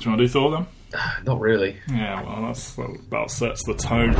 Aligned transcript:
Do 0.00 0.04
you 0.04 0.10
want 0.12 0.20
to 0.20 0.26
do 0.26 0.32
Thor 0.32 0.50
then? 0.52 0.66
Not 1.24 1.40
really. 1.40 1.76
Yeah, 1.90 2.22
well, 2.22 2.46
that's, 2.46 2.74
that 2.76 2.84
about 2.84 3.32
sets 3.32 3.64
the 3.64 3.74
tone. 3.74 4.14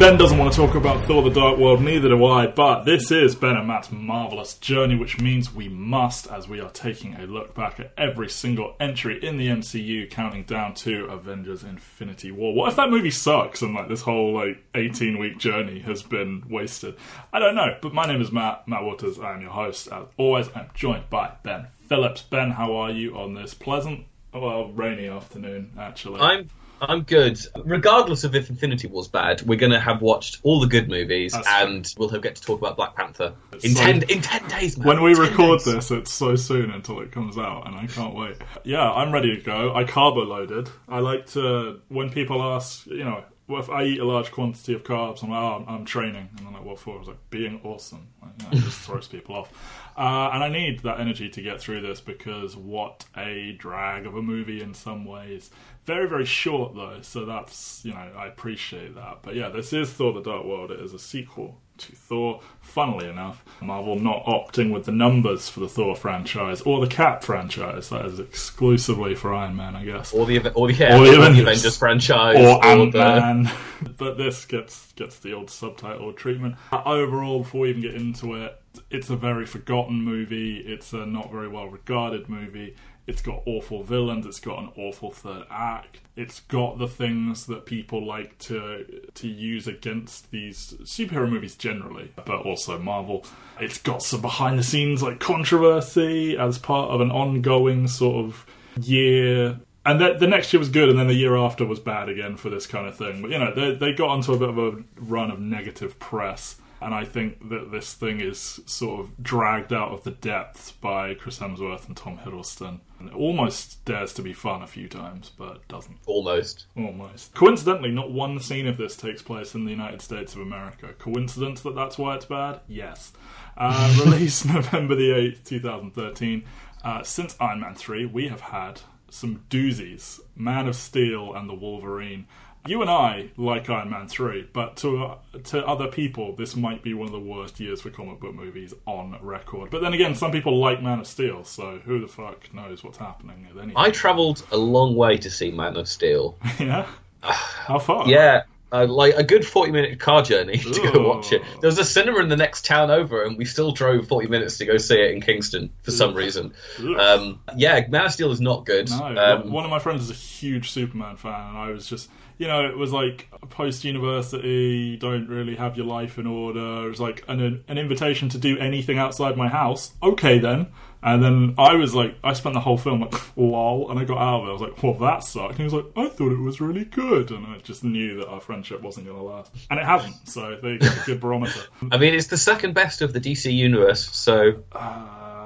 Ben 0.00 0.16
doesn't 0.16 0.38
want 0.38 0.50
to 0.50 0.56
talk 0.58 0.76
about 0.76 1.04
Thor 1.04 1.22
the 1.22 1.28
Dark 1.28 1.58
World, 1.58 1.82
neither 1.82 2.08
do 2.08 2.24
I, 2.24 2.46
but 2.46 2.84
this 2.84 3.10
is 3.10 3.34
Ben 3.34 3.54
and 3.54 3.68
Matt's 3.68 3.92
marvellous 3.92 4.54
journey, 4.54 4.94
which 4.94 5.20
means 5.20 5.54
we 5.54 5.68
must, 5.68 6.26
as 6.28 6.48
we 6.48 6.58
are 6.58 6.70
taking 6.70 7.16
a 7.16 7.26
look 7.26 7.54
back 7.54 7.78
at 7.78 7.92
every 7.98 8.30
single 8.30 8.76
entry 8.80 9.22
in 9.22 9.36
the 9.36 9.48
MCU, 9.48 10.08
counting 10.10 10.44
down 10.44 10.72
to 10.76 11.04
Avengers 11.04 11.64
Infinity 11.64 12.30
War. 12.30 12.54
What 12.54 12.70
if 12.70 12.76
that 12.76 12.88
movie 12.88 13.10
sucks 13.10 13.60
and 13.60 13.74
like 13.74 13.88
this 13.88 14.00
whole 14.00 14.32
like 14.32 14.64
18 14.74 15.18
week 15.18 15.36
journey 15.36 15.80
has 15.80 16.02
been 16.02 16.44
wasted? 16.48 16.96
I 17.30 17.38
don't 17.38 17.54
know, 17.54 17.76
but 17.82 17.92
my 17.92 18.06
name 18.06 18.22
is 18.22 18.32
Matt, 18.32 18.66
Matt 18.66 18.84
Waters, 18.84 19.18
I 19.18 19.34
am 19.34 19.42
your 19.42 19.50
host. 19.50 19.86
As 19.92 20.06
always, 20.16 20.48
I'm 20.54 20.70
joined 20.72 21.10
by 21.10 21.32
Ben 21.42 21.66
Phillips. 21.90 22.22
Ben, 22.22 22.52
how 22.52 22.74
are 22.74 22.90
you 22.90 23.18
on 23.18 23.34
this 23.34 23.52
pleasant, 23.52 24.06
well, 24.32 24.70
rainy 24.72 25.08
afternoon, 25.08 25.72
actually? 25.78 26.20
I'm 26.22 26.48
I'm 26.80 27.02
good. 27.02 27.38
Regardless 27.64 28.24
of 28.24 28.34
if 28.34 28.50
Infinity 28.50 28.88
War's 28.88 29.08
bad, 29.08 29.42
we're 29.42 29.58
going 29.58 29.72
to 29.72 29.80
have 29.80 30.02
watched 30.02 30.40
all 30.42 30.60
the 30.60 30.66
good 30.66 30.88
movies, 30.88 31.32
That's 31.32 31.46
and 31.48 31.94
we'll 31.98 32.08
have 32.08 32.22
get 32.22 32.36
to 32.36 32.42
talk 32.42 32.60
about 32.60 32.76
Black 32.76 32.94
Panther 32.96 33.34
in 33.62 33.74
so- 33.74 33.80
ten 33.82 34.02
in 34.04 34.22
ten 34.22 34.46
days. 34.48 34.76
Man. 34.78 34.86
when 34.88 35.02
we 35.02 35.14
record 35.14 35.58
days. 35.60 35.74
this, 35.74 35.90
it's 35.90 36.12
so 36.12 36.36
soon 36.36 36.70
until 36.70 37.00
it 37.00 37.12
comes 37.12 37.36
out, 37.38 37.66
and 37.66 37.76
I 37.76 37.86
can't 37.86 38.14
wait. 38.14 38.36
Yeah, 38.64 38.90
I'm 38.90 39.12
ready 39.12 39.36
to 39.36 39.42
go. 39.42 39.74
I 39.74 39.84
carbo 39.84 40.20
loaded. 40.24 40.70
I 40.88 41.00
like 41.00 41.26
to 41.32 41.80
when 41.88 42.10
people 42.10 42.42
ask, 42.42 42.86
you 42.86 43.04
know, 43.04 43.24
well, 43.48 43.60
if 43.60 43.68
I 43.68 43.82
eat 43.82 43.98
a 43.98 44.04
large 44.04 44.30
quantity 44.30 44.74
of 44.74 44.84
carbs, 44.84 45.24
I'm 45.24 45.30
like, 45.30 45.40
oh, 45.42 45.64
I'm, 45.66 45.68
I'm 45.68 45.84
training, 45.84 46.28
and 46.38 46.46
I'm 46.46 46.52
like, 46.54 46.64
what 46.64 46.78
for? 46.78 46.94
I 46.94 46.98
was 46.98 47.08
like, 47.08 47.30
being 47.30 47.60
awesome. 47.64 48.06
Like, 48.22 48.30
you 48.38 48.44
know, 48.44 48.50
it 48.52 48.62
just 48.64 48.78
throws 48.80 49.08
people 49.08 49.34
off. 49.34 49.52
Uh, 49.96 50.30
and 50.32 50.42
I 50.44 50.48
need 50.48 50.80
that 50.84 51.00
energy 51.00 51.28
to 51.28 51.42
get 51.42 51.60
through 51.60 51.80
this 51.82 52.00
because 52.00 52.56
what 52.56 53.04
a 53.16 53.52
drag 53.58 54.06
of 54.06 54.14
a 54.14 54.22
movie 54.22 54.62
in 54.62 54.72
some 54.72 55.04
ways. 55.04 55.50
Very, 55.86 56.08
very 56.08 56.26
short 56.26 56.74
though, 56.74 56.98
so 57.00 57.24
that's, 57.24 57.80
you 57.84 57.92
know, 57.92 57.98
I 58.16 58.26
appreciate 58.26 58.94
that. 58.94 59.18
But 59.22 59.34
yeah, 59.34 59.48
this 59.48 59.72
is 59.72 59.90
Thor 59.90 60.12
the 60.12 60.20
Dark 60.22 60.44
World. 60.44 60.70
It 60.70 60.78
is 60.80 60.92
a 60.92 60.98
sequel 60.98 61.58
to 61.78 61.92
Thor. 61.92 62.40
Funnily 62.60 63.08
enough, 63.08 63.42
Marvel 63.62 63.98
not 63.98 64.24
opting 64.26 64.72
with 64.72 64.84
the 64.84 64.92
numbers 64.92 65.48
for 65.48 65.60
the 65.60 65.68
Thor 65.68 65.96
franchise 65.96 66.60
or 66.60 66.80
the 66.80 66.86
Cap 66.86 67.24
franchise. 67.24 67.88
That 67.88 68.04
is 68.04 68.20
exclusively 68.20 69.14
for 69.14 69.32
Iron 69.34 69.56
Man, 69.56 69.74
I 69.74 69.84
guess. 69.84 70.12
or 70.12 70.26
the 70.26 70.50
or 70.52 70.68
the, 70.68 70.74
yeah, 70.74 70.96
Or 70.98 71.04
the 71.06 71.12
the 71.12 71.16
Avengers. 71.18 71.40
Avengers 71.42 71.76
franchise, 71.78 72.36
Or 72.36 72.64
Ant 72.64 72.92
the- 72.92 72.98
Man, 72.98 73.50
but 73.96 74.18
this 74.18 74.44
gets 74.44 74.92
gets 74.92 75.18
the 75.18 75.32
old 75.32 75.50
subtitle 75.50 76.12
treatment. 76.12 76.56
Overall, 76.72 77.40
before 77.42 77.62
we 77.62 77.70
even 77.70 77.82
get 77.82 77.94
into 77.94 78.34
it, 78.34 78.60
it's 78.90 79.08
a 79.10 79.16
very 79.16 79.46
forgotten 79.46 80.02
movie. 80.02 80.58
It's 80.58 80.92
a 80.92 81.06
not 81.06 81.32
very 81.32 81.48
well 81.48 81.66
regarded 81.68 82.28
movie. 82.28 82.76
It's 83.06 83.22
got 83.22 83.42
awful 83.46 83.82
villains. 83.82 84.26
It's 84.26 84.40
got 84.40 84.58
an 84.58 84.70
awful 84.76 85.10
third 85.10 85.44
act. 85.50 86.00
It's 86.16 86.40
got 86.40 86.78
the 86.78 86.86
things 86.86 87.46
that 87.46 87.66
people 87.66 88.06
like 88.06 88.38
to 88.38 89.02
to 89.14 89.28
use 89.28 89.66
against 89.66 90.30
these 90.30 90.74
superhero 90.82 91.28
movies 91.28 91.56
generally, 91.56 92.12
but 92.16 92.42
also 92.42 92.78
Marvel. 92.78 93.24
It's 93.58 93.78
got 93.78 94.02
some 94.02 94.20
behind 94.20 94.58
the 94.58 94.62
scenes 94.62 95.02
like 95.02 95.18
controversy 95.18 96.36
as 96.36 96.58
part 96.58 96.90
of 96.90 97.00
an 97.00 97.10
ongoing 97.10 97.88
sort 97.88 98.24
of 98.24 98.46
year 98.80 99.60
and 99.84 100.00
the, 100.00 100.14
the 100.14 100.26
next 100.26 100.52
year 100.52 100.60
was 100.60 100.68
good, 100.68 100.88
and 100.88 100.98
then 100.98 101.06
the 101.06 101.14
year 101.14 101.36
after 101.36 101.64
was 101.64 101.80
bad 101.80 102.08
again 102.08 102.36
for 102.36 102.50
this 102.50 102.66
kind 102.66 102.86
of 102.86 102.96
thing. 102.96 103.22
But 103.22 103.30
you 103.30 103.38
know, 103.38 103.54
they 103.54 103.74
they 103.74 103.92
got 103.92 104.10
onto 104.10 104.32
a 104.32 104.38
bit 104.38 104.50
of 104.50 104.58
a 104.58 104.82
run 104.96 105.30
of 105.30 105.40
negative 105.40 105.98
press, 105.98 106.56
and 106.80 106.94
I 106.94 107.04
think 107.04 107.48
that 107.50 107.70
this 107.70 107.92
thing 107.92 108.20
is 108.20 108.60
sort 108.64 109.00
of 109.00 109.22
dragged 109.22 109.72
out 109.72 109.92
of 109.92 110.02
the 110.04 110.12
depths 110.12 110.72
by 110.72 111.14
Chris 111.14 111.38
Hemsworth 111.38 111.86
and 111.86 111.96
Tom 111.96 112.18
Hiddleston. 112.18 112.80
And 112.98 113.08
it 113.08 113.14
almost 113.14 113.84
dares 113.84 114.14
to 114.14 114.22
be 114.22 114.32
fun 114.32 114.62
a 114.62 114.66
few 114.66 114.88
times, 114.88 115.30
but 115.36 115.66
doesn't. 115.68 115.98
almost. 116.06 116.66
Almost. 116.76 117.34
Coincidentally, 117.34 117.90
not 117.90 118.10
one 118.10 118.40
scene 118.40 118.66
of 118.66 118.78
this 118.78 118.96
takes 118.96 119.20
place 119.20 119.54
in 119.54 119.64
the 119.64 119.70
United 119.70 120.00
States 120.00 120.34
of 120.34 120.40
America. 120.40 120.94
Coincidence 120.98 121.60
that 121.62 121.74
that's 121.74 121.98
why 121.98 122.16
it's 122.16 122.24
bad? 122.24 122.60
Yes. 122.66 123.12
Uh, 123.56 123.94
released 124.04 124.46
November 124.46 124.94
the 124.94 125.10
8th, 125.10 125.44
2013. 125.44 126.44
Uh, 126.82 127.02
since 127.02 127.36
Iron 127.40 127.60
Man 127.60 127.74
3, 127.74 128.06
we 128.06 128.28
have 128.28 128.40
had 128.40 128.80
some 129.10 129.44
doozies 129.50 130.20
Man 130.36 130.66
of 130.66 130.76
Steel 130.76 131.34
and 131.34 131.48
the 131.48 131.54
Wolverine. 131.54 132.26
You 132.66 132.82
and 132.82 132.90
I 132.90 133.30
like 133.38 133.70
Iron 133.70 133.90
Man 133.90 134.06
3, 134.06 134.48
but 134.52 134.76
to 134.78 135.02
uh, 135.04 135.14
to 135.44 135.66
other 135.66 135.88
people, 135.88 136.36
this 136.36 136.54
might 136.56 136.82
be 136.82 136.92
one 136.92 137.06
of 137.06 137.12
the 137.12 137.18
worst 137.20 137.58
years 137.58 137.80
for 137.80 137.88
comic 137.90 138.20
book 138.20 138.34
movies 138.34 138.74
on 138.86 139.16
record. 139.22 139.70
But 139.70 139.80
then 139.80 139.94
again, 139.94 140.14
some 140.14 140.30
people 140.30 140.58
like 140.60 140.82
Man 140.82 141.00
of 141.00 141.06
Steel, 141.06 141.42
so 141.44 141.78
who 141.84 142.00
the 142.00 142.06
fuck 142.08 142.52
knows 142.52 142.84
what's 142.84 142.98
happening 142.98 143.46
at 143.50 143.60
any 143.62 143.72
I 143.76 143.90
travelled 143.90 144.44
a 144.52 144.58
long 144.58 144.94
way 144.94 145.16
to 145.18 145.30
see 145.30 145.50
Man 145.50 145.76
of 145.76 145.88
Steel. 145.88 146.36
Yeah? 146.60 146.86
How 147.22 147.78
far? 147.78 148.06
Yeah. 148.08 148.42
Uh, 148.72 148.86
like 148.86 149.14
a 149.16 149.24
good 149.24 149.44
40 149.44 149.72
minute 149.72 149.98
car 149.98 150.22
journey 150.22 150.56
to 150.58 150.68
Ooh. 150.80 150.92
go 150.92 151.08
watch 151.08 151.32
it. 151.32 151.42
There 151.60 151.66
was 151.68 151.78
a 151.78 151.84
cinema 151.84 152.20
in 152.20 152.28
the 152.28 152.36
next 152.36 152.64
town 152.64 152.90
over, 152.90 153.24
and 153.24 153.36
we 153.36 153.44
still 153.44 153.72
drove 153.72 154.06
40 154.06 154.28
minutes 154.28 154.58
to 154.58 154.64
go 154.66 154.76
see 154.76 154.94
it 155.00 155.10
in 155.10 155.20
Kingston 155.20 155.70
for 155.82 155.90
some 155.90 156.14
reason. 156.14 156.52
Um, 156.78 157.40
yeah, 157.56 157.84
Man 157.88 158.04
of 158.06 158.12
Steel 158.12 158.30
is 158.30 158.40
not 158.40 158.66
good. 158.66 158.88
No, 158.90 159.16
Um, 159.16 159.50
one 159.50 159.64
of 159.64 159.70
my 159.70 159.80
friends 159.80 160.02
is 160.02 160.10
a 160.10 160.14
huge 160.14 160.70
Superman 160.70 161.16
fan, 161.16 161.48
and 161.48 161.58
I 161.58 161.70
was 161.70 161.88
just, 161.88 162.08
you 162.40 162.46
know, 162.46 162.64
it 162.66 162.76
was 162.76 162.90
like 162.90 163.28
post 163.50 163.84
university, 163.84 164.96
don't 164.96 165.28
really 165.28 165.56
have 165.56 165.76
your 165.76 165.84
life 165.84 166.16
in 166.18 166.26
order. 166.26 166.86
It 166.86 166.88
was 166.88 166.98
like 166.98 167.22
an 167.28 167.62
an 167.68 167.76
invitation 167.76 168.30
to 168.30 168.38
do 168.38 168.56
anything 168.56 168.96
outside 168.96 169.36
my 169.36 169.48
house. 169.48 169.92
Okay, 170.02 170.38
then. 170.38 170.68
And 171.02 171.22
then 171.22 171.54
I 171.58 171.74
was 171.74 171.94
like, 171.94 172.14
I 172.24 172.32
spent 172.32 172.54
the 172.54 172.60
whole 172.60 172.78
film 172.78 173.02
like, 173.02 173.14
lol, 173.36 173.90
and 173.90 173.98
I 173.98 174.04
got 174.04 174.18
out 174.18 174.40
of 174.40 174.46
it. 174.46 174.50
I 174.50 174.52
was 174.52 174.62
like, 174.62 174.82
well, 174.82 174.94
that 174.94 175.22
sucked. 175.22 175.50
And 175.50 175.58
he 175.58 175.64
was 175.64 175.74
like, 175.74 175.86
I 175.96 176.08
thought 176.08 176.32
it 176.32 176.38
was 176.38 176.60
really 176.62 176.84
good, 176.84 177.30
and 177.30 177.46
I 177.46 177.58
just 177.58 177.84
knew 177.84 178.16
that 178.18 178.28
our 178.28 178.40
friendship 178.40 178.80
wasn't 178.82 179.06
going 179.06 179.18
to 179.18 179.24
last, 179.24 179.50
and 179.70 179.78
it 179.78 179.84
hasn't. 179.84 180.14
So 180.28 180.58
there 180.62 180.72
you 180.72 180.78
go, 180.78 180.88
good 181.06 181.20
barometer. 181.20 181.60
I 181.90 181.98
mean, 181.98 182.14
it's 182.14 182.28
the 182.28 182.38
second 182.38 182.74
best 182.74 183.02
of 183.02 183.12
the 183.12 183.20
DC 183.20 183.52
universe. 183.52 184.10
So 184.14 184.62
Uh, 184.72 184.78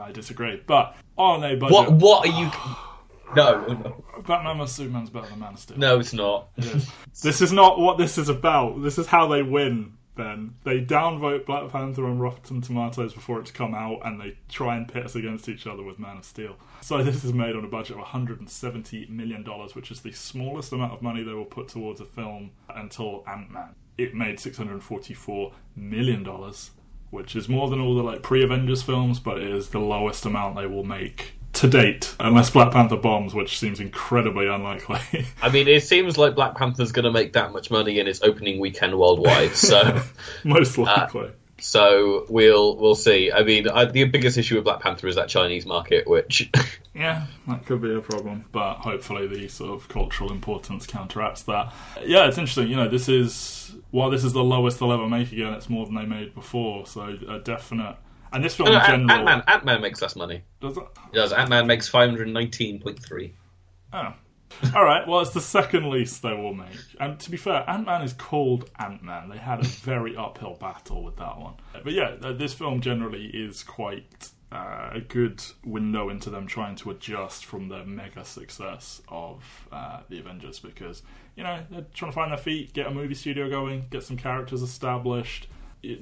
I 0.07 0.11
disagree, 0.13 0.61
but 0.65 0.97
on 1.17 1.43
a 1.45 1.57
budget, 1.57 1.73
what? 1.73 1.93
What 1.93 2.29
are 2.29 2.41
you? 2.41 2.51
No, 3.35 3.65
no, 3.67 4.05
Batman 4.27 4.59
vs 4.59 4.75
Superman's 4.77 5.11
better 5.11 5.29
than 5.29 5.39
Man 5.41 5.55
of 5.55 5.59
Steel. 5.59 5.79
no, 5.79 5.99
it's 5.99 6.13
not. 6.13 6.55
This 7.23 7.41
is 7.41 7.53
not 7.53 7.79
what 7.79 7.99
this 7.99 8.19
is 8.19 8.29
about. 8.29 8.83
This 8.83 8.99
is 8.99 9.07
how 9.07 9.27
they 9.29 9.43
win, 9.43 9.95
Ben. 10.15 10.55
They 10.65 10.81
downvote 10.85 11.47
Black 11.47 11.71
Panther 11.71 12.07
on 12.07 12.19
Rotten 12.19 12.61
Tomatoes 12.61 13.15
before 13.15 13.41
it's 13.41 13.51
come 13.51 13.75
out, 13.75 14.01
and 14.05 14.21
they 14.21 14.37
try 14.49 14.77
and 14.77 14.87
pit 14.87 15.05
us 15.05 15.15
against 15.17 15.49
each 15.49 15.67
other 15.67 15.83
with 15.83 15.99
Man 15.99 16.19
of 16.19 16.25
Steel. 16.25 16.57
So 16.81 17.03
this 17.03 17.25
is 17.25 17.33
made 17.33 17.57
on 17.57 17.65
a 17.65 17.69
budget 17.69 17.93
of 17.93 17.99
170 18.03 19.07
million 19.07 19.43
dollars, 19.43 19.75
which 19.75 19.91
is 19.91 20.01
the 20.01 20.13
smallest 20.13 20.73
amount 20.73 20.93
of 20.93 21.03
money 21.03 21.23
they 21.23 21.33
will 21.33 21.45
put 21.45 21.69
towards 21.69 22.01
a 22.01 22.05
film 22.05 22.51
until 22.69 23.25
Ant 23.27 23.51
Man. 23.51 23.75
It 23.97 24.15
made 24.15 24.39
644 24.41 25.53
million 25.77 26.23
dollars, 26.23 26.71
which 27.11 27.35
is 27.37 27.49
more 27.49 27.69
than 27.69 27.81
all 27.81 27.95
the 27.95 28.03
like 28.03 28.23
pre-Avengers 28.23 28.83
films, 28.83 29.19
but 29.21 29.39
it 29.39 29.49
is 29.51 29.71
the 29.71 29.79
lowest 29.79 30.27
amount 30.27 30.57
they 30.57 30.67
will 30.67 30.85
make 30.85 31.35
to 31.55 31.69
date, 31.69 32.15
unless 32.21 32.51
Black 32.51 32.73
Panther 32.73 32.97
bombs, 32.97 33.35
which 33.35 33.59
seems 33.59 33.81
incredibly 33.81 34.49
unlikely. 34.49 35.27
I 35.43 35.51
mean, 35.51 35.69
it 35.69 35.83
seems 35.83 36.19
like 36.19 36.35
Black 36.35 36.57
Panther's 36.57 36.93
going 36.93 37.05
to 37.05 37.13
make 37.13 37.33
that 37.35 37.53
much 37.53 37.71
money 37.71 37.99
in 37.99 38.07
its 38.07 38.23
opening 38.23 38.61
weekend 38.61 38.99
worldwide. 38.99 39.55
So, 39.55 40.03
Most 40.45 40.79
uh, 40.79 40.83
likely. 40.83 41.31
so 41.59 42.27
we'll 42.29 42.77
we'll 42.77 42.95
see. 42.95 43.33
I 43.33 43.43
mean, 43.43 43.69
I, 43.69 43.85
the 43.85 44.05
biggest 44.05 44.37
issue 44.37 44.57
with 44.57 44.65
Black 44.65 44.81
Panther 44.81 45.09
is 45.09 45.17
that 45.17 45.29
Chinese 45.29 45.67
market, 45.67 46.09
which 46.09 46.51
yeah, 46.95 47.27
that 47.49 47.67
could 47.67 47.81
be 47.81 47.95
a 47.95 48.01
problem, 48.01 48.45
but 48.53 48.77
hopefully 48.77 49.27
the 49.27 49.49
sort 49.49 49.71
of 49.71 49.89
cultural 49.89 50.33
importance 50.33 50.87
counteracts 50.87 51.43
that. 51.45 51.73
Yeah, 52.05 52.27
it's 52.27 52.39
interesting. 52.39 52.69
You 52.69 52.77
know, 52.77 52.89
this 52.89 53.09
is 53.09 53.75
while 53.91 54.11
this 54.11 54.25
is 54.25 54.33
the 54.33 54.43
lowest 54.45 54.81
they'll 54.81 54.93
ever 54.93 55.09
make 55.09 55.31
again, 55.31 55.53
it's 55.53 55.69
more 55.69 55.87
than 55.87 55.95
they 55.95 56.05
made 56.05 56.35
before, 56.35 56.87
so 56.87 57.17
a 57.29 57.39
definite. 57.39 57.97
And 58.35 58.45
this 58.45 58.55
film 58.57 58.69
in 58.69 58.75
Ant 58.75 59.07
Man 59.07 59.43
Ant 59.47 59.65
Man 59.65 59.81
makes 59.81 60.03
less 60.03 60.17
money. 60.17 60.43
does 60.61 60.77
it? 60.77 60.83
It 61.13 61.15
does 61.15 61.33
Ant 61.33 61.49
Man 61.49 61.67
makes 61.67 61.89
five 61.89 62.11
hundred 62.11 62.29
nineteen 62.29 62.81
point 62.81 63.03
three. 63.03 63.35
Oh. 63.93 64.13
All 64.75 64.85
right. 64.85 65.07
Well, 65.07 65.21
it's 65.21 65.33
the 65.33 65.41
second 65.41 65.91
least 65.91 66.23
they 66.23 66.33
will 66.33 66.55
make. 66.55 66.69
And 67.01 67.19
to 67.21 67.31
be 67.31 67.37
fair, 67.37 67.69
Ant 67.69 67.87
Man 67.87 68.03
is 68.03 68.13
called 68.13 68.71
Ant 68.79 69.03
Man. 69.03 69.29
They 69.29 69.39
had 69.39 69.61
a 69.61 69.65
very 69.65 70.17
uphill 70.17 70.57
battle 70.61 71.03
with 71.03 71.17
that 71.17 71.39
one. 71.39 71.55
But 71.83 71.93
yeah, 71.93 72.17
this 72.21 72.55
film 72.55 72.81
generally 72.81 73.27
is 73.27 73.63
quite 73.63 74.31
uh, 74.53 74.91
a 74.93 75.01
good 75.01 75.43
window 75.65 76.09
into 76.09 76.31
them 76.31 76.47
trying 76.47 76.77
to 76.77 76.91
adjust 76.91 77.45
from 77.45 77.69
the 77.69 77.85
mega 77.85 78.25
success 78.25 79.03
of 79.09 79.43
uh, 79.73 80.01
the 80.09 80.21
Avengers 80.21 80.61
because 80.61 81.03
you 81.37 81.43
know 81.43 81.65
they're 81.71 81.87
trying 81.93 82.13
to 82.13 82.15
find 82.15 82.31
their 82.31 82.39
feet, 82.39 82.73
get 82.73 82.87
a 82.87 82.91
movie 82.91 83.15
studio 83.15 83.51
going, 83.51 83.87
get 83.91 84.03
some 84.05 84.17
characters 84.17 84.63
established. 84.63 85.49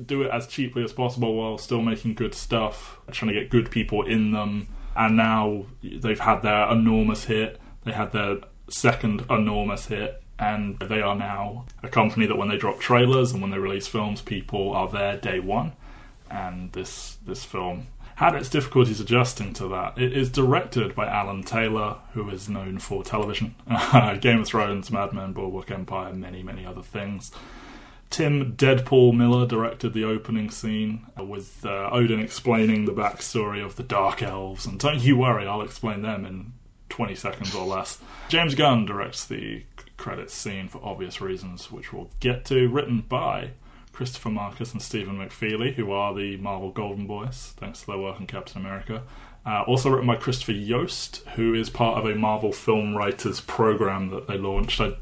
Do 0.04 0.22
it 0.22 0.30
as 0.30 0.46
cheaply 0.46 0.84
as 0.84 0.92
possible 0.92 1.34
while 1.34 1.58
still 1.58 1.82
making 1.82 2.14
good 2.14 2.34
stuff, 2.34 3.00
trying 3.10 3.32
to 3.32 3.40
get 3.40 3.50
good 3.50 3.70
people 3.70 4.06
in 4.06 4.32
them. 4.32 4.68
And 4.96 5.16
now 5.16 5.66
they've 5.82 6.18
had 6.18 6.42
their 6.42 6.70
enormous 6.70 7.24
hit. 7.24 7.60
They 7.84 7.92
had 7.92 8.12
their 8.12 8.38
second 8.68 9.24
enormous 9.30 9.86
hit, 9.86 10.22
and 10.38 10.78
they 10.78 11.00
are 11.00 11.16
now 11.16 11.66
a 11.82 11.88
company 11.88 12.26
that 12.26 12.36
when 12.36 12.48
they 12.48 12.56
drop 12.56 12.80
trailers 12.80 13.32
and 13.32 13.40
when 13.40 13.50
they 13.50 13.58
release 13.58 13.86
films, 13.86 14.20
people 14.20 14.72
are 14.72 14.88
there 14.88 15.16
day 15.16 15.40
one. 15.40 15.72
And 16.30 16.72
this 16.72 17.18
this 17.26 17.44
film 17.44 17.88
had 18.16 18.34
its 18.34 18.48
difficulties 18.48 19.00
adjusting 19.00 19.52
to 19.54 19.68
that. 19.68 19.98
It 19.98 20.16
is 20.16 20.30
directed 20.30 20.94
by 20.94 21.06
Alan 21.06 21.42
Taylor, 21.42 21.96
who 22.12 22.28
is 22.30 22.48
known 22.48 22.78
for 22.78 23.02
television, 23.02 23.54
Game 24.20 24.40
of 24.40 24.46
Thrones, 24.46 24.90
Mad 24.90 25.12
Men, 25.12 25.32
Boardwalk 25.32 25.70
Empire, 25.70 26.12
many 26.12 26.42
many 26.42 26.64
other 26.64 26.82
things. 26.82 27.32
Tim 28.12 28.54
Deadpool 28.56 29.14
Miller 29.14 29.46
directed 29.46 29.94
the 29.94 30.04
opening 30.04 30.50
scene 30.50 31.06
with 31.18 31.64
uh, 31.64 31.88
Odin 31.90 32.20
explaining 32.20 32.84
the 32.84 32.92
backstory 32.92 33.64
of 33.64 33.76
the 33.76 33.82
Dark 33.82 34.22
Elves, 34.22 34.66
and 34.66 34.78
don't 34.78 35.00
you 35.00 35.16
worry, 35.16 35.46
I'll 35.46 35.62
explain 35.62 36.02
them 36.02 36.26
in 36.26 36.52
20 36.90 37.14
seconds 37.14 37.54
or 37.54 37.64
less. 37.64 38.00
James 38.28 38.54
Gunn 38.54 38.84
directs 38.84 39.24
the 39.24 39.64
credits 39.96 40.34
scene 40.34 40.68
for 40.68 40.78
obvious 40.84 41.22
reasons, 41.22 41.72
which 41.72 41.90
we'll 41.90 42.10
get 42.20 42.44
to. 42.44 42.68
Written 42.68 43.00
by 43.00 43.52
Christopher 43.92 44.28
Markus 44.28 44.72
and 44.72 44.82
Stephen 44.82 45.16
McFeely, 45.16 45.72
who 45.72 45.90
are 45.90 46.14
the 46.14 46.36
Marvel 46.36 46.70
Golden 46.70 47.06
Boys, 47.06 47.54
thanks 47.56 47.80
to 47.80 47.86
their 47.86 47.98
work 47.98 48.20
on 48.20 48.26
Captain 48.26 48.60
America. 48.60 49.04
Uh, 49.46 49.62
also 49.62 49.88
written 49.88 50.06
by 50.06 50.16
Christopher 50.16 50.52
Yost, 50.52 51.26
who 51.36 51.54
is 51.54 51.70
part 51.70 51.96
of 51.96 52.04
a 52.04 52.14
Marvel 52.14 52.52
Film 52.52 52.94
Writers 52.94 53.40
program 53.40 54.10
that 54.10 54.26
they 54.28 54.36
launched. 54.36 54.82
I, 54.82 54.96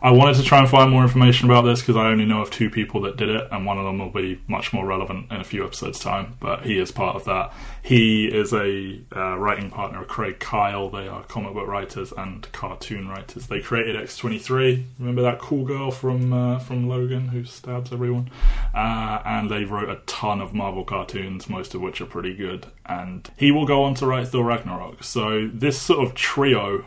I 0.00 0.12
wanted 0.12 0.36
to 0.36 0.42
try 0.42 0.60
and 0.60 0.68
find 0.68 0.90
more 0.90 1.02
information 1.02 1.50
about 1.50 1.62
this 1.62 1.80
because 1.80 1.96
I 1.96 2.06
only 2.06 2.24
know 2.24 2.40
of 2.40 2.50
two 2.50 2.70
people 2.70 3.00
that 3.02 3.16
did 3.16 3.28
it, 3.28 3.48
and 3.50 3.66
one 3.66 3.78
of 3.78 3.84
them 3.84 3.98
will 3.98 4.10
be 4.10 4.40
much 4.46 4.72
more 4.72 4.86
relevant 4.86 5.30
in 5.32 5.40
a 5.40 5.44
few 5.44 5.64
episodes' 5.64 5.98
time. 5.98 6.36
But 6.40 6.64
he 6.64 6.78
is 6.78 6.92
part 6.92 7.16
of 7.16 7.24
that. 7.24 7.52
He 7.82 8.26
is 8.26 8.52
a 8.52 9.00
uh, 9.16 9.36
writing 9.38 9.70
partner 9.70 10.02
of 10.02 10.08
Craig 10.08 10.38
Kyle. 10.38 10.88
They 10.88 11.08
are 11.08 11.22
comic 11.24 11.54
book 11.54 11.66
writers 11.66 12.12
and 12.16 12.50
cartoon 12.52 13.08
writers. 13.08 13.46
They 13.48 13.60
created 13.60 13.96
X 13.96 14.16
twenty 14.16 14.38
three. 14.38 14.86
Remember 14.98 15.22
that 15.22 15.38
cool 15.38 15.64
girl 15.64 15.90
from 15.90 16.32
uh, 16.32 16.58
from 16.58 16.88
Logan 16.88 17.28
who 17.28 17.44
stabs 17.44 17.92
everyone? 17.92 18.30
Uh, 18.74 19.20
and 19.24 19.50
they 19.50 19.64
wrote 19.64 19.88
a 19.88 20.00
ton 20.06 20.40
of 20.40 20.54
Marvel 20.54 20.84
cartoons, 20.84 21.48
most 21.48 21.74
of 21.74 21.80
which 21.80 22.00
are 22.00 22.06
pretty 22.06 22.34
good. 22.34 22.66
And 22.86 23.28
he 23.36 23.50
will 23.50 23.66
go 23.66 23.82
on 23.82 23.94
to 23.96 24.06
write 24.06 24.28
Thor 24.28 24.44
Ragnarok. 24.44 25.02
So 25.02 25.48
this 25.52 25.80
sort 25.80 26.06
of 26.06 26.14
trio 26.14 26.84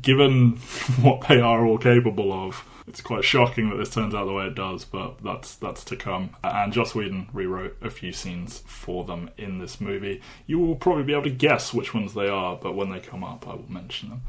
given 0.00 0.56
what 1.00 1.28
they 1.28 1.40
are 1.40 1.64
all 1.66 1.78
capable 1.78 2.32
of, 2.32 2.64
it's 2.88 3.00
quite 3.00 3.24
shocking 3.24 3.70
that 3.70 3.76
this 3.76 3.90
turns 3.90 4.14
out 4.14 4.26
the 4.26 4.32
way 4.32 4.46
it 4.46 4.54
does, 4.54 4.84
but 4.84 5.22
that's 5.22 5.56
that's 5.56 5.84
to 5.84 5.96
come. 5.96 6.30
And 6.44 6.72
Joss 6.72 6.94
Whedon 6.94 7.28
rewrote 7.32 7.76
a 7.82 7.90
few 7.90 8.12
scenes 8.12 8.62
for 8.66 9.04
them 9.04 9.30
in 9.36 9.58
this 9.58 9.80
movie. 9.80 10.22
You 10.46 10.60
will 10.60 10.76
probably 10.76 11.02
be 11.02 11.12
able 11.12 11.24
to 11.24 11.30
guess 11.30 11.74
which 11.74 11.94
ones 11.94 12.14
they 12.14 12.28
are, 12.28 12.56
but 12.56 12.76
when 12.76 12.90
they 12.90 13.00
come 13.00 13.24
up, 13.24 13.46
I 13.48 13.54
will 13.54 13.70
mention 13.70 14.10
them. 14.10 14.22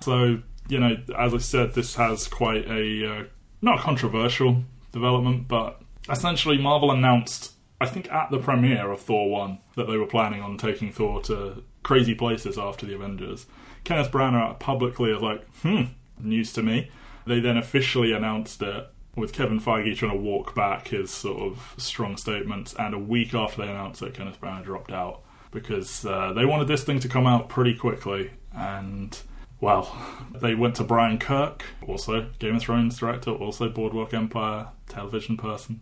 So, 0.00 0.42
you 0.68 0.78
know, 0.78 0.96
as 1.18 1.34
I 1.34 1.38
said, 1.38 1.74
this 1.74 1.96
has 1.96 2.28
quite 2.28 2.66
a 2.68 3.10
uh, 3.10 3.24
not 3.62 3.80
controversial 3.80 4.62
development, 4.92 5.48
but 5.48 5.80
essentially 6.08 6.58
Marvel 6.58 6.92
announced, 6.92 7.52
I 7.80 7.86
think 7.86 8.10
at 8.12 8.30
the 8.30 8.38
premiere 8.38 8.90
of 8.92 9.00
Thor 9.00 9.28
1, 9.30 9.58
that 9.76 9.88
they 9.88 9.96
were 9.96 10.06
planning 10.06 10.40
on 10.40 10.56
taking 10.56 10.92
Thor 10.92 11.20
to 11.22 11.64
crazy 11.82 12.14
places 12.14 12.58
after 12.58 12.86
the 12.86 12.94
Avengers. 12.94 13.46
Kenneth 13.88 14.12
Branagh 14.12 14.58
publicly 14.58 15.12
is 15.12 15.22
like, 15.22 15.48
hmm, 15.62 15.84
news 16.20 16.52
to 16.52 16.62
me. 16.62 16.90
They 17.26 17.40
then 17.40 17.56
officially 17.56 18.12
announced 18.12 18.60
it 18.60 18.86
with 19.16 19.32
Kevin 19.32 19.58
Feige 19.58 19.96
trying 19.96 20.12
to 20.12 20.18
walk 20.18 20.54
back 20.54 20.88
his 20.88 21.10
sort 21.10 21.40
of 21.40 21.74
strong 21.78 22.18
statements, 22.18 22.74
and 22.78 22.94
a 22.94 22.98
week 22.98 23.32
after 23.32 23.62
they 23.62 23.68
announced 23.68 24.02
it, 24.02 24.12
Kenneth 24.12 24.38
Branagh 24.42 24.64
dropped 24.64 24.92
out 24.92 25.22
because 25.52 26.04
uh, 26.04 26.34
they 26.34 26.44
wanted 26.44 26.68
this 26.68 26.84
thing 26.84 27.00
to 27.00 27.08
come 27.08 27.26
out 27.26 27.48
pretty 27.48 27.74
quickly, 27.74 28.30
and 28.54 29.18
well, 29.58 29.90
they 30.34 30.54
went 30.54 30.74
to 30.76 30.84
Brian 30.84 31.18
Kirk, 31.18 31.64
also 31.86 32.28
Game 32.38 32.56
of 32.56 32.60
Thrones 32.60 32.98
director, 32.98 33.30
also 33.30 33.70
Boardwalk 33.70 34.12
Empire 34.12 34.68
television 34.86 35.38
person. 35.38 35.80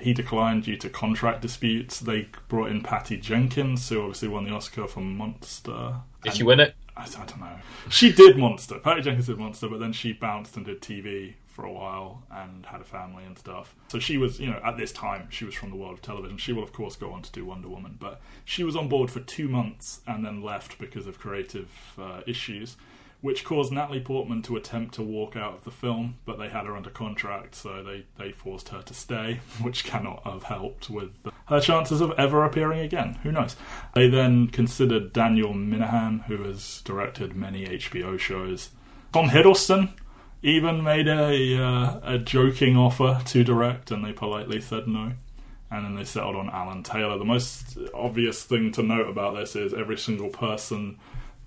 He 0.00 0.12
declined 0.12 0.64
due 0.64 0.76
to 0.78 0.88
contract 0.88 1.40
disputes. 1.40 2.00
They 2.00 2.26
brought 2.48 2.72
in 2.72 2.82
Patty 2.82 3.16
Jenkins, 3.16 3.88
who 3.88 4.00
obviously 4.00 4.26
won 4.26 4.42
the 4.42 4.50
Oscar 4.50 4.88
for 4.88 5.02
Monster. 5.02 6.00
Did 6.24 6.34
she 6.34 6.42
win 6.42 6.58
it? 6.58 6.74
I, 6.96 7.06
don't 7.06 7.40
know. 7.40 7.56
She 7.90 8.12
did 8.12 8.38
Monster. 8.38 8.78
Patty 8.78 9.02
Jenkins 9.02 9.26
did 9.26 9.38
Monster, 9.38 9.68
but 9.68 9.80
then 9.80 9.92
she 9.92 10.12
bounced 10.12 10.56
and 10.56 10.64
did 10.64 10.80
TV 10.80 11.34
for 11.46 11.64
a 11.64 11.72
while 11.72 12.22
and 12.30 12.66
had 12.66 12.80
a 12.80 12.84
family 12.84 13.24
and 13.24 13.38
stuff. 13.38 13.74
So 13.88 13.98
she 13.98 14.18
was, 14.18 14.40
you 14.40 14.48
know, 14.48 14.60
at 14.64 14.76
this 14.76 14.92
time, 14.92 15.28
she 15.30 15.44
was 15.44 15.54
from 15.54 15.70
the 15.70 15.76
world 15.76 15.94
of 15.94 16.02
television. 16.02 16.36
She 16.36 16.52
will, 16.52 16.62
of 16.62 16.72
course, 16.72 16.96
go 16.96 17.12
on 17.12 17.22
to 17.22 17.32
do 17.32 17.44
Wonder 17.44 17.68
Woman, 17.68 17.96
but 17.98 18.20
she 18.44 18.64
was 18.64 18.76
on 18.76 18.88
board 18.88 19.10
for 19.10 19.20
two 19.20 19.48
months 19.48 20.00
and 20.06 20.24
then 20.24 20.42
left 20.42 20.78
because 20.78 21.06
of 21.06 21.18
creative 21.18 21.70
uh, 21.98 22.22
issues 22.26 22.76
which 23.24 23.42
caused 23.42 23.72
Natalie 23.72 24.02
Portman 24.02 24.42
to 24.42 24.54
attempt 24.54 24.92
to 24.96 25.02
walk 25.02 25.34
out 25.34 25.54
of 25.54 25.64
the 25.64 25.70
film, 25.70 26.18
but 26.26 26.38
they 26.38 26.50
had 26.50 26.66
her 26.66 26.76
under 26.76 26.90
contract, 26.90 27.54
so 27.54 27.82
they, 27.82 28.04
they 28.18 28.30
forced 28.30 28.68
her 28.68 28.82
to 28.82 28.92
stay, 28.92 29.40
which 29.62 29.82
cannot 29.82 30.22
have 30.24 30.42
helped 30.42 30.90
with 30.90 31.10
her 31.46 31.58
chances 31.58 32.02
of 32.02 32.12
ever 32.18 32.44
appearing 32.44 32.80
again. 32.80 33.14
Who 33.22 33.32
knows? 33.32 33.56
They 33.94 34.10
then 34.10 34.48
considered 34.48 35.14
Daniel 35.14 35.54
Minahan, 35.54 36.26
who 36.26 36.42
has 36.42 36.82
directed 36.84 37.34
many 37.34 37.64
HBO 37.64 38.18
shows. 38.18 38.72
Tom 39.14 39.30
Hiddleston 39.30 39.94
even 40.42 40.84
made 40.84 41.08
a, 41.08 41.56
uh, 41.58 42.00
a 42.02 42.18
joking 42.18 42.76
offer 42.76 43.22
to 43.24 43.42
direct, 43.42 43.90
and 43.90 44.04
they 44.04 44.12
politely 44.12 44.60
said 44.60 44.86
no. 44.86 45.12
And 45.70 45.86
then 45.86 45.94
they 45.94 46.04
settled 46.04 46.36
on 46.36 46.50
Alan 46.50 46.82
Taylor. 46.82 47.16
The 47.16 47.24
most 47.24 47.78
obvious 47.94 48.44
thing 48.44 48.70
to 48.72 48.82
note 48.82 49.08
about 49.08 49.34
this 49.34 49.56
is 49.56 49.72
every 49.72 49.96
single 49.96 50.28
person 50.28 50.98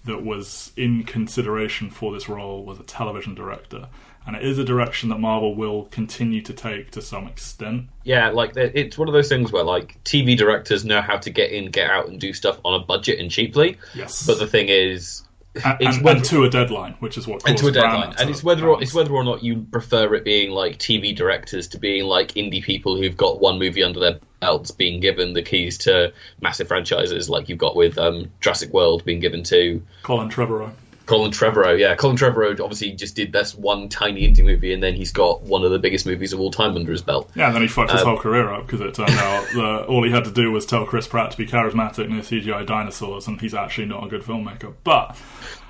that 0.08 0.24
was 0.24 0.72
in 0.76 1.04
consideration 1.04 1.90
for 1.90 2.12
this 2.12 2.28
role 2.28 2.66
was 2.66 2.80
a 2.80 2.84
television 2.84 3.36
director. 3.36 3.88
And 4.26 4.36
it 4.36 4.44
is 4.44 4.58
a 4.58 4.66
direction 4.66 5.08
that 5.10 5.20
Marvel 5.20 5.56
will 5.56 5.86
continue 5.86 6.42
to 6.42 6.54
take 6.54 6.92
to 6.92 7.02
some 7.02 7.28
extent. 7.28 7.88
Yeah, 8.04 8.30
like 8.32 8.58
it's 8.58 8.98
one 8.98 9.08
of 9.08 9.14
those 9.14 9.30
things 9.30 9.54
where 9.54 9.64
like 9.64 10.04
TV 10.04 10.38
directors 10.38 10.84
know 10.84 11.02
how 11.02 11.18
to 11.18 11.30
get 11.30 11.52
in, 11.52 11.72
get 11.72 11.90
out, 11.90 12.10
and 12.10 12.20
do 12.20 12.34
stuff 12.34 12.60
on 12.66 12.74
a 12.82 12.84
budget 12.84 13.20
and 13.20 13.32
cheaply. 13.32 13.78
Yes. 13.96 14.28
But 14.28 14.40
the 14.40 14.48
thing 14.48 14.68
is, 14.68 15.24
and, 15.66 15.82
and, 15.82 16.04
whether, 16.04 16.18
and, 16.18 16.26
to 16.26 16.44
a 16.44 16.50
deadline, 16.50 16.94
which 17.00 17.18
is 17.18 17.28
what 17.28 17.48
and 17.48 17.58
to 17.58 17.68
a 17.68 17.72
deadline, 17.72 18.16
and 18.20 18.30
it's 18.30 18.44
whether 18.44 18.68
or, 18.68 18.82
it's 18.82 18.94
whether 18.94 19.12
or 19.12 19.24
not 19.24 19.44
you 19.44 19.66
prefer 19.72 20.14
it 20.16 20.24
being 20.24 20.52
like 20.52 20.78
TV 20.78 21.16
directors 21.16 21.68
to 21.70 21.78
being 21.78 22.06
like 22.06 22.34
indie 22.34 22.64
people 22.64 22.98
who've 22.98 23.18
got 23.18 23.40
one 23.40 23.60
movie 23.60 23.84
under 23.84 24.00
their 24.00 24.20
belts 24.40 24.72
being 24.72 25.00
given 25.00 25.34
the 25.34 25.42
keys 25.42 25.78
to 25.80 26.14
massive 26.42 26.68
franchises, 26.68 27.30
like 27.30 27.50
you've 27.50 27.58
got 27.58 27.76
with 27.76 27.98
um, 27.98 28.32
Jurassic 28.42 28.72
World 28.74 29.04
being 29.06 29.20
given 29.20 29.44
to 29.44 29.82
Colin 30.04 30.30
Trevorrow. 30.30 30.72
Colin 31.08 31.32
Trevorrow, 31.32 31.80
yeah. 31.80 31.96
Colin 31.96 32.18
Trevorrow 32.18 32.60
obviously 32.60 32.92
just 32.92 33.16
did 33.16 33.32
this 33.32 33.56
one 33.56 33.88
tiny 33.88 34.30
indie 34.30 34.44
movie, 34.44 34.74
and 34.74 34.84
then 34.84 34.94
he's 34.94 35.14
got 35.14 35.42
one 35.42 35.64
of 35.64 35.72
the 35.72 35.80
biggest 35.80 36.06
movies 36.06 36.34
of 36.34 36.40
all 36.42 36.52
time 36.52 36.76
under 36.76 36.92
his 36.92 37.02
belt. 37.02 37.32
Yeah, 37.34 37.48
and 37.48 37.56
then 37.56 37.62
he 37.62 37.70
fucked 37.70 37.92
his 37.92 38.02
um, 38.02 38.08
whole 38.08 38.18
career 38.18 38.52
up 38.52 38.68
because 38.68 38.82
it 38.82 38.94
turned 38.94 39.10
out 39.18 39.48
that 39.56 39.86
all 39.88 40.04
he 40.04 40.12
had 40.12 40.26
to 40.26 40.32
do 40.32 40.52
was 40.52 40.66
tell 40.66 40.86
Chris 40.86 41.08
Pratt 41.08 41.32
to 41.32 41.38
be 41.38 41.48
charismatic 41.48 42.10
near 42.10 42.22
CGI 42.22 42.68
dinosaurs, 42.68 43.26
and 43.28 43.40
he's 43.40 43.54
actually 43.54 43.88
not 43.88 44.04
a 44.04 44.10
good 44.10 44.22
filmmaker. 44.22 44.74
But 44.84 45.18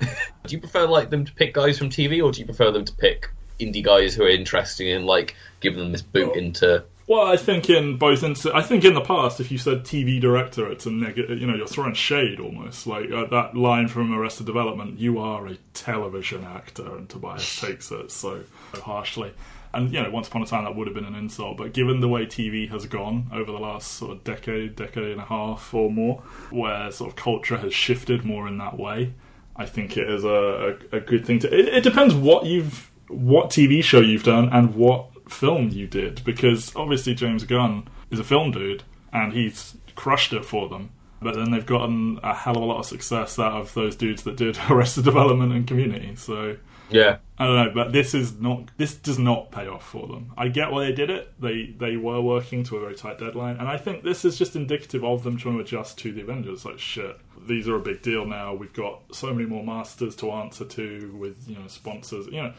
do 0.00 0.56
you 0.56 0.58
prefer 0.58 0.86
like 0.86 1.08
them 1.08 1.24
to 1.24 1.32
pick 1.32 1.54
guys 1.54 1.78
from 1.78 1.88
TV, 1.88 2.22
or 2.22 2.32
do 2.32 2.40
you 2.40 2.44
prefer 2.44 2.72
them 2.72 2.84
to 2.84 2.92
pick 2.92 3.30
indie 3.60 3.84
guys 3.84 4.16
who 4.16 4.24
are 4.24 4.28
interesting 4.28 4.90
and 4.90 5.06
like 5.06 5.36
giving 5.60 5.78
them 5.78 5.92
this 5.92 6.02
boot 6.02 6.34
into 6.34 6.84
well, 7.08 7.26
I 7.26 7.38
think 7.38 7.70
in 7.70 7.96
both 7.96 8.22
instances, 8.22 8.52
I 8.54 8.60
think 8.60 8.84
in 8.84 8.92
the 8.92 9.00
past, 9.00 9.40
if 9.40 9.50
you 9.50 9.56
said 9.56 9.82
TV 9.82 10.20
director, 10.20 10.70
it's 10.70 10.84
a 10.84 10.90
negative. 10.90 11.40
You 11.40 11.46
know, 11.46 11.56
you're 11.56 11.66
throwing 11.66 11.94
shade 11.94 12.38
almost. 12.38 12.86
Like 12.86 13.10
uh, 13.10 13.24
that 13.30 13.56
line 13.56 13.88
from 13.88 14.12
Arrested 14.12 14.44
Development, 14.44 14.98
"You 14.98 15.18
are 15.18 15.46
a 15.46 15.56
television 15.72 16.44
actor," 16.44 16.96
and 16.96 17.08
Tobias 17.08 17.60
takes 17.62 17.90
it 17.90 18.10
so, 18.10 18.44
so 18.74 18.80
harshly. 18.82 19.32
And 19.72 19.90
you 19.90 20.02
know, 20.02 20.10
once 20.10 20.28
upon 20.28 20.42
a 20.42 20.46
time 20.46 20.64
that 20.64 20.76
would 20.76 20.86
have 20.86 20.94
been 20.94 21.06
an 21.06 21.14
insult, 21.14 21.56
but 21.56 21.72
given 21.72 22.00
the 22.00 22.08
way 22.08 22.26
TV 22.26 22.68
has 22.68 22.84
gone 22.84 23.30
over 23.32 23.50
the 23.50 23.58
last 23.58 23.92
sort 23.92 24.12
of 24.12 24.24
decade, 24.24 24.76
decade 24.76 25.12
and 25.12 25.20
a 25.20 25.24
half 25.24 25.72
or 25.72 25.90
more, 25.90 26.22
where 26.50 26.90
sort 26.90 27.08
of 27.08 27.16
culture 27.16 27.56
has 27.56 27.72
shifted 27.72 28.26
more 28.26 28.46
in 28.46 28.58
that 28.58 28.78
way, 28.78 29.14
I 29.56 29.64
think 29.64 29.96
it 29.96 30.10
is 30.10 30.24
a, 30.24 30.76
a, 30.92 30.96
a 30.96 31.00
good 31.00 31.24
thing 31.24 31.38
to. 31.38 31.58
It, 31.58 31.68
it 31.68 31.84
depends 31.84 32.14
what 32.14 32.44
you've, 32.44 32.90
what 33.08 33.48
TV 33.48 33.82
show 33.82 34.00
you've 34.00 34.24
done, 34.24 34.50
and 34.50 34.74
what 34.74 35.06
film 35.28 35.68
you 35.70 35.86
did 35.86 36.22
because 36.24 36.74
obviously 36.74 37.14
James 37.14 37.44
Gunn 37.44 37.88
is 38.10 38.18
a 38.18 38.24
film 38.24 38.50
dude 38.50 38.82
and 39.12 39.32
he's 39.32 39.76
crushed 39.94 40.32
it 40.32 40.44
for 40.44 40.68
them. 40.68 40.90
But 41.20 41.34
then 41.34 41.50
they've 41.50 41.66
gotten 41.66 42.20
a 42.22 42.32
hell 42.32 42.56
of 42.56 42.62
a 42.62 42.66
lot 42.66 42.78
of 42.78 42.86
success 42.86 43.38
out 43.38 43.60
of 43.60 43.74
those 43.74 43.96
dudes 43.96 44.22
that 44.22 44.36
did 44.36 44.58
Arrested 44.70 45.04
Development 45.04 45.52
and 45.52 45.66
Community. 45.66 46.14
So 46.14 46.56
yeah, 46.90 47.18
I 47.38 47.46
don't 47.46 47.56
know, 47.56 47.72
but 47.74 47.92
this 47.92 48.14
is 48.14 48.38
not. 48.40 48.70
This 48.76 48.94
does 48.94 49.18
not 49.18 49.50
pay 49.50 49.66
off 49.66 49.86
for 49.86 50.06
them. 50.06 50.32
I 50.36 50.48
get 50.48 50.70
why 50.70 50.86
they 50.86 50.92
did 50.92 51.10
it. 51.10 51.32
They 51.40 51.74
they 51.76 51.96
were 51.96 52.20
working 52.20 52.64
to 52.64 52.76
a 52.76 52.80
very 52.80 52.94
tight 52.94 53.18
deadline, 53.18 53.56
and 53.56 53.68
I 53.68 53.76
think 53.76 54.04
this 54.04 54.24
is 54.24 54.38
just 54.38 54.56
indicative 54.56 55.04
of 55.04 55.22
them 55.22 55.36
trying 55.36 55.56
to 55.56 55.60
adjust 55.60 55.98
to 55.98 56.12
the 56.12 56.22
Avengers. 56.22 56.64
Like 56.64 56.78
shit, 56.78 57.18
these 57.46 57.68
are 57.68 57.76
a 57.76 57.80
big 57.80 58.02
deal 58.02 58.24
now. 58.24 58.54
We've 58.54 58.72
got 58.72 59.02
so 59.14 59.32
many 59.34 59.46
more 59.46 59.64
masters 59.64 60.16
to 60.16 60.30
answer 60.30 60.64
to 60.64 61.14
with 61.18 61.48
you 61.48 61.56
know 61.56 61.66
sponsors. 61.66 62.26
You 62.26 62.42
know, 62.42 62.54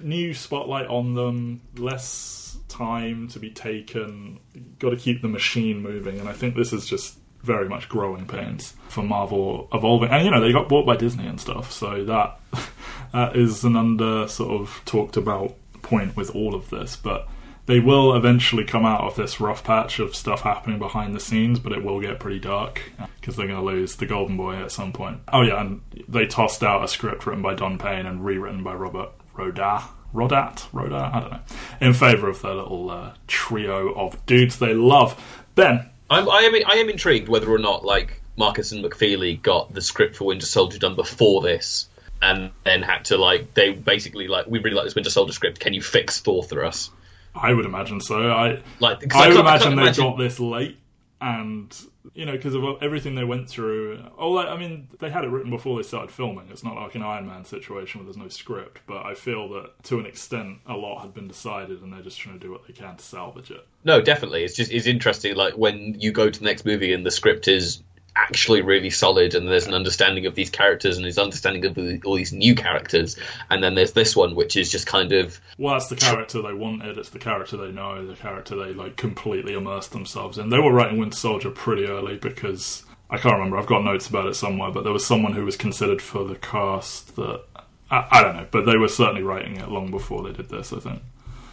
new 0.00 0.34
spotlight 0.34 0.86
on 0.86 1.14
them, 1.14 1.62
less 1.76 2.58
time 2.68 3.28
to 3.28 3.38
be 3.38 3.50
taken. 3.50 4.40
Got 4.78 4.90
to 4.90 4.96
keep 4.96 5.22
the 5.22 5.28
machine 5.28 5.82
moving, 5.82 6.18
and 6.18 6.28
I 6.28 6.32
think 6.32 6.54
this 6.54 6.72
is 6.72 6.86
just 6.86 7.18
very 7.42 7.68
much 7.68 7.88
growing 7.88 8.26
pains 8.26 8.74
for 8.88 9.02
Marvel 9.02 9.68
evolving. 9.72 10.10
And 10.10 10.24
you 10.24 10.30
know 10.30 10.40
they 10.40 10.52
got 10.52 10.68
bought 10.68 10.84
by 10.84 10.96
Disney 10.96 11.26
and 11.26 11.40
stuff, 11.40 11.72
so 11.72 12.04
that 12.04 12.40
that 13.12 13.36
is 13.36 13.64
an 13.64 13.76
under 13.76 14.28
sort 14.28 14.60
of 14.60 14.82
talked 14.84 15.16
about 15.16 15.54
point 15.82 16.16
with 16.16 16.34
all 16.34 16.54
of 16.54 16.68
this, 16.70 16.96
but 16.96 17.28
they 17.66 17.80
will 17.80 18.14
eventually 18.14 18.64
come 18.64 18.84
out 18.84 19.02
of 19.02 19.16
this 19.16 19.40
rough 19.40 19.64
patch 19.64 19.98
of 19.98 20.14
stuff 20.14 20.42
happening 20.42 20.78
behind 20.78 21.14
the 21.14 21.20
scenes, 21.20 21.58
but 21.58 21.72
it 21.72 21.84
will 21.84 22.00
get 22.00 22.20
pretty 22.20 22.38
dark 22.38 22.80
because 23.20 23.36
they're 23.36 23.48
going 23.48 23.58
to 23.58 23.64
lose 23.64 23.96
the 23.96 24.06
Golden 24.06 24.36
Boy 24.36 24.56
at 24.56 24.70
some 24.70 24.92
point. 24.92 25.20
Oh 25.32 25.42
yeah, 25.42 25.60
and 25.60 25.82
they 26.08 26.26
tossed 26.26 26.62
out 26.62 26.84
a 26.84 26.88
script 26.88 27.26
written 27.26 27.42
by 27.42 27.54
Don 27.54 27.78
Payne 27.78 28.06
and 28.06 28.24
rewritten 28.24 28.62
by 28.62 28.74
Robert 28.74 29.10
Rodat. 29.36 29.82
Rodat, 30.14 30.70
Rodat, 30.72 31.14
I 31.14 31.20
don't 31.20 31.30
know, 31.32 31.40
in 31.80 31.92
favour 31.92 32.28
of 32.28 32.40
their 32.40 32.54
little 32.54 32.90
uh, 32.90 33.12
trio 33.26 33.92
of 33.92 34.24
dudes 34.24 34.58
they 34.58 34.72
love. 34.72 35.20
Ben, 35.54 35.90
I'm, 36.08 36.28
I 36.30 36.38
am 36.42 36.54
I 36.66 36.76
am 36.76 36.88
intrigued 36.88 37.28
whether 37.28 37.50
or 37.50 37.58
not 37.58 37.84
like 37.84 38.22
Markus 38.36 38.72
and 38.72 38.82
McFeely 38.82 39.42
got 39.42 39.74
the 39.74 39.82
script 39.82 40.16
for 40.16 40.24
Winter 40.24 40.46
Soldier 40.46 40.78
done 40.78 40.94
before 40.94 41.42
this, 41.42 41.88
and 42.22 42.50
then 42.64 42.82
had 42.82 43.04
to 43.06 43.18
like 43.18 43.52
they 43.52 43.72
basically 43.72 44.26
like 44.26 44.46
we 44.46 44.58
really 44.60 44.76
like 44.76 44.84
this 44.84 44.94
Winter 44.94 45.10
Soldier 45.10 45.32
script. 45.34 45.60
Can 45.60 45.74
you 45.74 45.82
fix 45.82 46.18
Thor 46.20 46.42
for 46.42 46.64
us? 46.64 46.88
I 47.34 47.52
would 47.52 47.66
imagine 47.66 48.00
so. 48.00 48.30
I 48.30 48.62
Like, 48.80 49.14
I, 49.14 49.24
I 49.24 49.28
would 49.28 49.36
can't- 49.36 49.46
I 49.48 49.52
imagine 49.70 49.76
they 49.76 49.92
got 49.92 50.16
this 50.16 50.40
late, 50.40 50.78
and 51.20 51.76
you 52.14 52.26
know, 52.26 52.32
because 52.32 52.54
of 52.54 52.64
everything 52.82 53.14
they 53.14 53.24
went 53.24 53.48
through. 53.48 54.02
Oh, 54.18 54.30
like, 54.30 54.48
I 54.48 54.56
mean, 54.56 54.88
they 55.00 55.10
had 55.10 55.24
it 55.24 55.28
written 55.28 55.50
before 55.50 55.76
they 55.76 55.82
started 55.82 56.10
filming. 56.10 56.48
It's 56.50 56.64
not 56.64 56.76
like 56.76 56.94
an 56.94 57.02
Iron 57.02 57.26
Man 57.26 57.44
situation 57.44 58.00
where 58.00 58.04
there's 58.06 58.16
no 58.16 58.28
script. 58.28 58.80
But 58.86 59.04
I 59.04 59.14
feel 59.14 59.48
that 59.50 59.82
to 59.84 59.98
an 59.98 60.06
extent, 60.06 60.58
a 60.66 60.74
lot 60.74 61.02
had 61.02 61.14
been 61.14 61.28
decided, 61.28 61.82
and 61.82 61.92
they're 61.92 62.02
just 62.02 62.18
trying 62.18 62.38
to 62.38 62.44
do 62.44 62.52
what 62.52 62.66
they 62.66 62.72
can 62.72 62.96
to 62.96 63.04
salvage 63.04 63.50
it. 63.50 63.66
No, 63.84 64.00
definitely. 64.00 64.44
It's 64.44 64.54
just 64.54 64.72
it's 64.72 64.86
interesting. 64.86 65.34
Like 65.34 65.54
when 65.54 65.96
you 65.98 66.12
go 66.12 66.28
to 66.30 66.38
the 66.38 66.44
next 66.44 66.64
movie 66.64 66.92
and 66.92 67.04
the 67.04 67.10
script 67.10 67.48
is 67.48 67.82
actually 68.16 68.62
really 68.62 68.90
solid, 68.90 69.34
and 69.34 69.46
there's 69.46 69.66
an 69.66 69.74
understanding 69.74 70.26
of 70.26 70.34
these 70.34 70.50
characters 70.50 70.96
and 70.96 71.04
there's 71.04 71.18
understanding 71.18 71.64
of 71.66 71.74
the, 71.74 72.00
all 72.04 72.16
these 72.16 72.32
new 72.32 72.54
characters, 72.54 73.16
and 73.50 73.62
then 73.62 73.74
there's 73.74 73.92
this 73.92 74.16
one 74.16 74.34
which 74.34 74.56
is 74.56 74.70
just 74.70 74.86
kind 74.86 75.12
of 75.12 75.40
Well, 75.58 75.74
that's 75.74 75.88
the 75.88 75.96
character 75.96 76.42
they 76.42 76.54
wanted. 76.54 76.98
It's 76.98 77.10
the 77.10 77.18
character 77.18 77.56
they 77.56 77.70
know. 77.70 78.06
The 78.06 78.16
character 78.16 78.56
they 78.56 78.72
like 78.72 78.96
completely 78.96 79.54
immersed 79.54 79.92
themselves 79.92 80.38
in. 80.38 80.48
They 80.48 80.58
were 80.58 80.72
writing 80.72 80.98
Winter 80.98 81.16
Soldier 81.16 81.50
pretty 81.50 81.84
early 81.84 82.16
because 82.16 82.84
I 83.10 83.18
can't 83.18 83.34
remember. 83.34 83.58
I've 83.58 83.66
got 83.66 83.84
notes 83.84 84.08
about 84.08 84.26
it 84.26 84.34
somewhere, 84.34 84.70
but 84.70 84.84
there 84.84 84.92
was 84.92 85.06
someone 85.06 85.34
who 85.34 85.44
was 85.44 85.56
considered 85.56 86.02
for 86.02 86.24
the 86.24 86.36
cast 86.36 87.16
that 87.16 87.42
I, 87.90 88.06
I 88.10 88.22
don't 88.22 88.36
know, 88.36 88.46
but 88.50 88.64
they 88.64 88.76
were 88.76 88.88
certainly 88.88 89.22
writing 89.22 89.56
it 89.56 89.68
long 89.68 89.90
before 89.90 90.22
they 90.24 90.32
did 90.32 90.48
this. 90.48 90.72
I 90.72 90.80
think. 90.80 91.02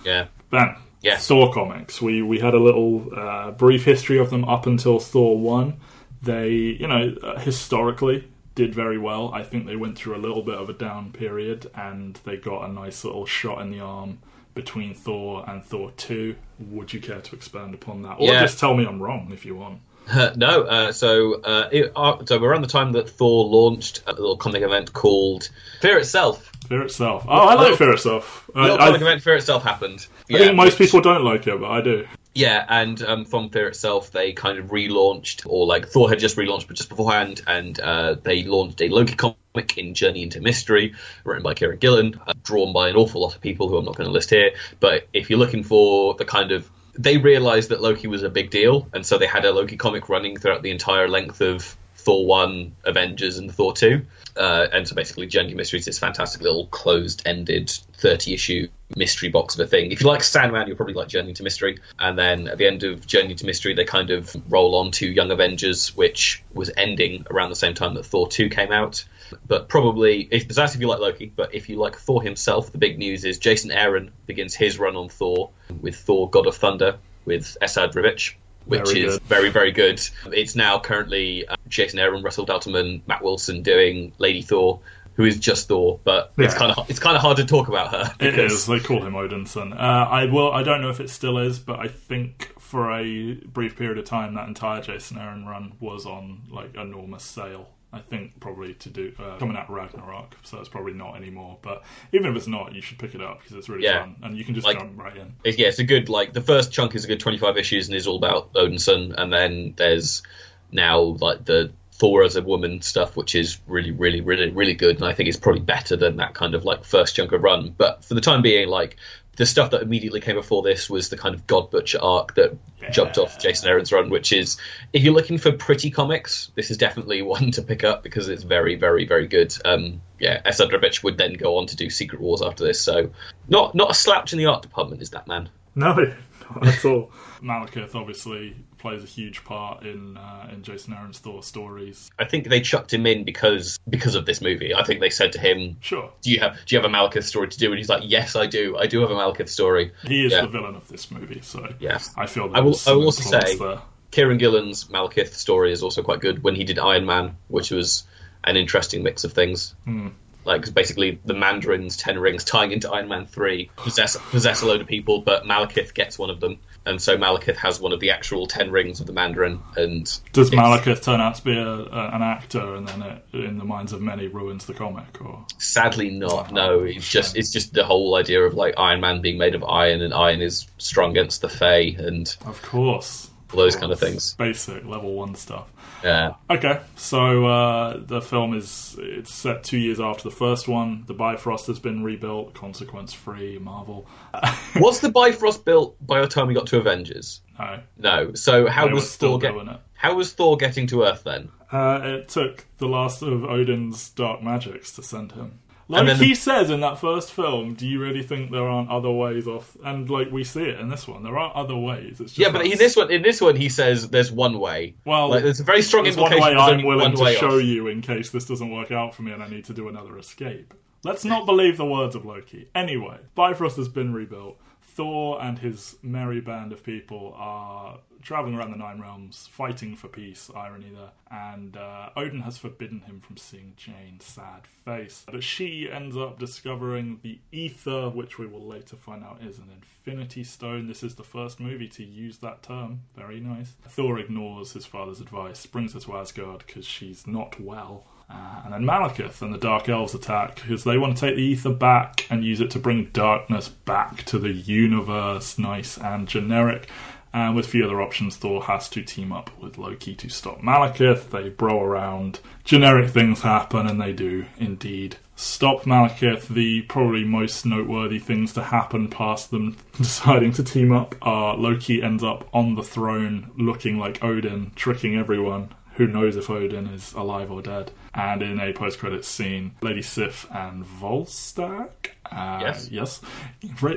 yeah. 0.04 0.28
then 0.50 0.76
yeah. 1.02 1.18
Thor 1.18 1.54
comics. 1.54 2.02
We 2.02 2.22
we 2.22 2.40
had 2.40 2.54
a 2.54 2.60
little 2.60 3.08
uh, 3.16 3.52
brief 3.52 3.84
history 3.84 4.18
of 4.18 4.30
them 4.30 4.46
up 4.46 4.66
until 4.66 5.00
Thor 5.00 5.38
one. 5.38 5.80
They, 6.24 6.50
you 6.50 6.88
know, 6.88 7.16
uh, 7.22 7.40
historically 7.40 8.28
did 8.56 8.74
very 8.74 8.98
well. 8.98 9.32
I 9.34 9.44
think 9.44 9.66
they 9.66 9.76
went 9.76 9.98
through 9.98 10.16
a 10.16 10.18
little 10.26 10.42
bit 10.42 10.56
of 10.56 10.70
a 10.70 10.74
down 10.74 11.12
period, 11.12 11.70
and 11.76 12.18
they 12.24 12.38
got 12.38 12.68
a 12.70 12.72
nice 12.72 13.04
little 13.04 13.26
shot 13.26 13.62
in 13.62 13.72
the 13.72 13.80
arm 13.82 14.20
between 14.54 14.94
Thor 14.94 15.44
and 15.50 15.64
Thor 15.66 15.92
two. 15.98 16.36
Would 16.60 16.94
you 16.94 17.02
care 17.02 17.20
to 17.20 17.36
expand 17.36 17.74
upon 17.74 18.04
that, 18.04 18.18
or 18.20 18.28
Yeah. 18.32 18.42
just 18.42 18.60
tell 18.60 18.74
me 18.74 18.86
I'm 18.86 19.02
wrong 19.02 19.32
if 19.34 19.46
you 19.46 19.56
want? 19.56 19.80
no, 20.38 20.64
uh, 20.64 20.92
so 20.92 21.42
uh, 21.42 21.70
it, 21.72 21.92
uh, 21.96 22.24
so 22.26 22.42
around 22.44 22.62
the 22.62 22.68
time 22.68 22.92
that 22.92 23.10
Thor 23.10 23.46
launched 23.46 24.04
a 24.06 24.12
little 24.12 24.38
comic 24.38 24.62
event 24.62 24.94
called 24.94 25.50
Fear 25.82 25.98
Itself. 26.00 26.52
Fear 26.68 26.84
itself. 26.84 27.26
Oh, 27.28 27.48
I 27.50 27.56
like 27.56 27.78
Fear 27.78 27.94
itself. 27.94 28.50
Little 28.54 28.78
I, 28.80 28.84
I, 28.84 28.88
comic 28.88 29.02
event 29.02 29.22
Fear 29.24 29.36
Itself 29.38 29.64
happened. 29.64 30.08
I 30.34 30.38
think 30.38 30.56
most 30.56 30.78
which- 30.80 30.88
people 30.90 31.02
don't 31.02 31.24
like 31.24 31.48
it, 31.48 31.60
but 31.60 31.70
I 31.72 31.82
do. 31.82 32.08
Yeah, 32.36 32.66
and 32.68 33.00
um, 33.04 33.26
from 33.26 33.50
Fear 33.50 33.68
itself, 33.68 34.12
they 34.12 34.34
kind 34.34 34.58
of 34.58 34.68
relaunched, 34.68 35.46
or 35.46 35.68
like 35.68 35.88
Thor 35.88 36.10
had 36.10 36.18
just 36.18 36.36
relaunched, 36.36 36.68
but 36.68 36.76
just 36.76 36.90
beforehand, 36.90 37.42
and 37.46 37.80
uh, 37.80 38.16
they 38.16 38.44
launched 38.44 38.82
a 38.82 38.90
Loki 38.90 39.16
comic 39.16 39.78
in 39.78 39.94
Journey 39.94 40.24
into 40.24 40.42
Mystery, 40.42 40.96
written 41.24 41.44
by 41.44 41.54
Kieron 41.54 41.80
Gillen, 41.80 42.20
uh, 42.26 42.34
drawn 42.44 42.74
by 42.74 42.90
an 42.90 42.96
awful 42.96 43.22
lot 43.22 43.36
of 43.36 43.42
people 43.42 43.70
who 43.70 43.78
I'm 43.78 43.86
not 43.86 43.96
going 43.96 44.08
to 44.08 44.12
list 44.12 44.32
here. 44.32 44.52
But 44.80 45.08
if 45.14 45.30
you're 45.30 45.38
looking 45.38 45.64
for 45.64 46.16
the 46.16 46.26
kind 46.26 46.52
of 46.52 46.70
they 46.96 47.18
realized 47.18 47.70
that 47.70 47.82
Loki 47.82 48.08
was 48.08 48.24
a 48.24 48.30
big 48.30 48.50
deal, 48.50 48.88
and 48.94 49.06
so 49.06 49.18
they 49.18 49.28
had 49.28 49.46
a 49.46 49.52
Loki 49.52 49.78
comic 49.78 50.10
running 50.10 50.38
throughout 50.38 50.62
the 50.62 50.72
entire 50.72 51.08
length 51.08 51.42
of 51.42 51.76
Thor 52.04 52.26
1, 52.26 52.76
Avengers, 52.84 53.38
and 53.38 53.54
Thor 53.54 53.74
2. 53.74 54.06
Uh, 54.36 54.68
and 54.72 54.88
so 54.88 54.96
basically, 54.96 55.28
Journey 55.28 55.52
to 55.52 55.56
Mystery 55.56 55.80
is 55.80 55.86
this 55.86 56.00
fantastic 56.00 56.42
little 56.42 56.68
closed 56.68 57.22
ended 57.26 57.70
30 57.98 58.34
issue 58.34 58.68
mystery 58.96 59.30
box 59.30 59.56
of 59.56 59.62
a 59.62 59.68
thing. 59.68 59.92
If 59.92 60.02
you 60.02 60.08
like 60.08 60.24
Sandman, 60.24 60.68
you'll 60.68 60.76
probably 60.76 60.96
like 60.96 61.08
Journey 61.08 61.34
to 61.34 61.44
Mystery. 61.44 61.80
And 62.00 62.18
then 62.18 62.48
at 62.48 62.58
the 62.58 62.68
end 62.68 62.84
of 62.84 63.06
Journey 63.08 63.36
to 63.36 63.46
Mystery, 63.46 63.74
they 63.74 63.86
kind 63.86 64.10
of 64.10 64.36
roll 64.52 64.76
on 64.76 64.92
to 64.92 65.08
Young 65.08 65.32
Avengers, 65.32 65.96
which 65.96 66.44
was 66.54 66.72
ending 66.76 67.26
around 67.30 67.50
the 67.50 67.56
same 67.56 67.74
time 67.74 67.94
that 67.94 68.06
Thor 68.06 68.28
2 68.28 68.50
came 68.50 68.72
out. 68.72 69.06
But 69.48 69.70
probably, 69.70 70.28
if, 70.30 70.48
that's 70.48 70.76
if 70.76 70.82
you 70.82 70.88
like 70.88 71.00
Loki, 71.00 71.32
but 71.34 71.56
if 71.56 71.70
you 71.70 71.78
like 71.78 71.98
Thor 71.98 72.22
himself, 72.22 72.72
the 72.72 72.78
big 72.78 72.98
news 72.98 73.26
is 73.26 73.40
Jason 73.40 73.72
Aaron 73.72 74.12
begins 74.26 74.54
his 74.54 74.78
run 74.78 74.96
on 74.96 75.10
Thor 75.10 75.52
with 75.82 75.96
Thor 75.96 76.30
God 76.30 76.48
of 76.48 76.56
Thunder 76.56 76.98
with 77.26 77.58
Esad 77.62 77.94
Ribic. 77.94 78.36
Which 78.66 78.86
Very 78.88 79.02
is 79.02 79.18
good. 79.18 79.24
very, 79.28 79.50
very 79.50 79.72
good. 79.72 80.02
It's 80.32 80.56
now 80.56 80.80
currently 80.80 81.48
uh, 81.48 81.56
Jason 81.68 82.00
Aaron, 82.00 82.24
Russell 82.24 82.46
Dauterman, 82.46 83.02
Matt 83.08 83.24
Wilson 83.24 83.62
doing 83.62 84.14
Lady 84.20 84.42
Thor, 84.42 84.80
who 85.16 85.26
is 85.26 85.38
just 85.40 85.68
Thor, 85.68 86.00
but 86.04 86.32
it's 86.38 86.54
kind 86.54 86.72
of 86.72 86.90
it's 86.90 87.00
kind 87.00 87.16
of 87.16 87.22
hard 87.22 87.38
to 87.38 87.46
talk 87.46 87.68
about 87.68 87.92
her. 87.92 88.14
It 88.20 88.32
because- 88.32 88.54
is. 88.54 88.66
They 88.66 88.80
call 88.80 89.02
him 89.02 89.14
Odinson. 89.14 89.74
Uh, 89.74 89.76
I 90.10 90.26
will. 90.26 90.52
I 90.52 90.64
don't 90.64 90.82
know 90.82 90.90
if 90.90 91.00
it 91.00 91.10
still 91.10 91.38
is, 91.38 91.60
but 91.60 91.80
I 91.80 91.88
think 91.88 92.54
for 92.60 92.92
a 92.92 93.34
brief 93.36 93.76
period 93.76 93.98
of 93.98 94.06
time, 94.06 94.34
that 94.36 94.48
entire 94.48 94.82
Jason 94.82 95.18
Aaron 95.18 95.46
run 95.46 95.74
was 95.80 96.06
on 96.06 96.44
like 96.50 96.74
enormous 96.76 97.24
sale. 97.24 97.70
I 97.94 98.00
think 98.00 98.40
probably 98.40 98.74
to 98.74 98.90
do 98.90 99.14
uh, 99.20 99.38
coming 99.38 99.56
out 99.56 99.70
of 99.70 99.76
Ragnarok, 99.76 100.36
so 100.44 100.60
it's 100.60 100.68
probably 100.68 100.94
not 100.94 101.16
anymore. 101.16 101.60
But 101.62 101.84
even 102.12 102.32
if 102.32 102.36
it's 102.36 102.48
not, 102.48 102.74
you 102.74 102.82
should 102.82 102.98
pick 102.98 103.14
it 103.14 103.22
up 103.22 103.40
because 103.40 103.56
it's 103.56 103.70
really 103.70 103.84
Yeah. 103.84 104.00
fun, 104.02 104.16
and 104.24 104.38
you 104.38 104.44
can 104.44 104.56
just 104.56 104.66
Like- 104.66 104.80
jump 104.80 105.00
right 105.00 105.16
in. 105.16 105.28
It's- 105.44 105.58
yeah, 105.60 105.68
it's 105.68 105.80
a 105.80 105.84
good 105.84 106.10
like 106.10 106.34
the 106.34 106.42
first 106.42 106.72
chunk 106.74 106.96
is 106.96 107.06
a 107.06 107.08
good 107.08 107.20
twenty 107.20 107.38
five 107.38 107.56
issues 107.58 107.88
and 107.88 107.96
is 107.96 108.08
all 108.08 108.18
about 108.18 108.52
Odinson, 108.54 109.14
and 109.18 109.32
then 109.32 109.74
there's 109.78 110.24
now 110.72 111.00
like 111.00 111.46
the 111.46 111.72
Thor 111.96 112.24
as 112.24 112.36
a 112.36 112.42
woman 112.42 112.82
stuff, 112.82 113.16
which 113.16 113.36
is 113.36 113.60
really, 113.68 113.92
really, 113.92 114.20
really, 114.22 114.50
really 114.50 114.74
good, 114.74 114.96
and 114.96 115.06
I 115.06 115.14
think 115.14 115.30
it's 115.30 115.38
probably 115.38 115.62
better 115.62 115.96
than 115.96 116.18
that 116.18 116.34
kind 116.34 116.56
of 116.56 116.66
like 116.66 116.84
first 116.84 117.16
chunk 117.16 117.32
of 117.32 117.44
run. 117.44 117.76
But 117.78 118.04
for 118.04 118.16
the 118.16 118.22
time 118.22 118.42
being, 118.42 118.68
like 118.68 118.98
the 119.36 119.46
stuff 119.46 119.72
that 119.72 119.82
immediately 119.82 120.20
came 120.20 120.36
before 120.36 120.62
this 120.62 120.90
was 120.90 121.10
the 121.10 121.18
kind 121.18 121.34
of 121.34 121.48
God 121.48 121.72
Butcher 121.72 122.00
arc 122.02 122.36
that 122.36 122.56
jumped 122.92 123.18
off 123.18 123.40
Jason 123.40 123.68
Aaron's 123.70 123.92
run, 123.92 124.10
which 124.10 124.32
is 124.32 124.58
if 124.92 125.04
you're 125.04 125.14
looking 125.14 125.40
for 125.40 125.52
pretty 125.52 125.90
comics, 125.90 126.52
this 126.56 126.70
is 126.70 126.78
definitely 126.78 127.22
one 127.24 127.52
to 127.52 127.62
pick 127.64 127.84
up 127.84 128.04
because 128.04 128.30
it's 128.30 128.44
very, 128.44 128.76
very, 128.76 129.06
very 129.06 129.28
good. 129.28 129.56
Um, 129.66 130.02
yeah, 130.20 130.42
Esad 130.46 130.70
Ribic 130.70 131.04
would 131.04 131.18
then 131.18 131.34
go 131.34 131.58
on 131.58 131.68
to 131.68 131.76
do 131.76 131.90
Secret 131.90 132.22
Wars 132.22 132.42
after 132.42 132.64
this, 132.64 132.80
so 132.80 133.12
not 133.48 133.74
not 133.76 133.92
a 133.92 133.94
slouch 133.94 134.34
in 134.34 134.40
the 134.40 134.46
art 134.46 134.62
department 134.62 135.02
is 135.02 135.12
that 135.12 135.28
man. 135.28 135.50
No, 135.76 135.96
not 136.56 136.68
at 136.68 136.86
all. 136.86 137.12
Malekith 137.42 137.96
obviously 137.96 138.56
plays 138.84 139.04
a 139.04 139.08
huge 139.08 139.44
part 139.44 139.84
in 139.84 140.16
uh, 140.18 140.50
in 140.54 140.62
Jason 140.62 140.94
Aaron's 140.94 141.18
Thor 141.18 141.42
stories. 141.42 142.12
I 142.20 142.26
think 142.26 142.48
they 142.48 142.62
chucked 142.62 142.94
him 142.94 143.08
in 143.08 143.24
because 143.24 143.80
because 143.90 144.14
of 144.14 144.28
this 144.28 144.42
movie. 144.42 144.76
I 144.76 144.84
think 144.84 145.00
they 145.00 145.10
said 145.10 145.32
to 145.34 145.40
him, 145.40 145.78
Sure, 145.80 146.12
"Do 146.22 146.30
you 146.32 146.40
have 146.42 146.60
do 146.66 146.76
you 146.76 146.82
have 146.82 146.88
a 146.92 146.94
Malekith 146.94 147.24
story 147.24 147.48
to 147.48 147.58
do?" 147.58 147.72
And 147.72 147.78
he's 147.80 147.90
like, 147.90 148.04
"Yes, 148.06 148.36
I 148.36 148.46
do. 148.46 148.78
I 148.78 148.86
do 148.86 149.00
have 149.00 149.10
a 149.10 149.16
Malekith 149.16 149.50
story." 149.50 149.94
he 150.06 150.26
is 150.26 150.32
Yeah. 150.34 150.42
the 150.42 150.48
villain 150.50 150.76
of 150.76 150.88
this 150.88 151.10
movie, 151.10 151.40
so 151.42 151.68
Yes. 151.80 152.14
I 152.16 152.28
feel 152.28 152.52
I 152.54 152.60
will- 152.60 152.80
I 152.86 152.92
will 152.92 153.06
also 153.06 153.24
say- 153.40 153.56
there. 153.58 153.80
Kieron 154.12 154.38
Gillen's 154.38 154.84
Malekith 154.90 155.34
story 155.34 155.72
is 155.72 155.82
also 155.82 156.04
quite 156.04 156.20
good 156.20 156.44
when 156.44 156.54
he 156.54 156.64
did 156.66 156.78
Iron 156.78 157.08
Man, 157.08 157.36
which 157.48 157.72
was 157.72 158.04
an 158.44 158.58
interesting 158.58 159.02
mix 159.02 159.24
of 159.24 159.34
things. 159.34 159.74
Hmm. 159.86 160.10
Like 160.46 160.72
basically, 160.74 161.20
the 161.24 161.34
Mandarin's 161.34 161.96
ten 161.96 162.20
rings 162.20 162.44
tying 162.44 162.74
into 162.74 162.92
Iron 162.92 163.08
Man 163.08 163.26
three 163.26 163.72
possess 163.78 164.18
possess 164.30 164.62
a 164.62 164.66
load 164.66 164.82
of 164.82 164.88
people, 164.88 165.22
but 165.22 165.46
Malekith 165.46 165.94
gets 165.94 166.20
one 166.20 166.30
of 166.30 166.42
them, 166.42 166.60
and 166.86 167.02
so 167.02 167.18
Malekith 167.18 167.58
has 167.58 167.80
one 167.80 167.94
of 167.94 168.00
the 168.00 168.12
actual 168.12 168.48
ten 168.48 168.72
rings 168.72 169.00
of 169.00 169.08
the 169.08 169.14
Mandarin. 169.14 169.62
And 169.76 170.06
Does 170.34 170.52
Malekith 170.52 171.04
turn 171.04 171.22
out 171.22 171.36
to 171.36 171.44
be 171.44 171.58
a, 171.58 171.68
a, 171.68 172.10
an 172.14 172.22
actor, 172.22 172.76
and 172.76 172.88
then 172.88 173.02
it, 173.02 173.24
in 173.34 173.58
the 173.58 173.64
minds 173.64 173.94
of 173.94 174.02
many, 174.02 174.28
ruins 174.28 174.66
the 174.66 174.74
comic? 174.74 175.22
Or 175.22 175.46
Sadly, 175.58 176.10
not. 176.10 176.52
No, 176.52 176.80
oh, 176.80 176.84
it's 176.84 177.10
just 177.10 177.38
it's 177.38 177.52
just 177.52 177.74
the 177.74 177.86
whole 177.86 178.16
idea 178.16 178.42
of 178.44 178.54
like 178.54 178.76
Iron 178.78 179.02
Man 179.02 179.22
being 179.22 179.38
made 179.38 179.56
of 179.56 179.64
iron, 179.64 180.02
and 180.02 180.14
iron 180.14 180.42
is 180.42 180.68
strong 180.78 181.12
against 181.12 181.42
the 181.42 181.50
Fae, 181.50 181.96
and 181.98 182.36
of 182.46 182.62
course, 182.62 183.30
those 183.58 183.76
kind 183.76 183.92
of 183.92 184.00
things. 184.00 184.34
Basic 184.36 184.86
level 184.86 185.14
one 185.14 185.36
stuff. 185.36 185.72
Yeah, 186.04 186.34
Okay, 186.50 186.82
so 186.98 187.46
uh, 187.46 187.98
the 187.98 188.22
film 188.22 188.54
is 188.54 188.96
it's 189.00 189.34
set 189.34 189.64
two 189.64 189.78
years 189.78 190.00
after 190.00 190.24
the 190.24 190.36
first 190.36 190.68
one. 190.68 191.04
The 191.08 191.14
Bifrost 191.14 191.68
has 191.68 191.80
been 191.80 192.04
rebuilt, 192.04 192.54
consequence 192.54 193.14
free. 193.14 193.58
Marvel. 193.58 194.08
was 194.76 195.00
the 195.00 195.10
Bifrost 195.10 195.66
built 195.66 195.96
by 196.06 196.22
the 196.22 196.28
time 196.28 196.48
we 196.48 196.54
got 196.54 196.68
to 196.68 196.78
Avengers? 196.78 197.42
No, 197.58 197.80
No. 197.98 198.34
So 198.34 198.68
how 198.68 198.88
they 198.88 198.94
was 198.94 199.10
still 199.10 199.40
Thor 199.40 199.64
get, 199.64 199.74
it. 199.74 199.80
How 199.94 200.16
was 200.16 200.34
Thor 200.34 200.58
getting 200.58 200.88
to 200.88 201.04
Earth 201.04 201.24
then? 201.24 201.50
Uh, 201.72 202.02
it 202.04 202.30
took 202.30 202.66
the 202.78 202.88
last 202.88 203.22
of 203.22 203.44
Odin's 203.46 204.10
dark 204.12 204.44
magics 204.44 204.92
to 204.94 205.04
send 205.04 205.32
him. 205.32 205.60
Like 205.88 206.06
then- 206.08 206.16
he 206.18 206.34
says 206.34 206.70
in 206.70 206.80
that 206.80 206.98
first 206.98 207.32
film, 207.32 207.74
do 207.74 207.86
you 207.88 208.00
really 208.00 208.24
think 208.24 208.52
there 208.52 208.68
aren't 208.68 208.90
other 208.90 209.12
ways 209.12 209.48
off? 209.48 209.76
And 209.84 210.10
like 210.10 210.32
we 210.32 210.44
see 210.44 210.64
it 210.64 210.80
in 210.80 210.90
this 210.90 211.08
one, 211.08 211.24
there 211.24 211.38
are 211.38 211.52
other 211.56 211.76
ways. 211.76 212.22
It's 212.22 212.34
just 212.34 212.38
Yeah, 212.40 212.52
but 212.52 212.66
in 212.66 212.78
this 212.78 212.96
one, 212.96 213.12
in 213.12 213.22
this 213.22 213.42
one, 213.42 213.56
he 213.56 213.70
says 213.70 214.10
there's 214.10 214.32
one 214.32 214.60
way. 214.60 214.96
Well, 215.06 215.30
like, 215.30 215.44
there's 215.44 215.60
a 215.60 215.64
very 215.64 215.82
strong 215.82 216.06
there's 216.06 216.18
one 216.18 216.32
implication. 216.32 216.58
way 216.58 216.64
I'm 216.64 216.84
willing 216.84 217.16
to 217.16 217.24
way 217.24 217.36
show 217.36 217.58
off. 217.58 217.64
you 217.64 217.88
in 217.88 218.02
case 218.02 218.30
this 218.30 218.46
doesn't 218.46 218.72
work 218.72 218.92
out 218.92 219.14
for 219.14 219.24
me 219.24 219.32
and 219.32 219.44
I 219.44 219.50
need 219.50 219.66
to 219.66 219.74
do 219.74 219.88
another 219.90 220.18
escape. 220.18 220.74
Let's 221.04 221.26
not 221.26 221.46
believe 221.46 221.76
the 221.76 221.86
words 221.86 222.16
of 222.16 222.24
Loki. 222.26 222.70
Anyway, 222.74 223.18
Bifrost 223.36 223.76
has 223.76 223.90
been 223.90 224.14
rebuilt. 224.14 224.58
Thor 224.82 225.42
and 225.42 225.60
his 225.60 225.98
merry 226.02 226.40
band 226.40 226.72
of 226.72 226.84
people 226.84 227.34
are 227.36 227.98
traveling 228.24 228.56
around 228.56 228.72
the 228.72 228.78
Nine 228.78 229.00
Realms, 229.00 229.48
fighting 229.52 229.96
for 229.96 230.08
peace, 230.08 230.50
irony 230.56 230.92
there. 230.94 231.12
And 231.32 231.78
uh, 231.78 232.10
Odin 232.16 232.42
has 232.42 232.58
forbidden 232.58 233.02
him 233.02 233.20
from 233.20 233.38
seeing 233.38 233.74
Jane's 233.76 234.26
sad 234.26 234.68
face. 234.86 235.24
But 235.32 235.44
she 235.44 235.90
ends 235.92 236.16
up 236.16 236.40
discovering 236.40 237.20
the 237.22 237.40
ether, 237.52 238.10
which 238.10 238.38
we 238.38 238.48
will 238.48 238.66
later 238.66 238.96
find 238.96 239.24
out 239.24 239.42
is 239.42 239.58
an 239.58 239.70
infinity 239.74 240.44
stone. 240.44 240.88
This 240.88 241.04
is 241.04 241.16
the 241.16 241.24
first 241.24 241.60
movie 241.60 241.90
to 241.90 242.04
use 242.04 242.38
that 242.38 242.64
term. 242.64 243.02
Very 243.16 243.40
nice. 243.40 243.74
Thor 243.88 244.20
ignores 244.20 244.74
his 244.74 244.86
father's 244.86 245.20
advice, 245.20 245.66
brings 245.66 245.94
her 245.94 246.00
to 246.02 246.18
Asgard 246.18 246.64
because 246.66 246.86
she's 246.86 247.28
not 247.28 247.60
well 247.60 248.06
uh, 248.30 248.62
and 248.64 248.74
then 248.74 248.84
Malekith 248.84 249.42
and 249.42 249.54
the 249.54 249.58
Dark 249.58 249.90
Elves 249.90 250.16
attack 250.16 250.56
because 250.56 250.84
they 250.84 250.98
want 250.98 251.18
to 251.18 251.28
take 251.28 251.36
the 251.36 251.42
ether 251.42 251.74
back 251.74 252.26
and 252.30 252.44
use 252.44 252.62
it 252.62 252.72
to 252.72 252.80
bring 252.80 253.10
darkness 253.14 253.70
back 253.70 254.24
to 254.24 254.40
the 254.40 254.52
universe. 254.52 255.60
Nice 255.60 255.98
and 255.98 256.28
generic. 256.28 256.90
And 257.34 257.56
with 257.56 257.66
a 257.66 257.70
few 257.70 257.84
other 257.84 258.00
options, 258.00 258.38
Thor 258.38 258.64
has 258.64 258.88
to 258.90 259.02
team 259.02 259.32
up 259.32 259.50
with 259.60 259.80
Loki 259.80 260.14
to 260.16 260.30
stop 260.30 260.62
Malekith. 260.62 261.32
They 261.32 261.50
bro 261.50 261.82
around. 261.82 262.40
Generic 262.64 263.10
things 263.10 263.42
happen, 263.42 263.88
and 263.88 264.00
they 264.00 264.14
do 264.14 264.46
indeed 264.60 265.18
stop 265.36 265.84
Malekith. 265.84 266.48
The 266.48 266.84
probably 266.84 267.24
most 267.24 267.66
noteworthy 267.66 268.20
things 268.20 268.54
to 268.54 268.64
happen 268.64 269.08
past 269.08 269.50
them 269.50 269.78
deciding 269.98 270.52
to 270.54 270.64
team 270.64 270.92
up 270.92 271.16
are 271.24 271.58
Loki 271.58 272.04
ends 272.04 272.24
up 272.24 272.48
on 272.54 272.76
the 272.76 272.84
throne 272.84 273.52
looking 273.58 273.98
like 273.98 274.24
Odin, 274.24 274.72
tricking 274.76 275.18
everyone 275.18 275.70
who 275.96 276.08
knows 276.08 276.36
if 276.36 276.50
Odin 276.50 276.88
is 276.88 277.14
alive 277.14 277.52
or 277.52 277.62
dead. 277.62 277.92
And 278.14 278.42
in 278.42 278.60
a 278.60 278.74
post 278.74 279.00
credits 279.00 279.28
scene, 279.28 279.76
Lady 279.82 280.02
Sif 280.02 280.48
and 280.52 280.86
Volstagg. 280.86 281.92
Uh, 282.32 282.60
yes. 282.62 282.90
Yes. 282.90 283.22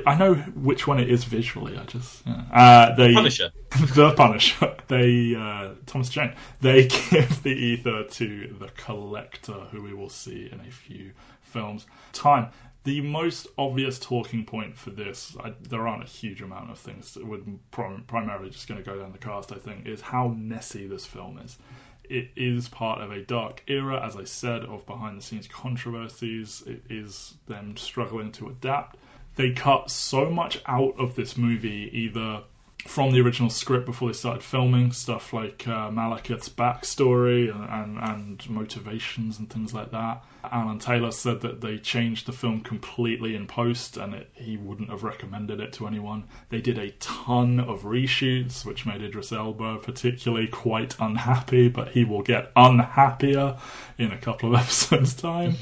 I 0.05 0.15
know 0.15 0.35
which 0.35 0.87
one 0.87 0.99
it 0.99 1.09
is 1.09 1.23
visually. 1.23 1.77
I 1.77 1.83
just. 1.85 2.25
Yeah. 2.25 2.43
Uh, 2.51 2.95
they, 2.95 3.13
Punisher. 3.13 3.51
the 3.95 4.13
Punisher. 4.13 4.75
They. 4.87 5.35
Uh, 5.35 5.75
Thomas 5.85 6.09
Jane. 6.09 6.33
They 6.61 6.87
give 7.09 7.43
the 7.43 7.51
ether 7.51 8.03
to 8.03 8.55
the 8.59 8.69
Collector, 8.69 9.67
who 9.71 9.81
we 9.81 9.93
will 9.93 10.09
see 10.09 10.49
in 10.51 10.59
a 10.59 10.71
few 10.71 11.11
films. 11.41 11.85
Time 12.13 12.49
the 12.83 13.01
most 13.01 13.47
obvious 13.57 13.99
talking 13.99 14.45
point 14.45 14.77
for 14.77 14.91
this, 14.91 15.35
I, 15.43 15.51
there 15.59 15.85
aren't 15.85 16.05
a 16.05 16.07
huge 16.07 16.41
amount 16.41 16.71
of 16.71 16.79
things 16.79 17.15
that 17.15 17.27
would 17.27 17.59
prim- 17.69 18.05
primarily 18.07 18.49
just 18.49 18.69
going 18.69 18.81
to 18.81 18.89
go 18.89 18.97
down 18.97 19.11
the 19.11 19.17
cast, 19.17 19.51
I 19.51 19.57
think, 19.57 19.85
is 19.85 19.99
how 19.99 20.29
messy 20.29 20.87
this 20.87 21.05
film 21.05 21.37
is 21.37 21.57
it 22.09 22.29
is 22.35 22.69
part 22.69 23.01
of 23.01 23.11
a 23.11 23.21
dark 23.21 23.63
era, 23.67 24.05
as 24.05 24.15
I 24.15 24.23
said, 24.23 24.63
of 24.63 24.85
behind 24.85 25.17
the 25.17 25.21
scenes 25.21 25.47
controversies. 25.47 26.63
It 26.65 26.83
is 26.89 27.35
them 27.47 27.77
struggling 27.77 28.31
to 28.33 28.47
adapt. 28.47 28.97
They 29.35 29.51
cut 29.51 29.91
so 29.91 30.29
much 30.29 30.61
out 30.65 30.95
of 30.97 31.15
this 31.15 31.37
movie, 31.37 31.89
either 31.93 32.43
from 32.85 33.11
the 33.11 33.21
original 33.21 33.49
script 33.49 33.85
before 33.85 34.09
they 34.09 34.13
started 34.13 34.43
filming, 34.43 34.91
stuff 34.91 35.33
like 35.33 35.67
uh, 35.67 35.89
Malekith's 35.89 36.49
backstory 36.49 37.53
and, 37.53 37.69
and, 37.69 37.97
and 37.97 38.49
motivations 38.49 39.39
and 39.39 39.49
things 39.49 39.73
like 39.73 39.91
that. 39.91 40.23
Alan 40.51 40.79
Taylor 40.79 41.11
said 41.11 41.41
that 41.41 41.61
they 41.61 41.77
changed 41.77 42.25
the 42.25 42.31
film 42.31 42.61
completely 42.61 43.35
in 43.35 43.47
post 43.47 43.97
and 43.97 44.13
it, 44.13 44.29
he 44.33 44.57
wouldn't 44.57 44.89
have 44.89 45.03
recommended 45.03 45.59
it 45.59 45.73
to 45.73 45.87
anyone. 45.87 46.25
They 46.49 46.61
did 46.61 46.77
a 46.77 46.91
ton 46.91 47.59
of 47.59 47.83
reshoots, 47.83 48.65
which 48.65 48.85
made 48.85 49.01
Idris 49.01 49.31
Elba 49.31 49.79
particularly 49.79 50.47
quite 50.47 50.95
unhappy, 50.99 51.69
but 51.69 51.89
he 51.89 52.03
will 52.03 52.21
get 52.21 52.51
unhappier 52.55 53.57
in 53.97 54.11
a 54.11 54.17
couple 54.17 54.53
of 54.53 54.61
episodes' 54.61 55.13
time. 55.13 55.55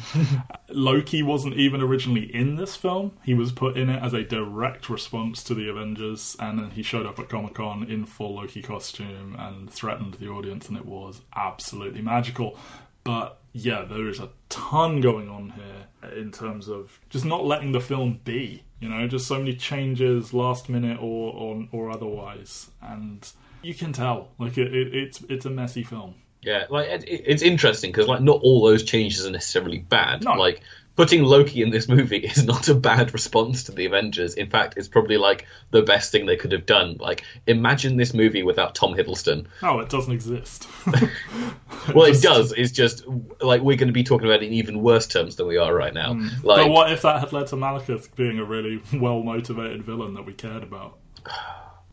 Loki 0.69 1.23
wasn't 1.23 1.55
even 1.55 1.81
originally 1.81 2.33
in 2.33 2.55
this 2.55 2.75
film, 2.75 3.13
he 3.23 3.33
was 3.33 3.51
put 3.51 3.77
in 3.77 3.89
it 3.89 4.01
as 4.01 4.13
a 4.13 4.23
direct 4.23 4.89
response 4.89 5.43
to 5.43 5.53
the 5.53 5.69
Avengers, 5.69 6.35
and 6.39 6.59
then 6.59 6.71
he 6.71 6.83
showed 6.83 7.05
up 7.05 7.19
at 7.19 7.29
Comic 7.29 7.55
Con 7.55 7.83
in 7.89 8.05
full 8.05 8.35
Loki 8.35 8.61
costume 8.61 9.35
and 9.37 9.69
threatened 9.69 10.15
the 10.15 10.27
audience, 10.27 10.67
and 10.67 10.77
it 10.77 10.85
was 10.85 11.21
absolutely 11.35 12.01
magical. 12.01 12.57
But 13.05 13.39
yeah, 13.53 13.85
there 13.85 14.09
is 14.09 14.19
a 14.19 14.29
ton 14.49 14.99
going 14.99 15.29
on 15.29 15.51
here 15.51 16.11
in 16.17 16.31
terms 16.31 16.67
of 16.67 16.99
just 17.09 17.23
not 17.23 17.45
letting 17.45 17.71
the 17.71 17.79
film 17.79 18.19
be. 18.25 18.63
You 18.81 18.89
know, 18.89 19.07
just 19.07 19.27
so 19.27 19.37
many 19.37 19.55
changes 19.55 20.33
last 20.33 20.67
minute 20.67 20.97
or 20.99 21.33
or, 21.33 21.67
or 21.71 21.91
otherwise, 21.91 22.69
and 22.81 23.25
you 23.61 23.73
can 23.73 23.93
tell 23.93 24.29
like 24.37 24.57
it, 24.57 24.75
it, 24.75 24.93
it's 24.93 25.21
it's 25.29 25.45
a 25.45 25.49
messy 25.49 25.83
film. 25.83 26.15
Yeah, 26.41 26.65
like 26.69 26.87
it, 26.87 27.03
it's 27.07 27.41
interesting 27.41 27.91
because 27.91 28.07
like 28.07 28.21
not 28.21 28.41
all 28.43 28.65
those 28.65 28.83
changes 28.83 29.25
are 29.25 29.31
necessarily 29.31 29.79
bad. 29.79 30.23
No. 30.23 30.33
Like 30.33 30.61
putting 30.95 31.23
Loki 31.23 31.61
in 31.61 31.69
this 31.69 31.87
movie 31.87 32.17
is 32.23 32.45
not 32.45 32.67
a 32.67 32.75
bad 32.75 33.13
response 33.13 33.63
to 33.65 33.71
the 33.71 33.85
Avengers. 33.85 34.35
In 34.35 34.49
fact, 34.49 34.75
it's 34.77 34.87
probably 34.87 35.17
like 35.17 35.45
the 35.71 35.81
best 35.81 36.11
thing 36.11 36.25
they 36.25 36.37
could 36.37 36.51
have 36.51 36.65
done. 36.65 36.97
Like 36.99 37.23
imagine 37.47 37.97
this 37.97 38.13
movie 38.13 38.43
without 38.43 38.75
Tom 38.75 38.93
Hiddleston. 38.93 39.47
Oh, 39.61 39.79
it 39.79 39.89
doesn't 39.89 40.13
exist. 40.13 40.67
well, 41.93 42.05
it 42.05 42.21
does. 42.21 42.51
It's 42.53 42.71
just 42.71 43.03
like 43.41 43.61
we're 43.61 43.77
going 43.77 43.87
to 43.87 43.93
be 43.93 44.03
talking 44.03 44.27
about 44.27 44.43
it 44.43 44.47
in 44.47 44.53
even 44.53 44.81
worse 44.81 45.07
terms 45.07 45.35
than 45.35 45.47
we 45.47 45.57
are 45.57 45.73
right 45.73 45.93
now. 45.93 46.13
Mm. 46.13 46.43
Like, 46.43 46.65
but 46.65 46.71
what 46.71 46.91
if 46.91 47.01
that 47.03 47.19
had 47.19 47.33
led 47.33 47.47
to 47.47 47.55
Malekith 47.55 48.15
being 48.15 48.39
a 48.39 48.45
really 48.45 48.81
well 48.93 49.23
motivated 49.23 49.83
villain 49.83 50.13
that 50.15 50.25
we 50.25 50.33
cared 50.33 50.63
about? 50.63 50.97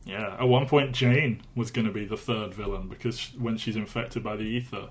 Yeah, 0.05 0.37
at 0.37 0.49
one 0.49 0.67
point 0.67 0.91
Jane 0.91 1.43
was 1.55 1.71
going 1.71 1.87
to 1.87 1.93
be 1.93 2.05
the 2.07 2.17
third 2.17 2.55
villain 2.55 2.89
because 2.89 3.33
when 3.39 3.57
she's 3.57 3.77
infected 3.77 4.25
by 4.25 4.35
the 4.35 4.43
ether, 4.43 4.89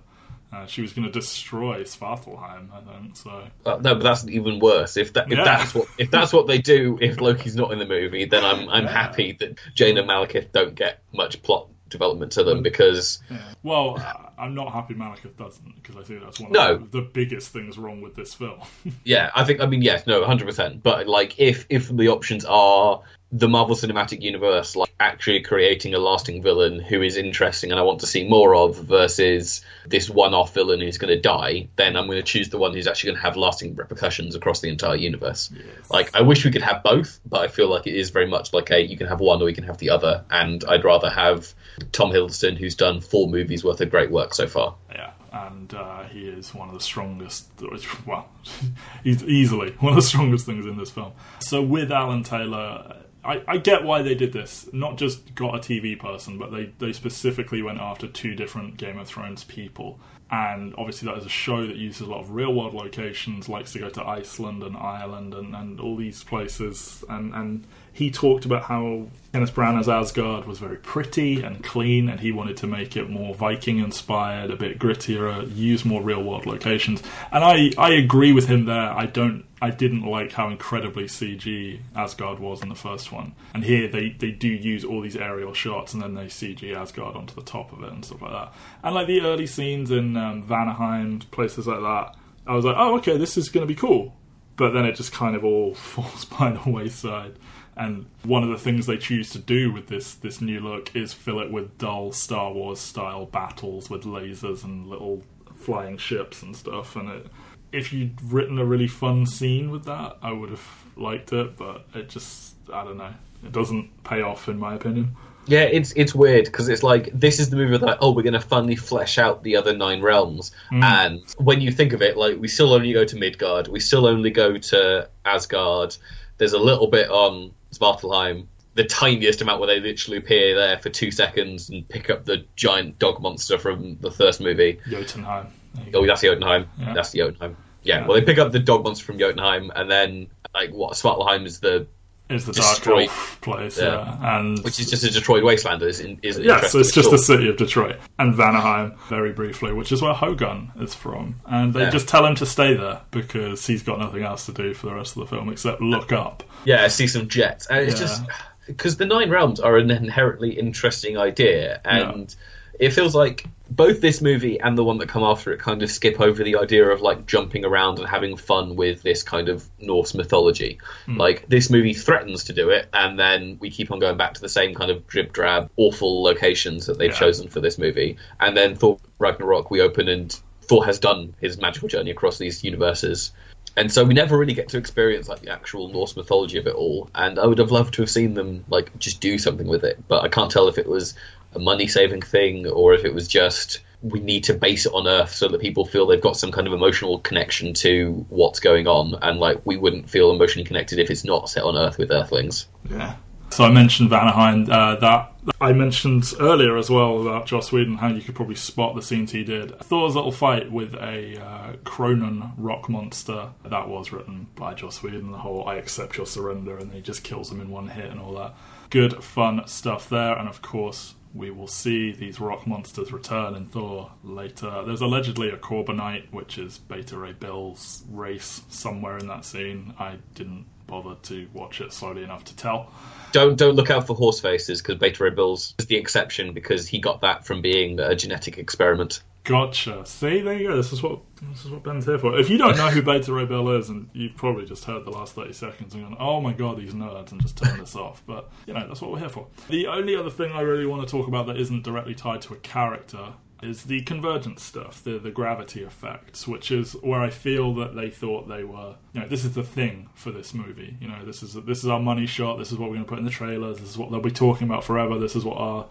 uh, 0.51 0.65
she 0.65 0.81
was 0.81 0.93
going 0.93 1.05
to 1.05 1.11
destroy 1.11 1.83
Svartalheim. 1.83 2.69
I 2.73 2.81
think 2.99 3.15
so. 3.15 3.29
Uh, 3.65 3.77
no, 3.81 3.95
but 3.95 4.03
that's 4.03 4.27
even 4.27 4.59
worse. 4.59 4.97
If 4.97 5.13
that 5.13 5.31
if 5.31 5.37
Yeah. 5.37 5.43
that's 5.45 5.73
what 5.73 5.87
if 5.97 6.11
that's 6.11 6.33
what 6.33 6.47
they 6.47 6.57
do, 6.59 6.97
if 7.01 7.19
Loki's 7.21 7.55
not 7.55 7.71
in 7.71 7.79
the 7.79 7.85
movie, 7.85 8.25
then 8.25 8.43
I'm 8.43 8.67
I'm 8.69 8.85
happy 8.87 9.33
that 9.39 9.57
Jane 9.75 9.97
and 9.97 10.07
Malekith 10.09 10.51
don't 10.51 10.75
get 10.75 11.01
much 11.13 11.41
plot 11.41 11.67
development 11.89 12.31
to 12.33 12.41
Mm. 12.41 12.45
them 12.45 12.63
because 12.63 13.19
Yeah. 13.29 13.37
Well, 13.63 13.97
uh, 13.99 14.29
I'm 14.37 14.55
not 14.55 14.71
happy 14.71 14.93
Malekith 14.93 15.35
doesn't 15.37 15.75
because 15.75 15.97
I 15.97 16.03
think 16.03 16.21
that's 16.23 16.39
one 16.39 16.51
No. 16.53 16.75
of 16.75 16.91
the 16.91 17.01
biggest 17.01 17.49
things 17.51 17.77
wrong 17.77 18.01
with 18.01 18.15
this 18.15 18.33
film. 18.33 18.59
yeah, 19.03 19.29
I 19.35 19.43
think 19.43 19.59
I 19.61 19.65
mean 19.65 19.81
yes, 19.81 20.07
no, 20.07 20.23
hundred 20.25 20.45
percent. 20.45 20.83
But 20.83 21.07
like 21.07 21.39
if 21.39 21.65
if 21.69 21.89
the 21.89 22.07
options 22.09 22.45
are 22.45 23.01
the 23.31 23.47
Marvel 23.47 23.75
Cinematic 23.75 24.21
Universe, 24.21 24.75
like 24.75 24.93
actually 24.99 25.41
creating 25.41 25.93
a 25.93 25.99
lasting 25.99 26.43
villain 26.43 26.79
who 26.79 27.01
is 27.01 27.15
interesting 27.15 27.71
and 27.71 27.79
I 27.79 27.83
want 27.83 28.01
to 28.01 28.07
see 28.07 28.27
more 28.27 28.53
of, 28.53 28.77
versus 28.77 29.61
this 29.87 30.09
one-off 30.09 30.53
villain 30.53 30.81
who's 30.81 30.97
going 30.97 31.13
to 31.15 31.21
die, 31.21 31.69
then 31.77 31.95
I'm 31.95 32.07
going 32.07 32.17
to 32.17 32.23
choose 32.23 32.49
the 32.49 32.57
one 32.57 32.73
who's 32.73 32.87
actually 32.87 33.11
going 33.11 33.17
to 33.17 33.23
have 33.23 33.37
lasting 33.37 33.75
repercussions 33.75 34.35
across 34.35 34.59
the 34.59 34.69
entire 34.69 34.95
universe. 34.95 35.51
Like 35.89 36.15
I 36.15 36.21
wish 36.21 36.43
we 36.43 36.51
could 36.51 36.61
have 36.61 36.83
both, 36.83 37.19
but 37.25 37.41
I 37.41 37.47
feel 37.47 37.69
like 37.69 37.87
it 37.87 37.95
is 37.95 38.09
very 38.09 38.27
much 38.27 38.53
like 38.53 38.69
a 38.69 38.81
you 38.81 38.97
can 38.97 39.07
have 39.07 39.19
one 39.21 39.41
or 39.41 39.49
you 39.49 39.55
can 39.55 39.63
have 39.63 39.77
the 39.77 39.91
other, 39.91 40.25
and 40.29 40.63
I'd 40.65 40.83
rather 40.83 41.09
have 41.09 41.53
Tom 41.91 42.11
Hiddleston 42.11 42.57
who's 42.57 42.75
done 42.75 42.99
four 42.99 43.29
movies 43.29 43.63
worth 43.63 43.79
of 43.81 43.89
great 43.89 44.11
work 44.11 44.33
so 44.33 44.47
far. 44.47 44.75
yeah, 44.91 45.11
and 45.31 45.73
uh, 45.73 46.03
he 46.03 46.27
is 46.27 46.53
one 46.53 46.67
of 46.67 46.73
the 46.73 46.81
strongest. 46.81 47.49
Well, 48.05 48.29
he's 49.03 49.23
easily 49.23 49.71
one 49.79 49.93
of 49.93 49.95
the 49.95 50.01
strongest 50.01 50.45
things 50.45 50.65
in 50.65 50.77
this 50.77 50.89
film. 50.89 51.13
So 51.39 51.61
with 51.61 51.91
Alan 51.91 52.23
Taylor. 52.23 52.97
I, 53.23 53.43
I 53.47 53.57
get 53.57 53.83
why 53.83 54.01
they 54.01 54.15
did 54.15 54.33
this. 54.33 54.67
Not 54.73 54.97
just 54.97 55.35
got 55.35 55.55
a 55.55 55.59
TV 55.59 55.97
person, 55.97 56.37
but 56.37 56.51
they, 56.51 56.71
they 56.79 56.93
specifically 56.93 57.61
went 57.61 57.79
after 57.79 58.07
two 58.07 58.35
different 58.35 58.77
Game 58.77 58.97
of 58.97 59.07
Thrones 59.07 59.43
people. 59.43 59.99
And 60.31 60.73
obviously, 60.77 61.07
that 61.07 61.17
is 61.17 61.25
a 61.25 61.29
show 61.29 61.67
that 61.67 61.75
uses 61.75 62.01
a 62.01 62.09
lot 62.09 62.21
of 62.21 62.31
real 62.31 62.53
world 62.53 62.73
locations, 62.73 63.49
likes 63.49 63.73
to 63.73 63.79
go 63.79 63.89
to 63.89 64.07
Iceland 64.07 64.63
and 64.63 64.77
Ireland 64.77 65.33
and, 65.33 65.55
and 65.55 65.79
all 65.79 65.97
these 65.97 66.23
places. 66.23 67.03
And, 67.09 67.33
and 67.33 67.67
he 67.93 68.11
talked 68.11 68.45
about 68.45 68.63
how 68.63 69.07
Kenneth 69.33 69.55
Branagh's 69.55 69.87
Asgard 69.87 70.45
was 70.45 70.59
very 70.59 70.77
pretty 70.77 71.41
and 71.41 71.63
clean, 71.63 72.09
and 72.09 72.19
he 72.19 72.31
wanted 72.31 72.57
to 72.57 72.67
make 72.67 72.97
it 72.97 73.09
more 73.09 73.33
Viking 73.33 73.79
inspired, 73.79 74.51
a 74.51 74.55
bit 74.55 74.79
grittier, 74.79 75.55
use 75.55 75.85
more 75.85 76.01
real 76.01 76.23
world 76.23 76.45
locations. 76.45 77.01
And 77.31 77.43
I, 77.43 77.71
I 77.77 77.93
agree 77.93 78.33
with 78.33 78.47
him 78.47 78.65
there. 78.65 78.91
I 78.91 79.05
don't 79.05 79.45
I 79.63 79.69
didn't 79.69 80.01
like 80.01 80.31
how 80.31 80.49
incredibly 80.49 81.03
CG 81.03 81.79
Asgard 81.95 82.39
was 82.39 82.63
in 82.63 82.69
the 82.69 82.75
first 82.75 83.11
one. 83.11 83.35
And 83.53 83.63
here 83.63 83.87
they, 83.87 84.09
they 84.09 84.31
do 84.31 84.47
use 84.47 84.83
all 84.83 85.01
these 85.01 85.15
aerial 85.15 85.53
shots 85.53 85.93
and 85.93 86.01
then 86.01 86.15
they 86.15 86.25
CG 86.25 86.75
Asgard 86.75 87.15
onto 87.15 87.35
the 87.35 87.43
top 87.43 87.71
of 87.71 87.83
it 87.83 87.91
and 87.91 88.03
stuff 88.03 88.23
like 88.23 88.31
that. 88.31 88.53
And 88.83 88.95
like 88.95 89.05
the 89.05 89.21
early 89.21 89.45
scenes 89.45 89.91
in 89.91 90.17
um, 90.17 90.41
Vanaheim, 90.41 91.29
places 91.29 91.67
like 91.67 91.79
that, 91.79 92.15
I 92.47 92.55
was 92.55 92.65
like, 92.65 92.75
oh, 92.75 92.97
okay, 92.97 93.17
this 93.17 93.37
is 93.37 93.49
going 93.49 93.61
to 93.61 93.71
be 93.71 93.79
cool. 93.79 94.15
But 94.55 94.71
then 94.71 94.85
it 94.85 94.95
just 94.95 95.13
kind 95.13 95.35
of 95.35 95.43
all 95.43 95.73
falls 95.75 96.25
by 96.25 96.51
the 96.51 96.69
wayside. 96.69 97.35
And 97.77 98.05
one 98.23 98.43
of 98.43 98.49
the 98.49 98.57
things 98.57 98.85
they 98.85 98.97
choose 98.97 99.29
to 99.31 99.39
do 99.39 99.71
with 99.71 99.87
this 99.87 100.15
this 100.15 100.41
new 100.41 100.59
look 100.59 100.95
is 100.95 101.13
fill 101.13 101.39
it 101.39 101.51
with 101.51 101.77
dull 101.77 102.11
Star 102.11 102.51
Wars 102.51 102.79
style 102.79 103.25
battles 103.25 103.89
with 103.89 104.03
lasers 104.03 104.63
and 104.63 104.87
little 104.87 105.23
flying 105.55 105.97
ships 105.97 106.41
and 106.43 106.55
stuff. 106.55 106.95
And 106.95 107.09
it, 107.09 107.27
if 107.71 107.93
you'd 107.93 108.21
written 108.23 108.59
a 108.59 108.65
really 108.65 108.87
fun 108.87 109.25
scene 109.25 109.71
with 109.71 109.85
that, 109.85 110.17
I 110.21 110.31
would 110.33 110.49
have 110.49 110.67
liked 110.97 111.31
it. 111.31 111.55
But 111.57 111.85
it 111.95 112.09
just, 112.09 112.55
I 112.73 112.83
don't 112.83 112.97
know, 112.97 113.13
it 113.43 113.51
doesn't 113.53 114.03
pay 114.03 114.21
off 114.21 114.49
in 114.49 114.59
my 114.59 114.75
opinion. 114.75 115.15
Yeah, 115.47 115.61
it's 115.63 115.91
it's 115.95 116.13
weird 116.13 116.45
because 116.45 116.69
it's 116.69 116.83
like 116.83 117.09
this 117.13 117.39
is 117.39 117.49
the 117.49 117.55
movie 117.55 117.77
that 117.77 117.97
oh 118.01 118.11
we're 118.11 118.21
going 118.21 118.33
to 118.33 118.39
finally 118.39 118.75
flesh 118.75 119.17
out 119.17 119.41
the 119.43 119.55
other 119.55 119.75
nine 119.75 120.01
realms, 120.01 120.51
Mm. 120.71 120.83
and 120.83 121.21
when 121.37 121.61
you 121.61 121.71
think 121.71 121.93
of 121.93 122.01
it, 122.03 122.15
like 122.15 122.37
we 122.39 122.47
still 122.47 122.73
only 122.73 122.93
go 122.93 123.05
to 123.05 123.15
Midgard, 123.15 123.67
we 123.67 123.79
still 123.79 124.05
only 124.05 124.29
go 124.29 124.57
to 124.57 125.09
Asgard. 125.25 125.97
There's 126.37 126.53
a 126.53 126.59
little 126.59 126.87
bit 126.87 127.09
on 127.09 127.51
Svartalheim, 127.71 128.47
the 128.75 128.83
tiniest 128.83 129.41
amount 129.41 129.59
where 129.59 129.67
they 129.67 129.79
literally 129.79 130.17
appear 130.17 130.55
there 130.55 130.77
for 130.79 130.89
two 130.89 131.11
seconds 131.11 131.69
and 131.69 131.87
pick 131.87 132.09
up 132.09 132.25
the 132.25 132.45
giant 132.55 132.99
dog 132.99 133.21
monster 133.21 133.57
from 133.57 133.97
the 133.99 134.11
first 134.11 134.39
movie. 134.41 134.79
Jotunheim. 134.89 135.47
There 135.73 135.83
you 135.85 135.89
oh, 135.89 135.91
go. 135.91 135.99
Oh, 136.03 136.07
that's 136.07 136.21
Jotunheim. 136.21 136.69
Yeah. 136.79 136.93
That's 136.93 137.11
Jotunheim. 137.13 137.57
Yeah, 137.83 137.99
Yeah. 137.99 138.07
well 138.07 138.19
they 138.19 138.25
pick 138.25 138.37
up 138.37 138.51
the 138.51 138.59
dog 138.59 138.83
monster 138.83 139.05
from 139.05 139.19
Jotunheim, 139.19 139.71
and 139.75 139.89
then 139.89 140.27
like 140.53 140.71
what 140.71 140.93
Svartalheim 140.93 141.45
is 141.45 141.59
the 141.59 141.87
It's 142.31 142.45
the 142.45 142.53
Dark 142.53 142.85
Elf 142.87 143.39
place, 143.41 143.77
Yeah. 143.79 144.17
yeah. 144.21 144.37
And 144.39 144.59
which 144.63 144.79
is 144.79 144.89
just 144.89 145.03
a 145.03 145.11
Detroit 145.11 145.43
wasteland. 145.43 145.81
Is 145.83 145.99
is 145.99 146.39
Yeah, 146.39 146.61
so 146.61 146.79
it's 146.79 146.91
just 146.93 147.11
the 147.11 147.17
city 147.17 147.49
of 147.49 147.57
Detroit 147.57 147.97
and 148.19 148.33
Vanaheim, 148.33 148.97
very 149.09 149.33
briefly, 149.33 149.73
which 149.73 149.91
is 149.91 150.01
where 150.01 150.13
Hogun 150.13 150.71
is 150.79 150.95
from. 150.95 151.35
And 151.45 151.73
they 151.73 151.81
Yeah. 151.81 151.89
just 151.89 152.07
tell 152.07 152.25
him 152.25 152.35
to 152.35 152.45
stay 152.45 152.73
there 152.73 153.01
because 153.11 153.65
he's 153.67 153.83
got 153.83 153.99
nothing 153.99 154.23
else 154.23 154.45
to 154.47 154.51
do 154.53 154.73
for 154.73 154.87
the 154.87 154.93
rest 154.95 155.15
of 155.17 155.21
the 155.21 155.35
film 155.35 155.49
except 155.49 155.81
look 155.81 156.11
up. 156.11 156.43
Yeah, 156.65 156.87
see 156.87 157.07
some 157.07 157.27
jets, 157.27 157.65
and 157.67 157.79
it's 157.87 157.99
Yeah. 157.99 158.07
just 158.07 158.23
because 158.67 158.97
the 158.97 159.05
Nine 159.05 159.29
Realms 159.29 159.59
are 159.59 159.77
an 159.77 159.91
inherently 159.91 160.51
interesting 160.51 161.17
idea, 161.17 161.81
and 161.83 162.33
it 162.79 162.91
feels 162.91 163.13
like 163.13 163.45
both 163.71 164.01
this 164.01 164.21
movie 164.21 164.59
and 164.59 164.77
the 164.77 164.83
one 164.83 164.97
that 164.97 165.07
come 165.07 165.23
after 165.23 165.53
it 165.53 165.59
kind 165.59 165.81
of 165.81 165.89
skip 165.89 166.19
over 166.19 166.43
the 166.43 166.57
idea 166.57 166.85
of 166.89 167.01
like 167.01 167.25
jumping 167.25 167.63
around 167.63 167.99
and 167.99 168.07
having 168.07 168.35
fun 168.35 168.75
with 168.75 169.01
this 169.01 169.23
kind 169.23 169.47
of 169.47 169.65
Norse 169.79 170.13
mythology. 170.13 170.79
Hmm. 171.05 171.15
Like 171.17 171.47
this 171.47 171.69
movie 171.69 171.93
threatens 171.93 172.43
to 172.45 172.53
do 172.53 172.69
it, 172.69 172.89
and 172.93 173.17
then 173.17 173.57
we 173.61 173.69
keep 173.69 173.89
on 173.89 173.99
going 173.99 174.17
back 174.17 174.33
to 174.33 174.41
the 174.41 174.49
same 174.49 174.75
kind 174.75 174.91
of 174.91 175.07
drib 175.07 175.31
drab, 175.31 175.69
awful 175.77 176.21
locations 176.21 176.87
that 176.87 176.97
they've 176.97 177.11
Yeah. 177.11 177.17
chosen 177.19 177.47
for 177.47 177.61
this 177.61 177.77
movie, 177.77 178.17
and 178.41 178.57
then 178.57 178.75
Thor 178.75 178.99
Ragnarok, 179.19 179.71
we 179.71 179.79
open 179.79 180.09
and 180.09 180.37
Thor 180.63 180.85
has 180.85 180.99
done 180.99 181.33
his 181.39 181.57
magical 181.59 181.87
journey 181.87 182.11
across 182.11 182.37
these 182.37 182.63
universes 182.63 183.31
and 183.77 183.91
so 183.91 184.03
we 184.03 184.13
never 184.13 184.37
really 184.37 184.53
get 184.53 184.69
to 184.69 184.77
experience 184.77 185.29
like 185.29 185.41
the 185.41 185.51
actual 185.51 185.89
Norse 185.89 186.15
mythology 186.15 186.57
of 186.57 186.67
it 186.67 186.75
all. 186.75 187.09
And 187.15 187.39
I 187.39 187.45
would 187.45 187.59
have 187.59 187.71
loved 187.71 187.93
to 187.95 188.01
have 188.01 188.09
seen 188.09 188.33
them 188.33 188.65
like 188.69 188.97
just 188.99 189.21
do 189.21 189.37
something 189.37 189.67
with 189.67 189.83
it, 189.83 190.07
but 190.07 190.23
I 190.23 190.27
can't 190.27 190.51
tell 190.51 190.67
if 190.67 190.77
it 190.77 190.87
was 190.87 191.13
a 191.53 191.59
money 191.59 191.87
saving 191.87 192.21
thing 192.21 192.67
or 192.67 192.93
if 192.93 193.05
it 193.05 193.13
was 193.13 193.27
just 193.27 193.79
we 194.01 194.19
need 194.19 194.45
to 194.45 194.53
base 194.53 194.85
it 194.85 194.93
on 194.93 195.07
Earth 195.07 195.31
so 195.31 195.47
that 195.47 195.61
people 195.61 195.85
feel 195.85 196.07
they've 196.07 196.21
got 196.21 196.35
some 196.35 196.51
kind 196.51 196.67
of 196.67 196.73
emotional 196.73 197.19
connection 197.19 197.73
to 197.75 198.25
what's 198.29 198.59
going 198.59 198.87
on, 198.87 199.15
and 199.21 199.39
like 199.39 199.61
we 199.63 199.77
wouldn't 199.77 200.09
feel 200.09 200.31
emotionally 200.31 200.65
connected 200.65 200.99
if 200.99 201.11
it's 201.11 201.23
not 201.23 201.49
set 201.49 201.63
on 201.63 201.77
Earth 201.77 201.97
with 201.97 202.11
Earthlings. 202.11 202.67
Yeah. 202.89 203.15
So 203.51 203.65
I 203.65 203.69
mentioned 203.69 204.09
Vanaheim. 204.09 204.69
Uh, 204.69 204.95
that 204.95 205.33
I 205.59 205.73
mentioned 205.73 206.33
earlier 206.39 206.77
as 206.77 206.89
well 206.89 207.21
about 207.21 207.47
Joss 207.47 207.69
Whedon, 207.71 207.97
how 207.97 208.07
you 208.07 208.21
could 208.21 208.33
probably 208.33 208.55
spot 208.55 208.95
the 208.95 209.01
scenes 209.01 209.33
he 209.33 209.43
did. 209.43 209.77
Thor's 209.79 210.15
little 210.15 210.31
fight 210.31 210.71
with 210.71 210.93
a 210.95 211.37
uh, 211.37 211.73
Kronan 211.83 212.53
rock 212.55 212.87
monster 212.87 213.49
that 213.65 213.89
was 213.89 214.13
written 214.13 214.47
by 214.55 214.73
Joss 214.73 215.03
Whedon. 215.03 215.31
The 215.31 215.39
whole 215.39 215.67
"I 215.67 215.75
accept 215.75 216.15
your 216.15 216.25
surrender" 216.25 216.77
and 216.77 216.93
he 216.93 217.01
just 217.01 217.23
kills 217.25 217.51
him 217.51 217.59
in 217.59 217.69
one 217.69 217.89
hit 217.89 218.09
and 218.09 218.21
all 218.21 218.33
that. 218.35 218.55
Good 218.89 219.21
fun 219.21 219.67
stuff 219.67 220.07
there, 220.09 220.37
and 220.37 220.47
of 220.47 220.61
course. 220.61 221.15
We 221.33 221.49
will 221.49 221.67
see 221.67 222.11
these 222.11 222.41
rock 222.41 222.67
monsters 222.67 223.13
return 223.13 223.55
in 223.55 223.67
Thor 223.67 224.11
later. 224.21 224.83
There's 224.85 224.99
allegedly 224.99 225.47
a 225.47 225.55
Korbinite, 225.55 226.25
which 226.33 226.57
is 226.57 226.79
Beta 226.79 227.17
Ray 227.17 227.31
Bill's 227.31 228.03
race, 228.11 228.63
somewhere 228.67 229.17
in 229.17 229.27
that 229.27 229.45
scene. 229.45 229.93
I 229.97 230.17
didn't 230.35 230.65
bother 230.87 231.15
to 231.23 231.47
watch 231.53 231.79
it 231.79 231.93
slowly 231.93 232.23
enough 232.23 232.43
to 232.43 232.55
tell. 232.57 232.91
Don't 233.31 233.57
don't 233.57 233.75
look 233.75 233.89
out 233.89 234.07
for 234.07 234.15
horse 234.15 234.39
faces 234.39 234.81
because 234.81 234.97
Beta 234.97 235.23
Ray 235.23 235.29
Bills 235.29 235.73
is 235.79 235.85
the 235.85 235.95
exception 235.95 236.53
because 236.53 236.87
he 236.87 236.99
got 236.99 237.21
that 237.21 237.45
from 237.45 237.61
being 237.61 237.99
a 237.99 238.15
genetic 238.15 238.57
experiment. 238.57 239.23
Gotcha. 239.43 240.05
See, 240.05 240.41
there 240.41 240.53
you 240.53 240.67
go. 240.67 240.75
This 240.75 240.93
is 240.93 241.01
what 241.01 241.19
this 241.41 241.65
is 241.65 241.71
what 241.71 241.83
Ben's 241.83 242.05
here 242.05 242.19
for. 242.19 242.37
If 242.37 242.49
you 242.49 242.57
don't 242.59 242.77
know 242.77 242.89
who 242.89 243.01
Beta 243.01 243.33
Ray 243.33 243.45
Bill 243.45 243.69
is, 243.71 243.89
and 243.89 244.07
you've 244.13 244.35
probably 244.35 244.65
just 244.65 244.85
heard 244.85 245.03
the 245.03 245.09
last 245.09 245.33
thirty 245.33 245.53
seconds 245.53 245.95
and 245.95 246.03
gone, 246.03 246.15
"Oh 246.19 246.41
my 246.41 246.53
god, 246.53 246.77
these 246.77 246.93
nerds," 246.93 247.31
and 247.31 247.41
just 247.41 247.57
turn 247.57 247.79
this 247.79 247.95
off. 247.95 248.21
But 248.27 248.51
you 248.67 248.73
know, 248.73 248.87
that's 248.87 249.01
what 249.01 249.11
we're 249.11 249.19
here 249.19 249.29
for. 249.29 249.47
The 249.69 249.87
only 249.87 250.15
other 250.15 250.29
thing 250.29 250.51
I 250.51 250.61
really 250.61 250.85
want 250.85 251.07
to 251.07 251.11
talk 251.11 251.27
about 251.27 251.47
that 251.47 251.57
isn't 251.57 251.83
directly 251.83 252.13
tied 252.13 252.41
to 252.43 252.53
a 252.53 252.57
character 252.57 253.33
is 253.61 253.83
the 253.83 254.01
convergence 254.01 254.63
stuff, 254.63 255.03
the 255.03 255.19
the 255.19 255.31
gravity 255.31 255.83
effects, 255.83 256.47
which 256.47 256.71
is 256.71 256.93
where 257.01 257.21
I 257.21 257.29
feel 257.29 257.73
that 257.75 257.95
they 257.95 258.09
thought 258.09 258.47
they 258.47 258.63
were. 258.63 258.95
You 259.13 259.21
know, 259.21 259.27
this 259.27 259.45
is 259.45 259.53
the 259.53 259.63
thing 259.63 260.09
for 260.13 260.31
this 260.31 260.53
movie. 260.53 260.97
You 260.99 261.07
know, 261.07 261.25
this 261.25 261.43
is 261.43 261.53
this 261.53 261.79
is 261.83 261.87
our 261.87 261.99
money 261.99 262.25
shot. 262.25 262.57
This 262.57 262.71
is 262.71 262.77
what 262.77 262.89
we're 262.89 262.95
going 262.95 263.05
to 263.05 263.09
put 263.09 263.19
in 263.19 263.25
the 263.25 263.31
trailers. 263.31 263.79
This 263.79 263.89
is 263.89 263.97
what 263.97 264.11
they'll 264.11 264.21
be 264.21 264.31
talking 264.31 264.67
about 264.67 264.83
forever. 264.83 265.17
This 265.19 265.35
is 265.35 265.43
what 265.43 265.57
our 265.57 265.87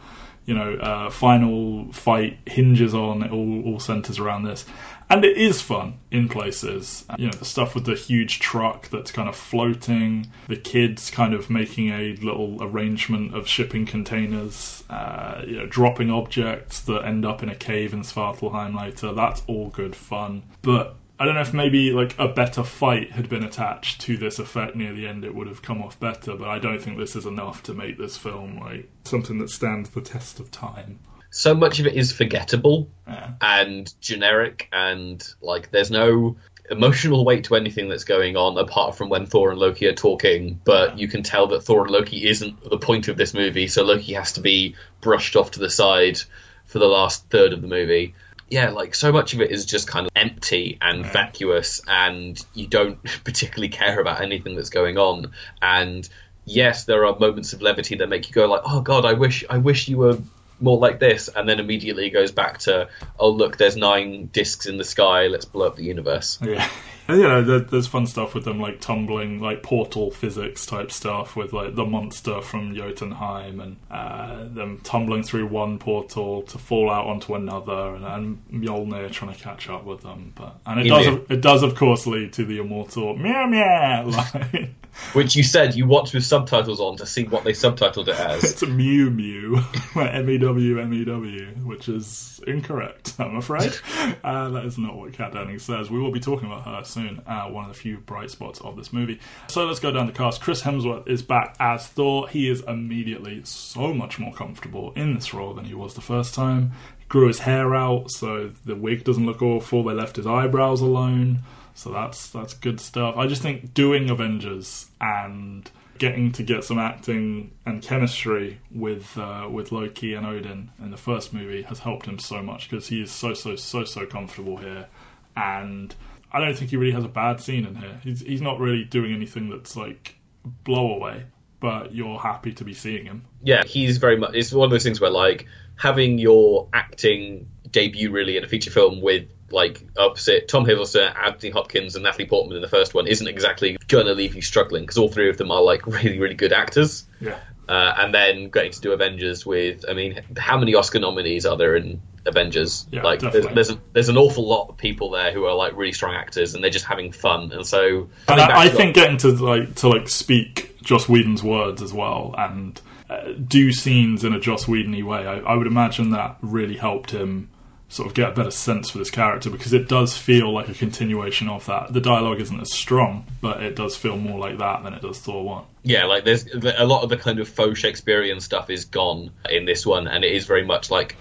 you 0.47 0.55
know, 0.55 0.75
uh, 0.75 1.11
final 1.11 1.93
fight 1.93 2.39
hinges 2.47 2.95
on. 2.95 3.23
It 3.23 3.31
all, 3.31 3.63
all 3.65 3.79
centers 3.79 4.19
around 4.19 4.45
this. 4.45 4.65
And 5.11 5.25
it 5.25 5.37
is 5.37 5.61
fun 5.61 5.99
in 6.13 6.29
places. 6.29 7.05
You 7.19 7.27
know, 7.27 7.33
the 7.33 7.45
stuff 7.45 7.75
with 7.75 7.85
the 7.85 7.97
huge 7.97 8.39
truck 8.39 8.89
that's 8.91 9.11
kind 9.11 9.29
of 9.29 9.35
floating, 9.35 10.31
the 10.47 10.57
kids 10.57 11.11
kind 11.11 11.35
of 11.35 11.51
making 11.51 11.89
a 11.89 12.15
little 12.23 12.63
arrangement 12.63 13.35
of 13.35 13.49
shipping 13.49 13.87
containers, 13.87 14.85
uh, 14.89 15.43
you 15.45 15.57
know, 15.57 15.67
dropping 15.67 16.11
objects 16.13 16.81
that 16.83 17.05
end 17.05 17.27
up 17.27 17.43
in 17.43 17.49
a 17.49 17.57
cave 17.57 17.93
in 17.93 18.03
Svartalheim 18.03 18.79
later. 18.79 19.13
That's 19.13 19.43
all 19.49 19.71
good 19.71 19.97
fun. 19.97 20.45
But 20.63 20.95
I 21.19 21.25
don't 21.27 21.35
know 21.35 21.43
if 21.43 21.53
maybe 21.53 21.91
like 21.91 22.19
a 22.19 22.29
better 22.29 22.63
fight 22.63 23.11
had 23.11 23.29
been 23.29 23.43
attached 23.43 24.01
to 24.03 24.17
this 24.17 24.39
effect 24.39 24.75
near 24.75 24.95
the 24.95 25.07
end, 25.07 25.25
it 25.25 25.35
would 25.35 25.49
have 25.49 25.61
come 25.61 25.83
off 25.83 26.01
better. 26.01 26.35
But 26.35 26.49
I 26.49 26.59
don't 26.59 26.81
think 26.81 26.99
this 26.99 27.15
is 27.15 27.27
enough 27.27 27.63
to 27.65 27.75
make 27.75 27.99
this 27.99 28.17
film 28.17 28.59
like 28.61 28.89
something 29.05 29.39
that 29.39 29.51
stands 29.51 29.91
the 29.91 30.01
test 30.01 30.39
of 30.39 30.51
time. 30.51 31.01
So 31.31 31.55
much 31.55 31.79
of 31.81 31.87
it 31.87 31.95
is 31.95 32.13
forgettable 32.13 32.89
Yeah. 33.07 33.31
and 33.41 33.93
generic, 34.01 34.69
and 34.73 35.27
like 35.41 35.71
there's 35.71 35.91
no 35.91 36.37
emotional 36.71 37.25
weight 37.25 37.45
to 37.45 37.57
anything 37.57 37.89
that's 37.89 38.05
going 38.05 38.37
on 38.37 38.57
apart 38.59 38.97
from 38.97 39.09
when 39.09 39.27
Thor 39.27 39.51
and 39.51 39.59
Loki 39.59 39.87
are 39.87 39.93
talking. 39.95 40.61
But 40.65 40.99
you 40.99 41.09
can 41.09 41.23
tell 41.23 41.49
that 41.49 41.63
Thor 41.65 41.83
and 41.83 41.91
Loki 41.91 42.29
isn't 42.29 42.69
the 42.69 42.79
point 42.79 43.09
of 43.09 43.17
this 43.17 43.35
movie, 43.35 43.67
so 43.69 43.83
Loki 43.85 44.13
has 44.15 44.33
to 44.35 44.41
be 44.41 44.77
brushed 45.01 45.35
off 45.37 45.53
to 45.53 45.61
the 45.61 45.71
side 45.71 46.21
for 46.67 46.79
the 46.79 46.87
last 46.87 47.29
third 47.31 47.53
of 47.53 47.61
the 47.63 47.69
movie. 47.69 48.15
Yeah, 48.49 48.71
like 48.71 48.95
so 48.97 49.13
much 49.13 49.33
of 49.35 49.41
it 49.41 49.51
is 49.53 49.65
just 49.67 49.87
kind 49.89 50.07
of 50.07 50.13
empty 50.17 50.79
and 50.81 51.05
Yeah. 51.05 51.11
vacuous, 51.13 51.81
and 51.87 52.41
you 52.55 52.67
don't 52.67 53.03
particularly 53.25 53.69
care 53.69 54.01
about 54.01 54.21
anything 54.21 54.57
that's 54.57 54.71
going 54.71 54.99
on. 54.99 55.31
And 55.63 56.09
yes, 56.45 56.85
there 56.85 57.05
are 57.07 57.17
moments 57.19 57.53
of 57.53 57.63
levity 57.63 57.97
that 57.97 58.09
make 58.09 58.29
you 58.29 58.35
go 58.35 58.47
like, 58.47 58.63
"Oh 58.65 58.81
God, 58.81 59.05
I 59.05 59.13
wish, 59.13 59.45
I 59.49 59.59
wish 59.59 59.87
you 59.89 59.99
were 59.99 60.19
more 60.61 60.79
like 60.79 61.01
this," 61.01 61.29
and 61.35 61.49
then 61.49 61.61
immediately 61.61 62.11
goes 62.11 62.33
back 62.33 62.59
to, 62.61 62.89
"Oh 63.19 63.31
look, 63.31 63.57
there's 63.57 63.77
nine 63.77 64.29
discs 64.33 64.67
in 64.67 64.77
the 64.77 64.85
sky. 64.85 65.27
Let's 65.27 65.45
blow 65.45 65.67
up 65.67 65.77
the 65.77 65.85
universe." 65.85 66.39
Yeah. 66.43 66.69
You 67.17 67.23
know, 67.23 67.43
there, 67.43 67.59
there's 67.59 67.89
fun 67.89 68.07
stuff 68.07 68.35
with 68.35 68.45
them, 68.45 68.61
like 68.61 68.81
tumbling, 68.81 69.41
like 69.41 69.65
portal 69.65 70.11
physics 70.11 70.65
type 70.65 70.93
stuff 70.93 71.35
with 71.35 71.53
like 71.53 71.75
the 71.75 71.85
monster 71.85 72.41
from 72.41 72.75
Jotunheim 72.75 73.59
and 73.61 73.77
uh, 73.91 74.45
them 74.45 74.81
tumbling 74.85 75.25
through 75.25 75.49
one 75.49 75.79
portal 75.79 76.43
to 76.43 76.59
fall 76.59 76.89
out 76.89 77.07
onto 77.07 77.35
another, 77.35 77.97
and, 77.97 78.05
and 78.05 78.63
Mjolnir 78.63 79.11
trying 79.11 79.35
to 79.35 79.43
catch 79.43 79.69
up 79.69 79.85
with 79.85 80.03
them. 80.03 80.33
But 80.37 80.57
and 80.67 80.81
it 80.81 80.89
does, 80.89 81.07
it 81.29 81.41
does 81.41 81.63
of 81.63 81.75
course 81.75 82.07
lead 82.07 82.33
to 82.35 82.45
the 82.45 82.59
immortal 82.59 83.17
meow 83.17 83.47
meow 83.47 84.07
line. 84.35 84.77
Which 85.13 85.37
you 85.37 85.43
said 85.43 85.75
you 85.75 85.87
watched 85.87 86.15
with 86.15 86.25
subtitles 86.25 86.81
on 86.81 86.97
to 86.99 87.07
see 87.07 87.25
what 87.25 87.45
they 87.45 87.53
subtitled 87.53 88.09
it 88.09 88.19
as. 88.19 88.45
it's 88.45 88.63
a 88.63 88.67
Mew 88.67 89.11
Mew, 89.11 89.61
M 89.97 90.31
E 90.31 90.39
W 90.39 90.81
M 90.81 90.93
E 90.95 91.05
W, 91.05 91.47
which 91.65 91.89
is 91.89 92.41
incorrect, 92.47 93.15
I'm 93.19 93.37
afraid. 93.37 93.77
Uh, 94.23 94.49
that 94.51 94.65
is 94.65 94.79
not 94.79 94.97
what 94.97 95.13
Kat 95.13 95.33
Dennings 95.33 95.63
says. 95.63 95.91
We 95.91 95.99
will 95.99 96.13
be 96.13 96.21
talking 96.21 96.47
about 96.51 96.65
her 96.65 96.85
soon, 96.85 97.23
uh, 97.27 97.47
one 97.47 97.65
of 97.65 97.73
the 97.75 97.79
few 97.79 97.99
bright 97.99 98.31
spots 98.31 98.61
of 98.61 98.77
this 98.77 98.93
movie. 98.93 99.21
So 99.49 99.65
let's 99.67 99.81
go 99.81 99.91
down 99.91 100.07
the 100.07 100.13
cast. 100.13 100.41
Chris 100.41 100.63
Hemsworth 100.63 101.09
is 101.09 101.23
back 101.23 101.57
as 101.59 101.87
Thor. 101.87 102.29
He 102.29 102.49
is 102.49 102.63
immediately 102.67 103.43
so 103.45 103.93
much 103.93 104.19
more 104.19 104.33
comfortable 104.33 104.93
in 104.95 105.15
this 105.15 105.33
role 105.35 105.55
than 105.55 105.65
he 105.65 105.75
was 105.75 105.95
the 105.95 106.01
first 106.01 106.35
time. 106.35 106.73
He 106.99 107.05
grew 107.07 107.29
his 107.29 107.41
hair 107.41 107.75
out, 107.75 108.11
so 108.11 108.51
the 108.65 108.77
wig 108.77 109.05
doesn't 109.05 109.27
look 109.27 109.43
awful. 109.43 109.85
They 109.85 109.95
left 109.95 110.17
his 110.17 110.27
eyebrows 110.27 110.81
alone. 110.81 111.41
So 111.81 111.91
that's 111.91 112.29
that's 112.29 112.53
good 112.53 112.79
stuff. 112.79 113.17
I 113.17 113.27
just 113.27 113.41
think 113.41 113.73
doing 113.73 114.11
Avengers 114.11 114.91
and 115.01 115.71
getting 115.97 116.31
to 116.33 116.43
get 116.43 116.63
some 116.63 116.79
acting 116.79 117.53
and 117.65 117.81
chemistry 117.81 118.61
with 118.71 119.17
uh, 119.17 119.49
with 119.51 119.73
Loki 119.73 120.13
and 120.13 120.27
Odin 120.27 120.71
in 120.79 120.91
the 120.91 120.99
first 120.99 121.33
movie 121.33 121.63
has 121.63 121.79
helped 121.79 122.05
him 122.05 122.19
so 122.19 122.43
much 122.43 122.69
because 122.69 122.89
he 122.89 123.01
is 123.01 123.11
so 123.11 123.33
so 123.33 123.57
so 123.57 123.85
so 123.85 124.05
comfortable 124.05 124.59
here, 124.59 124.89
and 125.35 125.95
I 126.31 126.41
don't 126.41 126.55
think 126.55 126.69
he 126.69 126.77
really 126.77 126.93
has 126.93 127.05
a 127.05 127.09
bad 127.09 127.41
scene 127.41 127.65
in 127.65 127.77
here. 127.77 127.99
He's 128.05 128.21
he's 128.21 128.43
not 128.43 128.61
really 128.61 128.85
doing 128.85 129.15
anything 129.15 129.49
that's 129.49 129.75
like 129.75 130.17
blow 130.65 130.93
away, 130.93 131.25
but 131.61 131.95
you're 131.95 132.19
happy 132.19 132.53
to 132.53 132.63
be 132.63 132.75
seeing 132.75 133.07
him. 133.07 133.25
yeah, 133.43 133.65
he's 133.65 133.97
very 133.97 134.19
much. 134.19 134.35
It's 134.35 134.53
one 134.53 134.67
of 134.67 134.71
those 134.71 134.85
things 134.85 135.01
where 135.01 135.09
like 135.09 135.47
having 135.77 136.19
your 136.19 136.69
acting 136.75 137.49
debut 137.71 138.11
really 138.11 138.37
in 138.37 138.45
a 138.45 138.49
feature 138.49 138.71
film 138.71 139.01
with 139.01 139.31
like 139.53 139.83
opposite 139.97 140.49
Tom 140.49 140.65
Hiddleston, 140.65 141.15
Anthony 141.17 141.51
Hopkins, 141.51 141.95
and 141.95 142.05
Natalie 142.05 142.27
Portman 142.27 142.57
in 142.57 142.63
the 142.63 142.69
first 142.69 142.95
one 142.95 143.07
isn't 143.07 143.27
exactly 143.27 143.77
gonna 143.89 144.13
leave 144.13 144.35
you 144.35 144.43
struggling 144.43 144.83
because 144.83 144.99
all 144.99 145.09
three 145.09 145.29
of 145.29 145.37
them 145.37 145.51
are 145.51 145.63
like 145.63 145.87
really 145.87 146.19
really 146.19 146.35
good 146.35 146.53
actors. 146.53 147.07
Yeah. 147.21 147.39
uh, 147.71 147.95
and 147.99 148.13
then 148.13 148.51
getting 148.51 148.73
to 148.73 148.81
do 148.81 148.93
Avengers 148.93 149.47
with. 149.47 149.85
I 149.89 149.95
mean, 149.95 150.21
how 150.37 150.59
many 150.59 150.75
Oscar 150.75 150.99
nominees 150.99 151.47
are 151.47 151.57
there 151.57 151.77
in 151.77 152.03
Avengers? 152.27 152.89
Yeah, 152.91 153.03
like, 153.03 153.21
there's, 153.21 153.33
definitely. 153.33 153.55
there's 153.55 153.71
a, 153.71 153.81
there's 153.93 154.09
an 154.09 154.17
awful 154.17 154.47
lot 154.47 154.69
of 154.71 154.77
people 154.77 155.11
there 155.11 155.33
who 155.33 155.45
are 155.45 155.55
like 155.55 155.77
really 155.77 155.93
strong 155.93 156.15
actors, 156.15 156.55
and 156.55 156.65
they're 156.65 156.71
just 156.71 156.85
having 156.85 157.13
fun. 157.13 157.53
And 157.53 157.65
so, 157.65 158.09
And 158.27 158.41
I, 158.41 158.63
I 158.63 158.69
think 158.69 158.97
getting 158.97 159.19
to 159.19 159.29
like 159.37 159.77
to 159.77 159.89
like 159.89 160.09
speak 160.09 160.83
Joss 160.83 161.09
Whedon's 161.09 161.45
words 161.45 161.81
as 161.81 161.93
well 161.93 162.35
and 162.37 162.81
uh, 163.09 163.33
do 163.47 163.73
scenes 163.73 164.25
in 164.25 164.33
a 164.33 164.41
Joss 164.41 164.67
Whedon 164.67 165.07
way, 165.07 165.27
I, 165.27 165.39
I 165.39 165.55
would 165.55 165.69
imagine 165.69 166.11
that 166.11 166.39
really 166.43 166.77
helped 166.77 167.13
him 167.13 167.51
sort 167.91 168.07
of 168.09 168.15
get 168.15 168.31
a 168.31 168.33
better 168.33 168.53
sense 168.53 168.89
for 168.89 168.99
this 168.99 169.11
character 169.11 169.51
because 169.51 169.73
it 169.73 169.89
does 169.89 170.17
feel 170.17 170.53
like 170.53 170.69
a 170.69 170.75
continuation 170.75 171.49
of 171.49 171.67
that. 171.67 171.93
The 171.93 172.01
dialogue 172.01 172.41
isn't 172.41 172.61
as 172.61 172.73
strong, 172.73 173.27
but 173.41 173.63
it 173.63 173.75
does 173.75 173.97
feel 173.97 174.17
more 174.17 174.39
like 174.39 174.59
that 174.59 174.85
than 174.85 174.95
it 174.95 175.03
does 175.03 175.19
Thor 175.19 175.45
one. 175.45 175.65
yeah, 175.83 176.05
like 176.05 176.25
there's 176.25 176.47
a 176.55 176.87
lot 176.87 177.03
of 177.03 177.11
the 177.11 177.17
kind 177.17 177.41
of 177.41 177.49
faux 177.49 177.79
Shakespearean 177.79 178.41
stuff 178.41 178.71
is 178.71 178.85
gone 178.85 179.33
in 179.51 179.65
this 179.65 179.85
one, 179.85 180.07
and 180.07 180.25
it 180.25 180.33
is 180.33 180.47
very 180.47 180.65
much 180.65 180.91
like 180.91 181.17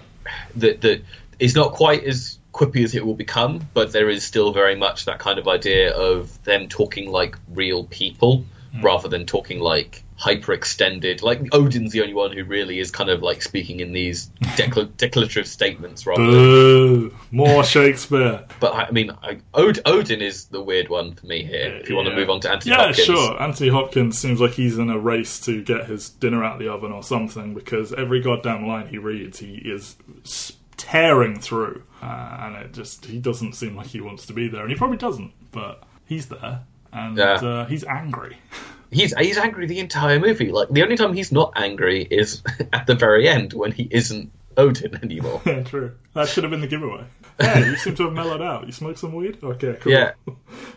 the 0.54 0.74
the 0.74 1.02
it's 1.40 1.56
not 1.56 1.72
quite 1.72 2.04
as 2.04 2.38
quippy 2.52 2.84
as 2.84 2.94
it 2.94 3.04
will 3.04 3.14
become, 3.14 3.66
but 3.74 3.92
there 3.92 4.08
is 4.08 4.22
still 4.22 4.52
very 4.52 4.76
much 4.76 5.06
that 5.06 5.18
kind 5.18 5.40
of 5.40 5.48
idea 5.48 5.92
of 5.92 6.42
them 6.44 6.68
talking 6.68 7.10
like 7.10 7.36
real 7.48 7.84
people 7.84 8.44
hmm. 8.72 8.82
rather 8.82 9.08
than 9.08 9.26
talking 9.26 9.58
like 9.58 10.04
hyper 10.20 10.52
extended. 10.52 11.22
Like 11.22 11.40
Odin's 11.54 11.92
the 11.92 12.02
only 12.02 12.12
one 12.12 12.32
who 12.32 12.44
really 12.44 12.78
is 12.78 12.90
kind 12.90 13.08
of 13.08 13.22
like 13.22 13.40
speaking 13.40 13.80
in 13.80 13.92
these 13.92 14.26
decla- 14.56 14.94
declarative 14.98 15.46
statements 15.46 16.06
rather 16.06 16.22
Boo! 16.22 17.14
More 17.30 17.64
Shakespeare. 17.64 18.44
But 18.60 18.74
I 18.74 18.90
mean, 18.90 19.12
I, 19.22 19.38
Od- 19.54 19.80
Odin 19.86 20.20
is 20.20 20.44
the 20.48 20.62
weird 20.62 20.90
one 20.90 21.14
for 21.14 21.26
me 21.26 21.42
here. 21.42 21.78
If 21.80 21.88
you 21.88 21.96
want 21.96 22.08
to 22.08 22.14
move 22.14 22.28
on 22.28 22.40
to 22.40 22.50
Anthony 22.52 22.72
Yeah, 22.74 22.86
Hopkins, 22.88 23.06
sure. 23.06 23.42
Anthony 23.42 23.70
Hopkins 23.70 24.18
seems 24.18 24.42
like 24.42 24.50
he's 24.52 24.76
in 24.76 24.90
a 24.90 24.98
race 24.98 25.40
to 25.46 25.62
get 25.64 25.86
his 25.86 26.10
dinner 26.10 26.44
out 26.44 26.54
of 26.54 26.58
the 26.58 26.68
oven 26.70 26.92
or 26.92 27.02
something 27.02 27.54
because 27.54 27.94
every 27.94 28.20
goddamn 28.20 28.66
line 28.66 28.88
he 28.88 28.98
reads, 28.98 29.38
he 29.38 29.54
is 29.56 29.96
tearing 30.76 31.38
through, 31.40 31.82
uh, 32.02 32.36
and 32.40 32.56
it 32.56 32.72
just 32.74 33.06
he 33.06 33.18
doesn't 33.18 33.54
seem 33.54 33.74
like 33.74 33.86
he 33.86 34.00
wants 34.02 34.26
to 34.26 34.32
be 34.34 34.48
there, 34.48 34.62
and 34.62 34.70
he 34.70 34.76
probably 34.76 34.96
doesn't, 34.98 35.32
but 35.52 35.82
he's 36.04 36.26
there, 36.26 36.60
and 36.92 37.16
Yeah. 37.16 37.32
uh, 37.34 37.64
he's 37.66 37.84
angry. 37.84 38.36
he's 38.90 39.16
he's 39.16 39.38
angry 39.38 39.66
the 39.66 39.78
entire 39.78 40.18
movie. 40.18 40.50
Like 40.52 40.68
the 40.68 40.82
only 40.82 40.96
time 40.96 41.12
he's 41.12 41.32
not 41.32 41.52
angry 41.56 42.02
is 42.02 42.42
at 42.72 42.86
the 42.86 42.94
very 42.94 43.28
end 43.28 43.52
when 43.52 43.72
he 43.72 43.88
isn't 43.90 44.32
Odin 44.56 44.98
anymore. 45.02 45.40
yeah, 45.46 45.62
true. 45.62 45.92
That 46.14 46.28
should 46.28 46.44
have 46.44 46.50
been 46.50 46.60
the 46.60 46.66
giveaway. 46.66 47.04
Hey, 47.40 47.70
you 47.70 47.76
seem 47.76 47.94
to 47.94 48.02
have 48.02 48.12
mellowed 48.12 48.42
out. 48.42 48.66
You 48.66 48.72
smoke 48.72 48.98
some 48.98 49.14
weed? 49.14 49.38
Okay, 49.42 49.74
cool. 49.80 49.90
Yeah. 49.90 50.12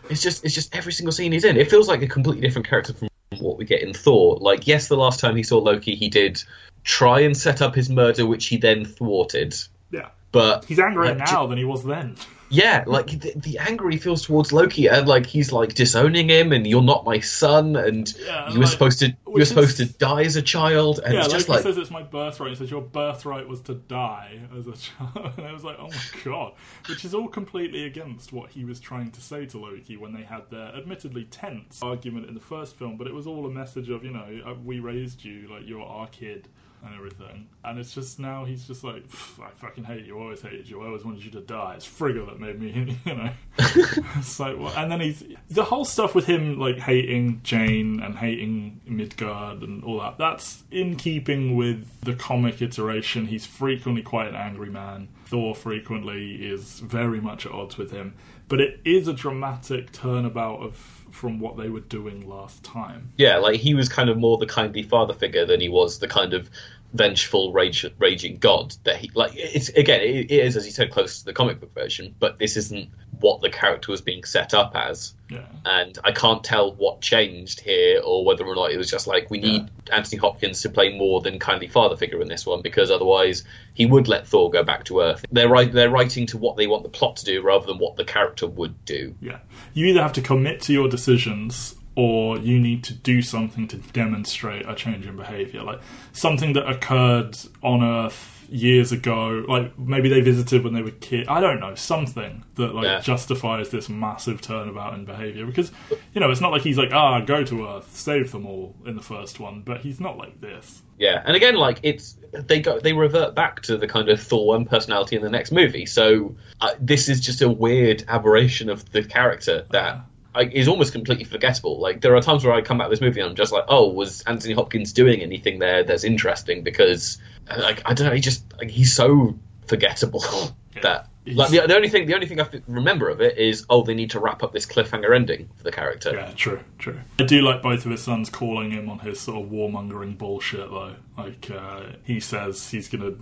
It's 0.08 0.22
just 0.22 0.46
it's 0.46 0.54
just 0.54 0.74
every 0.74 0.94
single 0.94 1.12
scene 1.12 1.30
he's 1.30 1.44
in. 1.44 1.58
It 1.58 1.68
feels 1.68 1.88
like 1.88 2.00
a 2.00 2.06
completely 2.06 2.40
different 2.40 2.66
character 2.66 2.94
from 2.94 3.10
what 3.38 3.58
we 3.58 3.66
get 3.66 3.82
in 3.82 3.92
Thor. 3.92 4.38
Like 4.40 4.66
yes, 4.66 4.88
the 4.88 4.96
last 4.96 5.20
time 5.20 5.36
he 5.36 5.42
saw 5.42 5.58
Loki, 5.58 5.94
he 5.94 6.08
did 6.08 6.42
try 6.82 7.20
and 7.20 7.36
set 7.36 7.60
up 7.60 7.74
his 7.74 7.90
murder, 7.90 8.24
which 8.24 8.46
he 8.46 8.56
then 8.56 8.86
thwarted. 8.86 9.54
yeah. 9.90 10.08
But 10.32 10.64
He's 10.64 10.78
angrier 10.78 11.14
like, 11.14 11.30
now 11.30 11.46
than 11.46 11.58
he 11.58 11.66
was 11.66 11.84
then. 11.84 12.16
Yeah, 12.54 12.84
like 12.86 13.08
the, 13.08 13.32
the 13.36 13.58
anger 13.58 13.88
he 13.90 13.98
feels 13.98 14.22
towards 14.24 14.52
Loki, 14.52 14.86
and 14.88 15.06
like 15.08 15.26
he's 15.26 15.52
like 15.52 15.74
disowning 15.74 16.28
him, 16.28 16.52
and 16.52 16.66
you're 16.66 16.82
not 16.82 17.04
my 17.04 17.20
son, 17.20 17.76
and 17.76 18.12
Yeah, 18.26 18.48
you 18.50 18.58
were 18.58 18.64
like- 18.64 18.72
supposed 18.72 18.98
to 19.00 19.06
you 19.08 19.14
were 19.26 19.40
is- 19.40 19.48
supposed 19.48 19.76
to 19.78 19.86
die 19.86 20.22
as 20.22 20.36
a 20.36 20.42
child, 20.42 21.00
and 21.04 21.14
Yeah, 21.14 21.20
it's 21.20 21.28
like 21.28 21.36
just 21.38 21.46
he 21.46 21.52
like 21.52 21.62
says 21.62 21.76
it's 21.78 21.90
my 21.90 22.02
birthright. 22.02 22.50
He 22.50 22.56
says 22.56 22.70
your 22.70 22.82
birthright 22.82 23.48
was 23.48 23.60
to 23.62 23.74
die 23.74 24.38
as 24.56 24.66
a 24.66 24.72
child, 24.86 25.32
and 25.36 25.46
I 25.46 25.52
was 25.52 25.64
like, 25.64 25.76
oh 25.78 25.88
my 25.88 26.22
god, 26.24 26.52
which 26.88 27.04
is 27.04 27.14
all 27.14 27.28
completely 27.28 27.84
against 27.84 28.32
what 28.32 28.50
he 28.50 28.64
was 28.64 28.78
trying 28.80 29.10
to 29.10 29.20
say 29.20 29.46
to 29.46 29.58
Loki 29.58 29.96
when 29.96 30.12
they 30.14 30.22
had 30.22 30.48
their 30.50 30.74
admittedly 30.76 31.24
tense 31.24 31.80
argument 31.82 32.28
in 32.28 32.34
the 32.34 32.40
first 32.40 32.76
film. 32.76 32.96
But 32.96 33.06
it 33.08 33.14
was 33.14 33.26
all 33.26 33.44
a 33.46 33.50
message 33.50 33.88
of 33.90 34.04
you 34.04 34.12
know 34.12 34.40
uh, 34.46 34.54
we 34.64 34.78
raised 34.78 35.24
you 35.24 35.48
like 35.50 35.62
you're 35.66 35.82
our 35.82 36.06
kid 36.08 36.48
and 36.84 36.94
everything, 36.94 37.48
and 37.64 37.78
it's 37.78 37.94
just 37.94 38.18
now 38.18 38.44
he's 38.44 38.66
just 38.66 38.84
like 38.84 39.04
I 39.40 39.50
fucking 39.50 39.84
hate 39.84 40.04
you, 40.04 40.18
I 40.18 40.22
always 40.22 40.42
hated 40.42 40.68
you, 40.68 40.82
I 40.82 40.86
always 40.86 41.04
wanted 41.04 41.24
you 41.24 41.30
to 41.32 41.40
die. 41.40 41.74
It's 41.76 41.84
Frigga 41.84 42.26
that 42.26 42.40
made 42.40 42.60
me, 42.60 42.98
you 43.04 43.14
know. 43.14 43.30
it's 43.58 44.38
like, 44.38 44.58
well, 44.58 44.72
and 44.76 44.90
then 44.90 45.00
he's 45.00 45.22
the 45.50 45.64
whole 45.64 45.84
stuff 45.84 46.14
with 46.14 46.26
him 46.26 46.58
like 46.58 46.78
hating 46.78 47.40
Jane 47.42 48.00
and 48.00 48.16
hating 48.16 48.80
Midgard 48.86 49.62
and 49.62 49.82
all 49.84 50.00
that. 50.00 50.18
That's 50.18 50.64
in 50.70 50.96
keeping 50.96 51.56
with 51.56 52.00
the 52.02 52.14
comic 52.14 52.60
iteration. 52.62 53.26
He's 53.26 53.46
frequently 53.46 54.02
quite 54.02 54.28
an 54.28 54.36
angry 54.36 54.70
man. 54.70 55.08
Thor 55.26 55.54
frequently 55.54 56.34
is 56.34 56.80
very 56.80 57.20
much 57.20 57.46
at 57.46 57.52
odds 57.52 57.78
with 57.78 57.90
him, 57.90 58.14
but 58.48 58.60
it 58.60 58.80
is 58.84 59.08
a 59.08 59.12
dramatic 59.12 59.92
turnabout 59.92 60.60
of 60.60 60.76
from 61.10 61.38
what 61.38 61.56
they 61.56 61.68
were 61.68 61.80
doing 61.80 62.28
last 62.28 62.64
time. 62.64 63.12
yeah, 63.16 63.36
like 63.36 63.60
he 63.60 63.72
was 63.74 63.88
kind 63.88 64.10
of 64.10 64.18
more 64.18 64.36
the 64.36 64.46
kindly 64.46 64.82
father 64.82 65.14
figure 65.14 65.46
than 65.46 65.60
he 65.60 65.68
was 65.68 66.00
the 66.00 66.08
kind 66.08 66.34
of 66.34 66.50
vengeful, 66.94 67.52
rage, 67.52 67.84
raging 67.98 68.36
god 68.36 68.74
that 68.84 68.96
he 68.96 69.10
like. 69.14 69.32
It's 69.34 69.68
again, 69.70 70.00
it, 70.00 70.30
it 70.30 70.46
is 70.46 70.56
as 70.56 70.64
you 70.64 70.72
said, 70.72 70.90
close 70.90 71.18
to 71.18 71.24
the 71.26 71.32
comic 71.32 71.60
book 71.60 71.74
version, 71.74 72.14
but 72.18 72.38
this 72.38 72.56
isn't 72.56 72.90
what 73.20 73.40
the 73.40 73.50
character 73.50 73.90
was 73.90 74.00
being 74.00 74.24
set 74.24 74.54
up 74.54 74.72
as. 74.74 75.14
Yeah. 75.30 75.46
and 75.64 75.98
I 76.04 76.12
can't 76.12 76.44
tell 76.44 76.74
what 76.74 77.00
changed 77.00 77.60
here 77.60 78.00
or 78.04 78.24
whether 78.24 78.44
or 78.44 78.54
not 78.54 78.70
it 78.70 78.76
was 78.76 78.90
just 78.90 79.06
like 79.06 79.30
we 79.30 79.38
need 79.38 79.68
Anthony 79.90 80.20
Hopkins 80.20 80.62
to 80.62 80.68
play 80.68 80.96
more 80.96 81.22
than 81.22 81.38
kindly 81.38 81.66
father 81.66 81.96
figure 81.96 82.20
in 82.20 82.28
this 82.28 82.44
one 82.46 82.60
because 82.60 82.90
otherwise 82.90 83.42
he 83.72 83.86
would 83.86 84.06
let 84.06 84.28
Thor 84.28 84.50
go 84.50 84.62
back 84.62 84.84
to 84.84 85.00
Earth. 85.00 85.24
They're 85.32 85.48
right, 85.48 85.72
they're 85.72 85.90
writing 85.90 86.26
to 86.26 86.38
what 86.38 86.56
they 86.56 86.66
want 86.66 86.82
the 86.82 86.90
plot 86.90 87.16
to 87.16 87.24
do 87.24 87.42
rather 87.42 87.66
than 87.66 87.78
what 87.78 87.96
the 87.96 88.04
character 88.04 88.46
would 88.46 88.84
do. 88.84 89.14
Yeah. 89.20 89.38
You 89.72 89.86
either 89.86 90.02
have 90.02 90.12
to 90.14 90.22
commit 90.22 90.60
to 90.62 90.72
your 90.72 90.88
decisions 90.88 91.74
or 91.96 92.38
you 92.38 92.58
need 92.58 92.82
to 92.84 92.94
do 92.94 93.22
something 93.22 93.68
to 93.68 93.76
demonstrate 93.76 94.68
a 94.68 94.74
change 94.74 95.06
in 95.06 95.16
behavior. 95.16 95.62
Like 95.62 95.80
something 96.12 96.52
that 96.54 96.68
occurred 96.68 97.36
on 97.62 97.82
Earth 97.82 98.30
years 98.50 98.92
ago, 98.92 99.44
like 99.48 99.76
maybe 99.78 100.08
they 100.08 100.20
visited 100.20 100.62
when 100.64 100.74
they 100.74 100.82
were 100.82 100.90
kids. 100.90 101.28
I 101.28 101.40
don't 101.40 101.60
know, 101.60 101.74
something 101.74 102.44
that 102.56 102.74
like 102.74 102.84
Yeah. 102.84 103.00
justifies 103.00 103.70
this 103.70 103.88
massive 103.88 104.40
turnabout 104.42 104.94
in 104.94 105.04
behavior 105.04 105.46
because 105.46 105.72
you 106.12 106.20
know, 106.20 106.30
it's 106.30 106.40
not 106.40 106.52
like 106.52 106.62
he's 106.62 106.76
like, 106.78 106.92
"Ah, 106.92 107.20
go 107.20 107.42
to 107.44 107.66
Earth, 107.66 107.96
save 107.96 108.32
them 108.32 108.44
all" 108.46 108.74
in 108.86 108.96
the 108.96 109.02
first 109.02 109.40
one, 109.40 109.62
but 109.64 109.80
he's 109.80 109.98
not 110.00 110.18
like 110.18 110.40
this. 110.40 110.82
Yeah, 110.98 111.22
and 111.24 111.34
again, 111.34 111.54
like 111.56 111.80
it's 111.82 112.16
they 112.32 112.60
go 112.60 112.78
they 112.78 112.92
revert 112.92 113.34
back 113.34 113.62
to 113.62 113.76
the 113.78 113.88
kind 113.88 114.08
of 114.08 114.20
Thor 114.20 114.46
one 114.48 114.64
personality 114.66 115.16
in 115.16 115.22
the 115.22 115.30
next 115.30 115.50
movie. 115.50 115.86
So 115.86 116.36
uh, 116.60 116.70
this 116.78 117.08
is 117.08 117.20
just 117.20 117.40
a 117.40 117.48
weird 117.48 118.04
aberration 118.08 118.68
of 118.68 118.90
the 118.92 119.02
character 119.04 119.64
that. 119.70 120.04
Like, 120.34 120.52
is 120.52 120.68
almost 120.68 120.92
completely 120.92 121.24
forgettable. 121.24 121.78
Like 121.78 122.00
there 122.00 122.14
are 122.16 122.20
times 122.20 122.44
where 122.44 122.54
I 122.54 122.60
come 122.60 122.78
back 122.78 122.86
to 122.86 122.90
this 122.90 123.00
movie 123.00 123.20
and 123.20 123.30
I'm 123.30 123.36
just 123.36 123.52
like, 123.52 123.64
oh, 123.68 123.88
was 123.88 124.22
Anthony 124.22 124.54
Hopkins 124.54 124.92
doing 124.92 125.20
anything 125.20 125.58
there 125.60 125.84
that's 125.84 126.04
interesting? 126.04 126.62
Because 126.62 127.18
uh, 127.48 127.60
like 127.60 127.82
I 127.84 127.94
don't 127.94 128.08
know, 128.08 128.14
he 128.14 128.20
just 128.20 128.44
like, 128.58 128.70
he's 128.70 128.92
so 128.94 129.38
forgettable 129.66 130.24
that 130.82 131.08
like 131.26 131.50
the, 131.50 131.60
the 131.66 131.74
only 131.74 131.88
thing 131.88 132.06
the 132.06 132.14
only 132.14 132.26
thing 132.26 132.40
I 132.40 132.48
remember 132.66 133.08
of 133.08 133.20
it 133.20 133.38
is 133.38 133.64
oh 133.70 133.82
they 133.82 133.94
need 133.94 134.10
to 134.10 134.20
wrap 134.20 134.42
up 134.42 134.52
this 134.52 134.66
cliffhanger 134.66 135.14
ending 135.14 135.48
for 135.56 135.62
the 135.62 135.72
character. 135.72 136.12
Yeah, 136.14 136.30
true, 136.34 136.60
true. 136.78 137.00
I 137.18 137.22
do 137.22 137.40
like 137.40 137.62
both 137.62 137.84
of 137.86 137.90
his 137.92 138.02
sons 138.02 138.28
calling 138.28 138.70
him 138.70 138.90
on 138.90 138.98
his 138.98 139.20
sort 139.20 139.42
of 139.42 139.50
warmongering 139.50 140.18
bullshit, 140.18 140.68
though. 140.70 140.96
Like, 141.16 141.50
uh, 141.50 141.84
he 142.04 142.20
says 142.20 142.68
he's 142.68 142.88
gonna, 142.88 143.12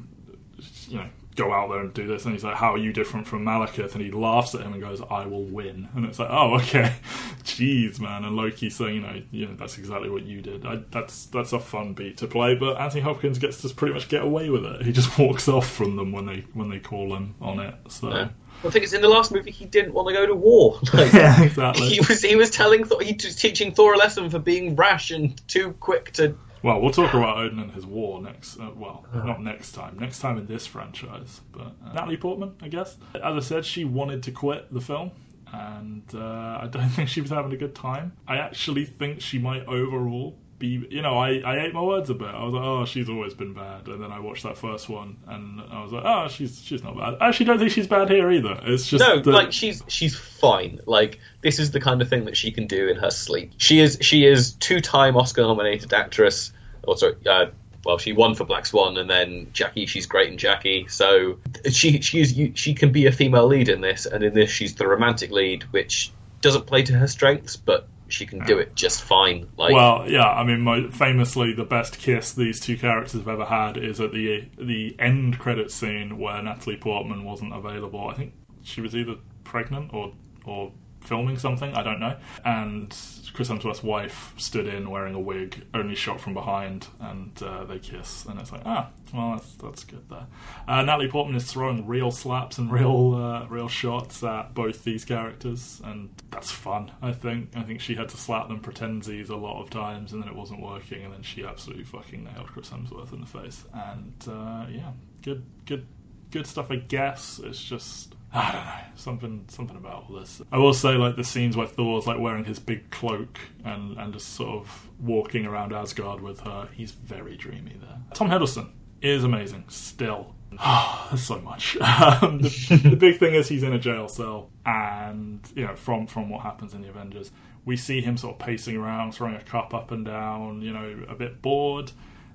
you 0.89 0.99
know, 0.99 1.09
go 1.35 1.53
out 1.53 1.71
there 1.71 1.81
and 1.81 1.93
do 1.95 2.07
this, 2.07 2.25
and 2.25 2.35
he's 2.35 2.45
like, 2.45 2.57
"How 2.57 2.75
are 2.75 2.79
you 2.79 2.93
different 2.93 3.27
from 3.27 3.45
Malekith?" 3.45 3.95
And 3.95 4.03
he 4.05 4.11
laughs 4.11 4.55
at 4.55 4.63
him 4.63 4.73
and 4.73 4.83
goes, 4.83 5.01
"I 5.11 5.27
will 5.27 5.45
win." 5.45 5.89
And 5.95 6.05
it's 6.05 6.19
like, 6.19 6.29
"Oh, 6.31 6.57
okay, 6.57 6.95
jeez, 7.45 8.01
man." 8.01 8.25
And 8.25 8.37
Loki's 8.37 8.77
saying, 8.77 8.95
"You 8.97 9.01
know, 9.01 9.23
you 9.31 9.47
know, 9.47 9.55
that's 9.55 9.79
exactly 9.79 10.11
what 10.11 10.25
you 10.25 10.43
did." 10.43 10.65
I, 10.67 10.81
that's 10.91 11.27
that's 11.27 11.53
a 11.53 11.59
fun 11.61 11.95
beat 11.95 12.19
to 12.19 12.27
play, 12.27 12.55
but 12.55 12.81
Anthony 12.81 13.03
Hopkins 13.03 13.39
gets 13.39 13.63
to 13.63 13.69
pretty 13.75 13.95
much 13.95 14.09
get 14.09 14.23
away 14.23 14.51
with 14.51 14.65
it. 14.65 14.83
He 14.83 14.93
just 14.93 15.19
walks 15.19 15.49
off 15.49 15.69
from 15.71 15.97
them 15.97 16.13
when 16.13 16.27
they 16.27 16.45
when 16.55 16.69
they 16.69 16.79
call 16.79 17.15
him 17.15 17.35
on 17.41 17.61
it. 17.61 17.75
So. 17.89 18.11
Yeah. 18.11 18.29
I 18.65 18.71
think 18.71 18.85
it's 18.85 18.93
in 18.93 19.01
the 19.01 19.09
last 19.09 19.33
movie 19.33 19.51
he 19.51 19.65
didn't 19.65 19.93
want 19.93 20.07
to 20.09 20.15
go 20.15 20.25
to 20.25 20.35
war. 20.37 20.79
Like, 20.95 21.13
Yeah, 21.13 21.43
exactly. 21.43 21.89
he 21.89 21.99
was 22.01 22.23
he 22.23 22.37
was 22.37 22.51
telling 22.51 22.85
Thor, 22.85 23.03
he 23.03 23.19
was 23.21 23.35
teaching 23.35 23.75
Thor 23.75 23.95
a 23.95 23.97
lesson 23.97 24.31
for 24.31 24.39
being 24.39 24.77
rash 24.77 25.11
and 25.11 25.37
too 25.49 25.73
quick 25.81 26.13
to. 26.13 26.37
Well, 26.63 26.81
we'll 26.81 26.93
talk 26.93 27.13
about 27.13 27.39
Odin 27.39 27.59
and 27.59 27.73
his 27.73 27.85
war 27.85 28.21
next. 28.23 28.59
Uh, 28.59 28.71
well, 28.77 29.05
not 29.13 29.43
next 29.43 29.73
time. 29.73 29.97
Next 29.99 30.21
time 30.21 30.39
in 30.39 30.47
this 30.47 30.67
franchise. 30.67 31.41
But 31.51 31.73
uh, 31.85 31.93
Natalie 31.93 32.17
Portman, 32.17 32.55
I 32.63 32.69
guess. 32.69 32.97
As 33.15 33.37
I 33.37 33.41
said, 33.41 33.65
she 33.65 33.85
wanted 33.85 34.23
to 34.25 34.31
quit 34.31 34.73
the 34.73 34.81
film, 34.81 35.11
and 35.53 36.05
uh, 36.15 36.61
I 36.63 36.69
don't 36.71 36.89
think 36.91 37.09
she 37.09 37.21
was 37.21 37.31
having 37.31 37.53
a 37.53 37.57
good 37.57 37.75
time. 37.75 38.13
I 38.29 38.37
actually 38.39 38.85
think 38.85 39.21
she 39.21 39.39
might 39.39 39.67
overall 39.67 40.39
be. 40.63 40.87
You 40.91 41.03
know, 41.03 41.19
I, 41.19 41.41
I 41.45 41.65
ate 41.65 41.75
my 41.75 41.83
words 41.83 42.09
a 42.09 42.15
bit. 42.15 42.29
I 42.29 42.43
was 42.45 42.55
like, 42.55 42.63
oh, 42.65 42.85
she's 42.87 43.09
always 43.09 43.35
been 43.35 43.53
bad, 43.53 43.89
and 43.89 44.03
then 44.03 44.11
I 44.13 44.21
watched 44.21 44.45
that 44.45 44.57
first 44.57 44.89
one, 44.89 45.17
and 45.27 45.61
I 45.71 45.83
was 45.83 45.93
like, 45.93 46.05
oh, 46.07 46.29
she's 46.29 46.63
she's 46.65 46.83
not 46.83 46.97
bad. 46.97 47.17
I 47.21 47.29
actually 47.29 47.47
don't 47.47 47.59
think 47.59 47.73
she's 47.73 47.87
bad 47.89 48.09
here 48.09 48.31
either. 48.31 48.59
It's 48.63 48.87
just 48.89 49.05
No, 49.05 49.19
that- 49.19 49.27
like 49.31 49.53
she's 49.53 49.83
she's 49.89 50.17
fine. 50.17 50.81
Like 50.87 51.19
this 51.43 51.59
is 51.59 51.73
the 51.73 51.81
kind 51.81 52.01
of 52.01 52.09
thing 52.09 52.25
that 52.27 52.37
she 52.37 52.51
can 52.53 52.67
do 52.67 52.89
in 52.89 52.97
her 52.97 53.11
sleep. 53.11 53.53
She 53.59 53.81
is 53.81 53.99
she 54.01 54.25
is 54.25 54.53
two 54.53 54.81
time 54.81 55.17
Oscar 55.17 55.43
nominated 55.43 55.93
actress. 55.93 56.53
Or 56.85 56.97
sorry, 56.97 57.17
uh, 57.29 57.47
well 57.85 57.99
she 57.99 58.13
won 58.13 58.35
for 58.35 58.45
Black 58.45 58.65
Swan, 58.67 58.97
and 58.97 59.11
then 59.11 59.49
Jackie. 59.53 59.87
She's 59.87 60.07
great 60.07 60.31
in 60.31 60.39
Jackie. 60.39 60.87
So 60.89 61.39
she 61.71 62.01
she 62.01 62.21
is 62.21 62.35
she 62.55 62.75
can 62.75 62.93
be 62.93 63.07
a 63.07 63.13
female 63.13 63.47
lead 63.47 63.69
in 63.69 63.81
this, 63.81 64.07
and 64.07 64.23
in 64.23 64.33
this 64.33 64.51
she's 64.51 64.77
the 64.77 64.87
romantic 64.87 65.31
lead, 65.33 65.65
which 65.73 66.13
doesn't 66.41 66.67
play 66.67 66.83
to 66.83 66.93
her 66.95 67.07
strengths, 67.07 67.57
but 67.57 67.87
she 68.13 68.27
can 68.27 68.45
do 68.45 68.59
it 68.59 68.75
just 68.75 69.03
fine. 69.03 69.49
Like, 69.57 69.73
well, 69.73 70.09
yeah, 70.09 70.29
I 70.29 70.45
mean, 70.45 70.61
my, 70.61 70.89
famously, 70.91 71.53
the 71.53 71.65
best 71.65 71.99
kiss 71.99 72.33
these 72.33 72.61
two 72.61 72.77
characters 72.77 73.13
have 73.15 73.29
ever 73.29 73.45
had 73.45 73.77
is 73.77 74.01
at 74.01 74.13
the 74.13 74.49
the 74.59 74.95
end 74.99 75.39
credit 75.39 75.71
scene 75.71 76.19
where 76.19 76.41
Natalie 76.43 76.77
Portman 76.77 77.25
wasn't 77.25 77.55
available. 77.55 78.09
I 78.09 78.15
think 78.15 78.35
she 78.63 78.81
was 78.81 78.95
either 78.95 79.17
pregnant 79.45 79.93
or 79.93 80.13
or 80.45 80.73
filming 81.03 81.39
something. 81.39 81.75
I 81.75 81.83
don't 81.83 82.01
know. 82.01 82.17
And 82.45 82.97
Chris 83.33 83.49
Hemsworth's 83.49 83.83
wife 83.83 84.35
stood 84.37 84.67
in 84.67 84.91
wearing 84.91 85.15
a 85.15 85.21
wig, 85.21 85.65
only 85.73 85.95
shot 85.95 86.21
from 86.21 86.35
behind, 86.35 86.87
and 87.01 87.31
uh, 87.43 87.65
they 87.65 87.79
kiss. 87.79 88.27
And 88.27 88.39
it's 88.39 88.53
like, 88.53 88.63
ah, 88.67 88.91
well, 89.15 89.33
that's, 89.33 89.55
that's 89.55 89.85
good 89.85 90.09
there. 90.11 90.27
Uh, 90.69 90.83
Natalie 90.83 91.09
Portman 91.09 91.37
is 91.37 91.51
throwing 91.51 91.87
real 91.87 92.11
slaps 92.11 92.59
and 92.59 92.71
real 92.73 93.15
uh, 93.15 93.47
real 93.49 93.69
shots 93.69 94.23
at 94.23 94.55
both 94.55 94.85
these 94.85 95.05
characters, 95.05 95.81
and 95.85 96.11
that's 96.31 96.51
fun. 96.51 96.91
I 97.01 97.13
think. 97.13 97.51
I 97.57 97.63
think 97.63 97.81
she 97.81 97.95
had 97.95 98.09
to 98.11 98.17
slap 98.17 98.49
them 98.49 98.61
pretensies 98.61 99.31
a 99.31 99.37
lot 99.37 99.63
of 99.63 99.71
times, 99.71 100.13
and 100.13 100.23
then 100.23 100.29
it 100.29 100.37
wasn't 100.37 100.61
working, 100.61 101.05
and 101.05 101.13
then 101.13 101.23
she 101.23 101.45
absolutely 101.45 101.85
fucking 101.85 102.25
nailed 102.25 102.49
Chris 102.49 102.71
Hemsworth 102.71 103.13
in 103.13 103.21
the 103.21 103.27
face. 103.27 103.65
And 103.73 104.15
uh, 104.29 104.67
yeah, 104.71 104.93
good, 105.23 105.45
good, 105.65 105.87
good 106.31 106.47
stuff. 106.47 106.71
I 106.71 106.77
guess 106.77 107.41
it's 107.43 107.63
just 107.63 108.12
I 108.35 108.53
don't 108.53 108.65
know 108.65 108.83
something 108.97 109.45
something 109.49 109.77
about 109.77 110.05
all 110.09 110.17
this. 110.17 110.41
I 110.51 110.59
will 110.59 110.75
say 110.75 110.95
like 110.95 111.17
the 111.17 111.25
scenes 111.25 111.57
where 111.57 111.67
Thor's 111.67 112.07
like 112.07 112.19
wearing 112.19 112.45
his 112.45 112.59
big 112.59 112.91
cloak 112.91 113.39
and 113.65 113.99
and 113.99 114.13
just 114.13 114.35
sort 114.35 114.61
of 114.61 114.89
walking 115.01 115.47
around 115.47 115.73
Asgard 115.73 116.21
with 116.21 116.41
her. 116.41 116.69
He's 116.73 116.93
very 116.93 117.37
dreamy 117.37 117.77
there. 117.81 117.99
Tom 118.15 118.31
Hiddleston 118.31 118.71
is 119.03 119.25
amazing 119.25 119.65
still. 119.69 120.35
There's 121.09 121.23
so 121.23 121.41
much. 121.41 121.77
Um, 122.23 122.39
the, 122.41 122.81
the 122.91 122.97
big 122.97 123.19
thing 123.19 123.35
is 123.35 123.49
he's 123.49 123.63
in 123.63 123.73
a 123.73 123.79
jail 123.79 124.09
cell, 124.09 124.51
and 124.65 125.41
you 125.55 125.67
know 125.67 125.75
from 125.77 126.07
from 126.07 126.29
what 126.31 126.43
happens 126.43 126.75
in 126.75 126.83
the 126.83 126.89
Avengers, 126.89 127.31
we 127.65 127.77
see 127.77 128.01
him 128.01 128.17
sort 128.17 128.35
of 128.35 128.39
pacing 128.39 128.77
around, 128.77 129.13
throwing 129.13 129.35
a 129.35 129.43
cup 129.43 129.75
up 129.75 129.91
and 129.91 130.05
down. 130.05 130.63
You 130.63 130.73
know, 130.73 131.05
a 131.09 131.15
bit 131.15 131.43
bored 131.43 131.93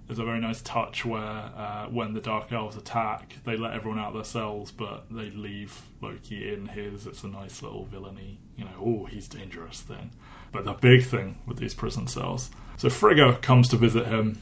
there's 0.08 0.20
a 0.20 0.24
very 0.24 0.39
nice 0.39 0.62
touch 0.62 1.06
where 1.06 1.22
uh, 1.22 1.88
when 1.89 2.13
the 2.13 2.22
Dark 2.22 2.52
Elves 2.52 2.78
attack, 2.78 3.36
they 3.43 3.58
let 3.58 3.74
everyone 3.74 4.00
out 4.00 4.10
of 4.10 4.13
their 4.13 4.24
cells, 4.24 4.72
but 4.72 5.06
they 5.12 5.30
leave 5.32 5.82
Loki 6.02 6.54
in 6.54 6.67
his. 6.67 7.06
It's 7.06 7.24
a 7.24 7.28
nice 7.28 7.62
little 7.62 7.86
villainy, 7.86 8.39
you 8.56 8.63
know, 8.63 8.72
oh, 8.80 9.06
he's 9.06 9.28
dangerous 9.28 9.82
thing. 9.82 10.12
But 10.54 10.63
the 10.63 10.74
big 10.74 11.04
thing 11.04 11.39
with 11.46 11.58
these 11.58 11.74
prison 11.74 12.08
cells. 12.08 12.50
So 12.78 12.89
Frigga 12.89 13.38
comes 13.41 13.67
to 13.70 13.76
visit 13.76 14.08
him, 14.08 14.41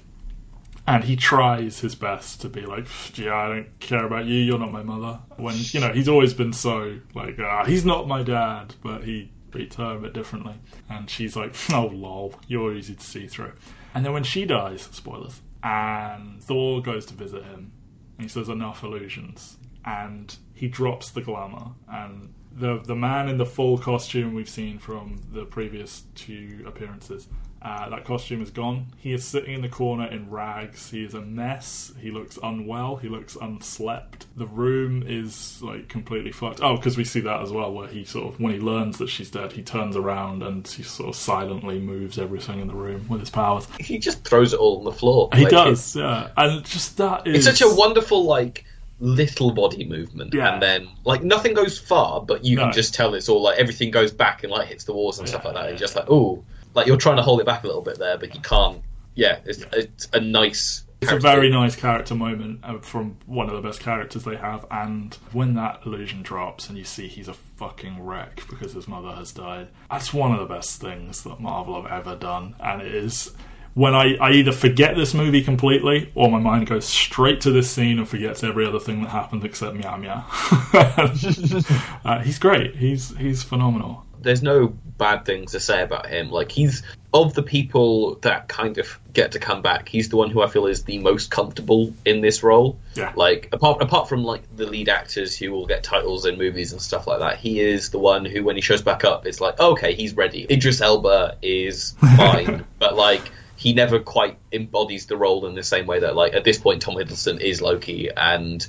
and 0.85 1.03
he 1.03 1.15
tries 1.15 1.79
his 1.79 1.95
best 1.95 2.41
to 2.41 2.49
be 2.49 2.61
like, 2.61 2.85
yeah, 3.17 3.33
I 3.33 3.47
don't 3.47 3.79
care 3.79 4.05
about 4.05 4.25
you, 4.25 4.35
you're 4.35 4.59
not 4.59 4.71
my 4.71 4.83
mother. 4.83 5.19
When, 5.37 5.55
you 5.57 5.79
know, 5.79 5.91
he's 5.91 6.07
always 6.07 6.35
been 6.35 6.53
so, 6.53 6.99
like, 7.15 7.39
ah, 7.39 7.65
he's 7.65 7.85
not 7.85 8.07
my 8.07 8.21
dad, 8.21 8.75
but 8.83 9.03
he 9.03 9.31
treats 9.51 9.77
her 9.77 9.95
a 9.95 9.99
bit 9.99 10.13
differently. 10.13 10.55
And 10.89 11.09
she's 11.09 11.35
like, 11.35 11.55
oh, 11.71 11.87
lol, 11.87 12.35
you're 12.47 12.75
easy 12.75 12.93
to 12.93 13.03
see 13.03 13.25
through. 13.25 13.53
And 13.95 14.05
then 14.05 14.13
when 14.13 14.23
she 14.23 14.45
dies, 14.45 14.83
spoilers, 14.91 15.41
and 15.65 16.41
Thor 16.43 16.79
goes 16.79 17.07
to 17.07 17.15
visit 17.15 17.43
him. 17.43 17.71
And 18.17 18.23
he 18.23 18.27
says 18.29 18.47
enough 18.47 18.83
illusions, 18.83 19.57
and 19.83 20.33
he 20.53 20.67
drops 20.67 21.09
the 21.11 21.21
glamour. 21.21 21.71
And 21.89 22.33
the 22.55 22.79
the 22.79 22.95
man 22.95 23.29
in 23.29 23.37
the 23.37 23.45
full 23.45 23.77
costume 23.77 24.33
we've 24.33 24.49
seen 24.49 24.79
from 24.79 25.21
the 25.31 25.45
previous 25.45 26.03
two 26.15 26.63
appearances 26.65 27.27
uh, 27.65 27.89
that 27.89 28.05
costume 28.05 28.43
is 28.43 28.51
gone. 28.51 28.85
He 28.99 29.11
is 29.11 29.25
sitting 29.25 29.55
in 29.55 29.61
the 29.61 29.69
corner 29.69 30.05
in 30.05 30.29
rags. 30.29 30.91
He 30.91 31.03
is 31.03 31.15
a 31.15 31.21
mess. 31.21 31.91
He 31.99 32.11
looks 32.11 32.37
unwell. 32.43 32.97
He 32.97 33.09
looks 33.09 33.35
unslept. 33.41 34.27
The 34.37 34.45
room 34.45 35.03
is 35.07 35.59
like 35.63 35.89
completely 35.89 36.31
fucked. 36.31 36.61
Oh, 36.61 36.75
because 36.75 36.95
we 36.95 37.03
see 37.03 37.21
that 37.21 37.41
as 37.41 37.51
well, 37.51 37.73
where 37.73 37.87
he 37.87 38.05
sort 38.05 38.31
of, 38.31 38.39
when 38.39 38.53
he 38.53 38.59
learns 38.59 38.99
that 38.99 39.09
she's 39.09 39.31
dead, 39.31 39.51
he 39.51 39.63
turns 39.63 39.95
around 39.95 40.43
and 40.43 40.67
he 40.67 40.83
sort 40.83 41.09
of 41.09 41.15
silently 41.15 41.79
moves 41.79 42.19
everything 42.19 42.59
in 42.59 42.67
the 42.67 42.75
room 42.75 43.07
with 43.09 43.19
his 43.19 43.31
powers. 43.31 43.67
He 43.79 43.97
just 43.97 44.23
throws 44.23 44.53
it 44.53 44.59
all 44.59 44.77
on 44.77 44.83
the 44.83 44.91
floor. 44.91 45.29
He 45.33 45.45
like, 45.45 45.49
does, 45.49 45.95
yeah. 45.95 46.29
And 46.37 46.63
just 46.65 46.97
that 46.97 47.25
is. 47.25 47.47
It's 47.47 47.59
such 47.59 47.67
a 47.67 47.75
wonderful, 47.75 48.25
like, 48.25 48.65
little 48.99 49.51
body 49.51 49.83
movement 49.83 50.33
yeah. 50.33 50.53
and 50.53 50.61
then 50.61 50.87
like 51.03 51.21
nothing 51.21 51.53
goes 51.53 51.77
far 51.77 52.21
but 52.21 52.45
you 52.45 52.55
no. 52.55 52.63
can 52.63 52.71
just 52.71 52.93
tell 52.93 53.13
it's 53.13 53.27
all 53.27 53.41
like 53.41 53.57
everything 53.59 53.91
goes 53.91 54.11
back 54.11 54.43
and 54.43 54.51
like 54.51 54.67
hits 54.67 54.85
the 54.85 54.93
walls 54.93 55.19
and 55.19 55.27
yeah, 55.27 55.31
stuff 55.33 55.43
like 55.43 55.53
that 55.53 55.65
yeah. 55.65 55.69
and 55.71 55.77
just 55.77 55.95
like 55.95 56.05
oh 56.09 56.41
like 56.75 56.87
you're 56.87 56.97
trying 56.97 57.15
to 57.15 57.23
hold 57.23 57.39
it 57.39 57.45
back 57.45 57.63
a 57.63 57.67
little 57.67 57.81
bit 57.81 57.97
there, 57.97 58.17
but 58.17 58.35
you 58.35 58.41
can't. 58.41 58.83
Yeah, 59.15 59.39
it's, 59.45 59.65
it's 59.71 60.09
a 60.13 60.19
nice. 60.19 60.83
It's 61.01 61.11
a 61.11 61.19
very 61.19 61.49
nice 61.49 61.75
character 61.75 62.15
moment 62.15 62.61
uh, 62.63 62.79
from 62.79 63.17
one 63.25 63.49
of 63.49 63.55
the 63.55 63.61
best 63.61 63.79
characters 63.79 64.23
they 64.23 64.35
have, 64.35 64.65
and 64.69 65.13
when 65.31 65.53
that 65.55 65.81
illusion 65.85 66.21
drops 66.21 66.67
and 66.67 66.77
you 66.77 66.83
see 66.83 67.07
he's 67.07 67.27
a 67.27 67.33
fucking 67.33 68.03
wreck 68.03 68.41
because 68.49 68.73
his 68.73 68.87
mother 68.87 69.11
has 69.11 69.31
died, 69.31 69.67
that's 69.89 70.13
one 70.13 70.33
of 70.33 70.39
the 70.39 70.53
best 70.53 70.81
things 70.81 71.23
that 71.23 71.39
Marvel 71.39 71.81
have 71.81 71.91
ever 71.91 72.15
done, 72.15 72.55
and 72.59 72.81
it 72.81 72.93
is 72.93 73.33
when 73.75 73.93
I, 73.93 74.15
I 74.15 74.31
either 74.31 74.51
forget 74.51 74.95
this 74.95 75.13
movie 75.13 75.43
completely 75.43 76.11
or 76.15 76.31
my 76.31 76.39
mind 76.39 76.67
goes 76.67 76.85
straight 76.85 77.41
to 77.41 77.51
this 77.51 77.69
scene 77.69 77.99
and 77.99 78.07
forgets 78.07 78.43
every 78.43 78.65
other 78.65 78.79
thing 78.79 79.03
that 79.03 79.09
happened 79.09 79.45
except 79.45 79.75
meow 79.75 79.97
meow. 79.97 80.25
uh, 82.03 82.21
he's 82.23 82.39
great. 82.39 82.75
He's 82.75 83.15
he's 83.17 83.43
phenomenal 83.43 84.05
there's 84.25 84.41
no 84.41 84.67
bad 84.97 85.23
things 85.23 85.51
to 85.51 85.59
say 85.59 85.83
about 85.83 86.07
him. 86.07 86.29
Like 86.31 86.51
he's 86.51 86.83
of 87.13 87.33
the 87.33 87.43
people 87.43 88.15
that 88.15 88.49
kind 88.49 88.77
of 88.77 88.99
get 89.13 89.33
to 89.33 89.39
come 89.39 89.61
back, 89.61 89.87
he's 89.87 90.09
the 90.09 90.17
one 90.17 90.31
who 90.31 90.41
I 90.41 90.47
feel 90.47 90.65
is 90.65 90.83
the 90.83 90.97
most 90.97 91.31
comfortable 91.31 91.93
in 92.03 92.21
this 92.21 92.43
role. 92.43 92.77
Yeah. 92.95 93.13
Like 93.15 93.49
apart 93.53 93.81
apart 93.81 94.09
from 94.09 94.23
like 94.23 94.43
the 94.55 94.65
lead 94.65 94.89
actors 94.89 95.37
who 95.37 95.51
will 95.51 95.67
get 95.67 95.83
titles 95.83 96.25
in 96.25 96.37
movies 96.37 96.73
and 96.73 96.81
stuff 96.81 97.07
like 97.07 97.19
that, 97.19 97.37
he 97.37 97.61
is 97.61 97.91
the 97.91 97.99
one 97.99 98.25
who 98.25 98.43
when 98.43 98.55
he 98.55 98.61
shows 98.61 98.81
back 98.81 99.05
up, 99.05 99.25
it's 99.25 99.39
like 99.39 99.59
okay, 99.59 99.93
he's 99.93 100.15
ready. 100.15 100.45
Idris 100.49 100.81
Elba 100.81 101.37
is 101.41 101.91
fine, 102.01 102.65
but 102.79 102.95
like 102.95 103.31
he 103.55 103.73
never 103.73 103.99
quite 103.99 104.37
embodies 104.51 105.05
the 105.05 105.17
role 105.17 105.45
in 105.45 105.55
the 105.55 105.63
same 105.63 105.85
way 105.85 105.99
that 105.99 106.15
like 106.15 106.33
at 106.33 106.43
this 106.43 106.57
point 106.57 106.81
Tom 106.81 106.95
Hiddleston 106.95 107.39
is 107.39 107.61
Loki 107.61 108.09
and 108.15 108.65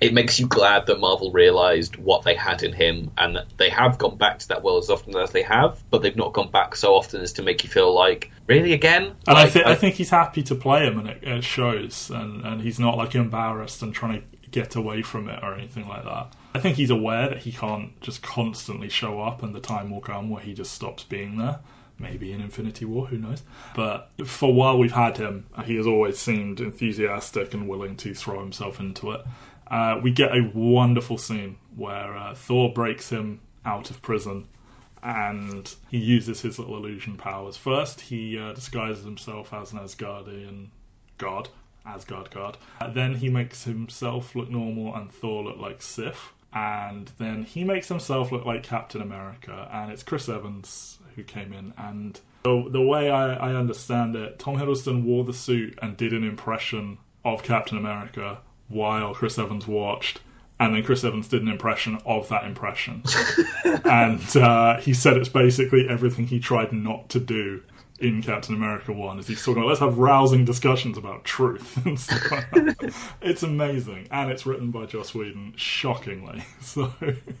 it 0.00 0.14
makes 0.14 0.38
you 0.38 0.46
glad 0.46 0.86
that 0.86 1.00
Marvel 1.00 1.32
realized 1.32 1.96
what 1.96 2.22
they 2.22 2.34
had 2.34 2.62
in 2.62 2.72
him, 2.72 3.10
and 3.18 3.36
that 3.36 3.46
they 3.56 3.68
have 3.70 3.98
gone 3.98 4.16
back 4.16 4.38
to 4.40 4.48
that 4.48 4.62
world 4.62 4.84
as 4.84 4.90
often 4.90 5.16
as 5.16 5.32
they 5.32 5.42
have, 5.42 5.82
but 5.90 6.02
they've 6.02 6.16
not 6.16 6.32
gone 6.32 6.50
back 6.50 6.76
so 6.76 6.94
often 6.94 7.20
as 7.20 7.32
to 7.34 7.42
make 7.42 7.64
you 7.64 7.70
feel 7.70 7.92
like, 7.92 8.30
really 8.46 8.72
again? 8.72 9.16
And 9.26 9.34
like, 9.34 9.48
I, 9.48 9.50
th- 9.50 9.66
I, 9.66 9.74
think 9.74 9.96
he's 9.96 10.10
happy 10.10 10.42
to 10.44 10.54
play 10.54 10.86
him, 10.86 10.98
and 10.98 11.08
it, 11.08 11.18
it 11.22 11.44
shows, 11.44 12.10
and, 12.10 12.44
and 12.44 12.60
he's 12.60 12.78
not 12.78 12.96
like 12.96 13.14
embarrassed 13.14 13.82
and 13.82 13.92
trying 13.92 14.20
to 14.20 14.48
get 14.50 14.76
away 14.76 15.02
from 15.02 15.28
it 15.28 15.42
or 15.42 15.54
anything 15.54 15.88
like 15.88 16.04
that. 16.04 16.32
I 16.54 16.60
think 16.60 16.76
he's 16.76 16.90
aware 16.90 17.28
that 17.28 17.38
he 17.38 17.52
can't 17.52 18.00
just 18.00 18.22
constantly 18.22 18.88
show 18.88 19.20
up, 19.20 19.42
and 19.42 19.54
the 19.54 19.60
time 19.60 19.90
will 19.90 20.00
come 20.00 20.30
where 20.30 20.42
he 20.42 20.54
just 20.54 20.72
stops 20.72 21.02
being 21.02 21.38
there. 21.38 21.58
Maybe 21.98 22.32
in 22.32 22.40
Infinity 22.40 22.84
War, 22.84 23.06
who 23.06 23.18
knows? 23.18 23.42
But 23.74 24.10
for 24.24 24.48
a 24.48 24.52
while 24.52 24.78
we've 24.78 24.92
had 24.92 25.16
him, 25.16 25.46
he 25.64 25.74
has 25.76 25.86
always 25.86 26.18
seemed 26.18 26.60
enthusiastic 26.60 27.54
and 27.54 27.68
willing 27.68 27.96
to 27.96 28.14
throw 28.14 28.38
himself 28.38 28.78
into 28.78 29.10
it 29.10 29.22
uh, 29.70 30.00
we 30.02 30.10
get 30.10 30.32
a 30.32 30.50
wonderful 30.54 31.18
scene 31.18 31.56
where 31.76 32.16
uh, 32.16 32.34
Thor 32.34 32.72
breaks 32.72 33.10
him 33.10 33.40
out 33.64 33.90
of 33.90 34.02
prison 34.02 34.48
and 35.02 35.74
he 35.90 35.98
uses 35.98 36.40
his 36.40 36.58
little 36.58 36.76
illusion 36.76 37.16
powers. 37.16 37.56
First, 37.56 38.00
he 38.00 38.38
uh, 38.38 38.52
disguises 38.52 39.04
himself 39.04 39.52
as 39.52 39.72
an 39.72 39.78
Asgardian 39.78 40.68
god, 41.18 41.48
Asgard 41.86 42.30
god. 42.30 42.56
Uh, 42.80 42.90
then 42.90 43.14
he 43.14 43.28
makes 43.28 43.64
himself 43.64 44.34
look 44.34 44.50
normal 44.50 44.94
and 44.94 45.12
Thor 45.12 45.44
look 45.44 45.58
like 45.58 45.82
Sif. 45.82 46.32
And 46.52 47.12
then 47.18 47.44
he 47.44 47.62
makes 47.62 47.88
himself 47.88 48.32
look 48.32 48.46
like 48.46 48.62
Captain 48.62 49.02
America, 49.02 49.68
and 49.70 49.92
it's 49.92 50.02
Chris 50.02 50.30
Evans 50.30 50.97
who 51.18 51.24
came 51.24 51.52
in. 51.52 51.74
And 51.76 52.18
the, 52.44 52.66
the 52.70 52.80
way 52.80 53.10
I, 53.10 53.34
I 53.50 53.54
understand 53.54 54.14
it, 54.16 54.38
Tom 54.38 54.56
Hiddleston 54.56 55.02
wore 55.02 55.24
the 55.24 55.32
suit 55.32 55.78
and 55.82 55.96
did 55.96 56.12
an 56.12 56.24
impression 56.24 56.98
of 57.24 57.42
Captain 57.42 57.76
America 57.76 58.38
while 58.68 59.14
Chris 59.14 59.38
Evans 59.38 59.66
watched, 59.66 60.20
and 60.60 60.74
then 60.74 60.82
Chris 60.84 61.02
Evans 61.02 61.28
did 61.28 61.42
an 61.42 61.48
impression 61.48 61.98
of 62.06 62.28
that 62.28 62.44
impression, 62.44 63.02
and 63.84 64.36
uh, 64.36 64.78
he 64.78 64.94
said 64.94 65.16
it's 65.16 65.28
basically 65.28 65.88
everything 65.88 66.26
he 66.26 66.38
tried 66.38 66.72
not 66.72 67.08
to 67.08 67.18
do 67.18 67.62
in 67.98 68.22
Captain 68.22 68.54
America 68.54 68.92
One. 68.92 69.18
Is 69.18 69.26
he's 69.26 69.44
talking 69.44 69.62
about 69.62 69.68
let's 69.68 69.80
have 69.80 69.98
rousing 69.98 70.44
discussions 70.44 70.96
about 70.96 71.24
truth 71.24 71.76
and 71.86 71.98
stuff 71.98 72.44
It's 73.20 73.42
amazing, 73.42 74.08
and 74.10 74.30
it's 74.30 74.46
written 74.46 74.70
by 74.70 74.86
Joss 74.86 75.14
Whedon, 75.14 75.54
shockingly. 75.56 76.44
So 76.60 76.92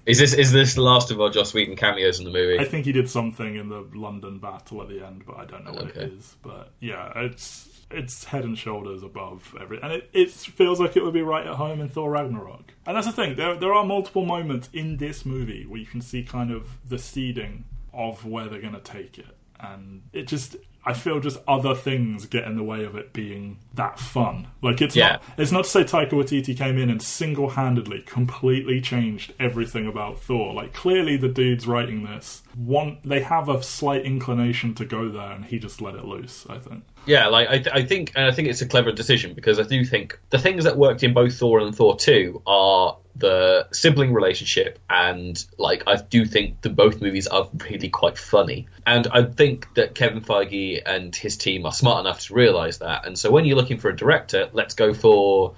is 0.06 0.18
this 0.18 0.32
is 0.32 0.52
this 0.52 0.74
the 0.74 0.82
last 0.82 1.10
of 1.10 1.20
our 1.20 1.28
Joss 1.28 1.52
Whedon 1.52 1.76
cameos 1.76 2.18
in 2.18 2.24
the 2.24 2.30
movie? 2.30 2.58
I 2.58 2.64
think 2.64 2.86
he 2.86 2.92
did 2.92 3.10
something 3.10 3.56
in 3.56 3.68
the 3.68 3.86
London 3.94 4.38
battle 4.38 4.80
at 4.82 4.88
the 4.88 5.04
end, 5.04 5.24
but 5.26 5.36
I 5.36 5.44
don't 5.44 5.64
know 5.64 5.72
what 5.72 5.90
okay. 5.90 6.00
it 6.00 6.12
is. 6.12 6.36
But 6.42 6.70
yeah, 6.80 7.12
it's 7.16 7.68
it's 7.90 8.24
head 8.24 8.44
and 8.44 8.56
shoulders 8.56 9.02
above 9.02 9.54
every, 9.60 9.80
and 9.82 9.92
it, 9.92 10.10
it 10.12 10.30
feels 10.30 10.80
like 10.80 10.96
it 10.96 11.02
would 11.02 11.14
be 11.14 11.22
right 11.22 11.46
at 11.46 11.54
home 11.54 11.80
in 11.80 11.88
Thor 11.88 12.10
Ragnarok. 12.10 12.72
And 12.86 12.96
that's 12.96 13.06
the 13.06 13.12
thing. 13.12 13.36
There 13.36 13.56
there 13.56 13.74
are 13.74 13.84
multiple 13.84 14.24
moments 14.24 14.68
in 14.72 14.96
this 14.96 15.24
movie 15.24 15.64
where 15.66 15.80
you 15.80 15.86
can 15.86 16.00
see 16.00 16.22
kind 16.22 16.50
of 16.50 16.78
the 16.88 16.98
seeding 16.98 17.64
of 17.92 18.24
where 18.24 18.48
they're 18.48 18.60
going 18.60 18.74
to 18.74 18.80
take 18.80 19.18
it, 19.18 19.36
and 19.60 20.02
it 20.12 20.26
just 20.26 20.56
I 20.88 20.94
feel 20.94 21.20
just 21.20 21.38
other 21.46 21.74
things 21.74 22.26
get 22.26 22.44
in 22.44 22.56
the 22.56 22.62
way 22.62 22.84
of 22.84 22.96
it 22.96 23.12
being 23.12 23.58
that 23.74 23.98
fun. 23.98 24.48
Like 24.62 24.80
it's 24.80 24.96
Yeah. 24.96 25.12
not 25.12 25.22
it's 25.36 25.52
not 25.52 25.64
to 25.64 25.70
say 25.70 25.84
Taika 25.84 26.10
Waititi 26.10 26.56
came 26.56 26.78
in 26.78 26.90
and 26.90 27.00
single 27.02 27.50
handedly 27.50 28.02
completely 28.06 28.80
changed 28.80 29.32
everything 29.38 29.86
about 29.86 30.18
Thor. 30.20 30.52
Like 30.54 30.72
clearly 30.72 31.16
the 31.16 31.28
dudes 31.28 31.66
writing 31.66 32.04
this 32.04 32.42
want 32.56 33.08
they 33.08 33.20
have 33.20 33.48
a 33.48 33.62
slight 33.62 34.04
inclination 34.04 34.74
to 34.74 34.84
go 34.84 35.08
there 35.08 35.30
and 35.32 35.44
he 35.44 35.58
just 35.58 35.80
let 35.80 35.94
it 35.94 36.04
loose, 36.04 36.46
I 36.50 36.58
think. 36.58 36.82
Yeah, 37.06 37.28
like 37.28 37.48
I, 37.48 37.58
th- 37.58 37.68
I 37.72 37.82
think, 37.84 38.12
and 38.16 38.26
I 38.26 38.32
think 38.32 38.48
it's 38.48 38.60
a 38.60 38.66
clever 38.66 38.90
decision 38.92 39.32
because 39.32 39.58
I 39.60 39.62
do 39.62 39.84
think 39.84 40.18
the 40.30 40.38
things 40.38 40.64
that 40.64 40.76
worked 40.76 41.02
in 41.04 41.14
both 41.14 41.36
Thor 41.38 41.60
and 41.60 41.74
Thor 41.74 41.96
Two 41.96 42.42
are 42.46 42.96
the 43.16 43.66
sibling 43.72 44.12
relationship, 44.12 44.78
and 44.90 45.42
like 45.56 45.84
I 45.86 45.96
do 45.96 46.24
think 46.26 46.60
the 46.60 46.68
both 46.70 47.00
movies 47.00 47.26
are 47.28 47.48
really 47.70 47.88
quite 47.88 48.18
funny, 48.18 48.66
and 48.86 49.06
I 49.12 49.22
think 49.22 49.72
that 49.74 49.94
Kevin 49.94 50.20
Feige 50.20 50.77
and 50.84 51.14
his 51.14 51.36
team 51.36 51.66
are 51.66 51.72
smart 51.72 52.00
enough 52.00 52.20
to 52.26 52.34
realize 52.34 52.78
that, 52.78 53.06
and 53.06 53.18
so 53.18 53.30
when 53.30 53.44
you're 53.44 53.56
looking 53.56 53.78
for 53.78 53.88
a 53.90 53.96
director, 53.96 54.48
let's 54.52 54.74
go 54.74 54.94
for 54.94 55.54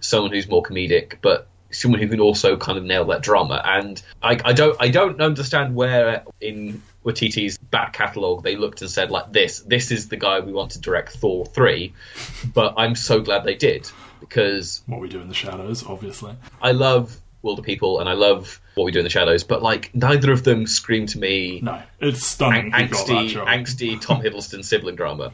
someone 0.00 0.32
who's 0.32 0.48
more 0.48 0.62
comedic, 0.62 1.16
but 1.22 1.48
someone 1.70 2.00
who 2.00 2.08
can 2.08 2.20
also 2.20 2.56
kind 2.56 2.78
of 2.78 2.84
nail 2.84 3.06
that 3.06 3.22
drama. 3.22 3.60
And 3.64 4.00
I, 4.22 4.38
I 4.44 4.52
don't, 4.52 4.76
I 4.80 4.88
don't 4.88 5.20
understand 5.20 5.74
where 5.74 6.24
in 6.40 6.82
Waititi's 7.04 7.58
back 7.58 7.94
catalogue 7.94 8.42
they 8.42 8.56
looked 8.56 8.80
and 8.80 8.90
said 8.90 9.10
like 9.10 9.32
this, 9.32 9.60
this 9.60 9.90
is 9.90 10.08
the 10.08 10.16
guy 10.16 10.40
we 10.40 10.52
want 10.52 10.72
to 10.72 10.80
direct 10.80 11.16
Thor 11.16 11.46
three, 11.46 11.94
but 12.54 12.74
I'm 12.76 12.94
so 12.94 13.20
glad 13.20 13.44
they 13.44 13.56
did 13.56 13.90
because 14.20 14.82
What 14.86 15.00
we 15.00 15.08
do 15.08 15.20
in 15.20 15.28
the 15.28 15.34
shadows, 15.34 15.84
obviously. 15.84 16.34
I 16.62 16.72
love 16.72 17.18
Wilder 17.44 17.62
People 17.62 18.00
and 18.00 18.08
I 18.08 18.14
love 18.14 18.60
What 18.74 18.84
We 18.84 18.92
Do 18.92 18.98
in 18.98 19.04
the 19.04 19.10
Shadows, 19.10 19.44
but 19.44 19.62
like 19.62 19.94
neither 19.94 20.32
of 20.32 20.42
them 20.44 20.66
scream 20.66 21.06
to 21.08 21.18
me 21.18 21.60
No, 21.62 21.80
it's 22.00 22.26
stunning. 22.26 22.72
ang- 22.74 22.84
he 22.86 22.92
got 22.92 23.06
that 23.06 23.14
angsty, 23.14 23.44
angsty 23.46 24.00
Tom 24.00 24.22
Hiddleston 24.22 24.64
sibling 24.64 24.96
drama. 24.96 25.32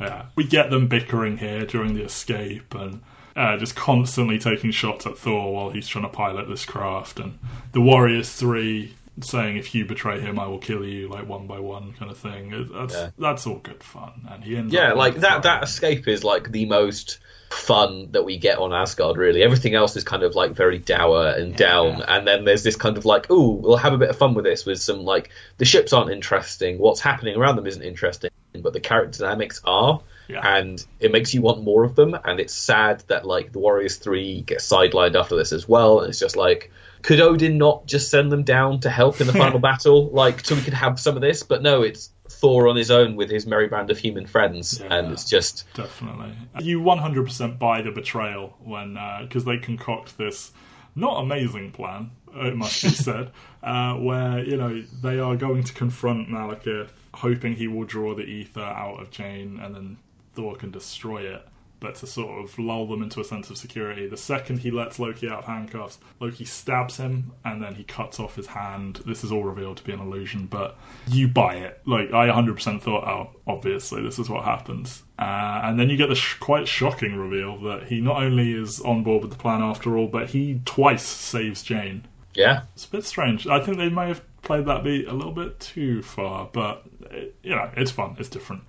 Yeah, 0.00 0.26
we 0.36 0.44
get 0.44 0.70
them 0.70 0.88
bickering 0.88 1.38
here 1.38 1.64
during 1.66 1.94
the 1.94 2.02
escape 2.04 2.74
and 2.74 3.02
uh, 3.36 3.56
just 3.56 3.74
constantly 3.74 4.38
taking 4.38 4.70
shots 4.70 5.06
at 5.06 5.18
Thor 5.18 5.52
while 5.54 5.70
he's 5.70 5.88
trying 5.88 6.04
to 6.04 6.08
pilot 6.08 6.48
this 6.48 6.64
craft, 6.64 7.18
and 7.18 7.38
the 7.72 7.80
Warriors 7.80 8.30
Three 8.32 8.94
saying, 9.20 9.56
"If 9.56 9.74
you 9.74 9.84
betray 9.86 10.20
him, 10.20 10.38
I 10.38 10.46
will 10.46 10.58
kill 10.58 10.84
you," 10.84 11.08
like 11.08 11.26
one 11.28 11.46
by 11.48 11.58
one 11.60 11.94
kind 11.94 12.10
of 12.10 12.18
thing. 12.18 12.68
That's 12.72 12.94
Yeah. 12.94 13.10
that's 13.18 13.46
all 13.46 13.58
good 13.58 13.82
fun, 13.82 14.28
and 14.30 14.44
he 14.44 14.56
ends 14.56 14.72
Yeah, 14.72 14.92
like 14.92 15.16
that. 15.16 15.42
That 15.44 15.62
escape 15.64 16.06
is 16.06 16.22
like 16.22 16.52
the 16.52 16.66
most 16.66 17.18
fun 17.54 18.08
that 18.12 18.24
we 18.24 18.38
get 18.38 18.58
on 18.58 18.72
Asgard. 18.72 19.16
Really, 19.16 19.42
everything 19.42 19.74
else 19.74 19.96
is 19.96 20.04
kind 20.04 20.22
of 20.22 20.34
like 20.34 20.52
very 20.52 20.78
dour 20.78 21.28
and 21.28 21.56
down. 21.56 22.02
And 22.02 22.26
then 22.26 22.44
there's 22.44 22.62
this 22.62 22.76
kind 22.76 22.96
of 22.96 23.04
like, 23.04 23.30
ooh, 23.30 23.52
we'll 23.52 23.76
have 23.76 23.92
a 23.92 23.98
bit 23.98 24.10
of 24.10 24.16
fun 24.16 24.34
with 24.34 24.44
this. 24.44 24.66
With 24.66 24.80
some 24.80 25.04
like 25.04 25.30
the 25.58 25.64
ships 25.64 25.92
aren't 25.92 26.10
interesting, 26.10 26.78
what's 26.78 27.00
happening 27.00 27.36
around 27.36 27.56
them 27.56 27.66
isn't 27.66 27.82
interesting, 27.82 28.30
but 28.60 28.72
the 28.72 28.80
character 28.80 29.20
dynamics 29.20 29.60
are. 29.64 30.00
Yeah. 30.28 30.56
And 30.56 30.84
it 31.00 31.12
makes 31.12 31.34
you 31.34 31.42
want 31.42 31.62
more 31.62 31.84
of 31.84 31.94
them. 31.94 32.16
And 32.24 32.40
it's 32.40 32.54
sad 32.54 33.02
that 33.08 33.26
like 33.26 33.52
the 33.52 33.58
Warriors 33.58 33.96
Three 33.96 34.40
get 34.42 34.58
sidelined 34.58 35.14
after 35.14 35.36
this 35.36 35.52
as 35.52 35.68
well. 35.68 36.00
And 36.00 36.10
it's 36.10 36.20
just 36.20 36.36
like. 36.36 36.70
Could 37.02 37.20
Odin 37.20 37.58
not 37.58 37.84
just 37.84 38.10
send 38.10 38.32
them 38.32 38.44
down 38.44 38.80
to 38.80 38.88
help 38.88 39.20
in 39.20 39.26
the 39.26 39.34
final 39.34 39.58
battle, 39.70 40.08
like 40.08 40.42
so 40.42 40.54
we 40.54 40.62
could 40.62 40.72
have 40.72 40.98
some 40.98 41.16
of 41.16 41.20
this? 41.20 41.42
But 41.42 41.60
no, 41.60 41.82
it's 41.82 42.08
Thor 42.28 42.68
on 42.68 42.76
his 42.76 42.90
own 42.90 43.16
with 43.16 43.30
his 43.30 43.46
merry 43.46 43.68
band 43.68 43.90
of 43.90 43.98
human 43.98 44.26
friends, 44.26 44.80
Yeah. 44.80 44.94
and 44.94 45.12
it's 45.12 45.28
just 45.28 45.64
Definitely. 45.74 46.32
You 46.60 46.80
100% 46.80 47.58
buy 47.58 47.82
the 47.82 47.90
betrayal 47.90 48.56
when, 48.64 48.98
because 49.22 49.44
they 49.44 49.58
concoct 49.58 50.16
this 50.18 50.52
not 50.96 51.20
amazing 51.20 51.72
plan, 51.72 52.10
it 52.34 52.56
must 52.56 52.82
be 52.82 52.88
said, 53.08 53.30
uh, 53.62 53.94
where, 53.94 54.42
you 54.44 54.56
know, 54.56 54.82
they 55.02 55.18
are 55.18 55.36
going 55.36 55.64
to 55.64 55.72
confront 55.74 56.28
Malekith, 56.28 56.88
hoping 57.14 57.54
he 57.56 57.68
will 57.68 57.84
draw 57.84 58.14
the 58.14 58.22
ether 58.24 58.60
out 58.60 59.00
of 59.00 59.10
Jane 59.10 59.60
and 59.62 59.74
then 59.74 59.96
Thor 60.34 60.56
can 60.56 60.70
destroy 60.70 61.22
it. 61.22 61.46
But 61.84 61.96
to 61.96 62.06
sort 62.06 62.42
of 62.42 62.58
lull 62.58 62.86
them 62.86 63.02
into 63.02 63.20
a 63.20 63.24
sense 63.24 63.50
of 63.50 63.58
security, 63.58 64.06
the 64.06 64.16
second 64.16 64.60
he 64.60 64.70
lets 64.70 64.98
Loki 64.98 65.28
out 65.28 65.40
of 65.40 65.44
handcuffs, 65.44 65.98
Loki 66.18 66.46
stabs 66.46 66.96
him 66.96 67.32
and 67.44 67.62
then 67.62 67.74
he 67.74 67.84
cuts 67.84 68.18
off 68.18 68.36
his 68.36 68.46
hand. 68.46 69.02
This 69.04 69.22
is 69.22 69.30
all 69.30 69.44
revealed 69.44 69.76
to 69.76 69.84
be 69.84 69.92
an 69.92 70.00
illusion, 70.00 70.46
but 70.46 70.78
you 71.08 71.28
buy 71.28 71.56
it. 71.56 71.82
Like, 71.84 72.10
I 72.14 72.28
100% 72.28 72.80
thought, 72.80 73.04
oh, 73.06 73.36
obviously, 73.46 74.02
this 74.02 74.18
is 74.18 74.30
what 74.30 74.44
happens. 74.44 75.02
Uh, 75.18 75.60
and 75.64 75.78
then 75.78 75.90
you 75.90 75.98
get 75.98 76.08
the 76.08 76.14
sh- 76.14 76.38
quite 76.38 76.66
shocking 76.66 77.16
reveal 77.16 77.60
that 77.64 77.82
he 77.88 78.00
not 78.00 78.22
only 78.22 78.52
is 78.52 78.80
on 78.80 79.02
board 79.02 79.20
with 79.20 79.32
the 79.32 79.36
plan 79.36 79.60
after 79.60 79.94
all, 79.98 80.06
but 80.06 80.30
he 80.30 80.62
twice 80.64 81.02
saves 81.02 81.62
Jane. 81.62 82.06
yeah, 82.34 82.62
It's 82.72 82.86
a 82.86 82.90
bit 82.90 83.04
strange. 83.04 83.46
I 83.46 83.60
think 83.60 83.76
they 83.76 83.90
may 83.90 84.08
have 84.08 84.22
played 84.40 84.64
that 84.64 84.84
beat 84.84 85.06
a 85.06 85.12
little 85.12 85.32
bit 85.32 85.60
too 85.60 86.00
far, 86.02 86.48
but 86.50 86.82
it, 87.10 87.34
you 87.42 87.50
know, 87.50 87.70
it's 87.76 87.90
fun. 87.90 88.16
It's 88.18 88.30
different. 88.30 88.62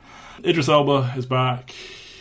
Idris 0.43 0.67
Elba 0.67 1.13
is 1.15 1.25
back. 1.25 1.73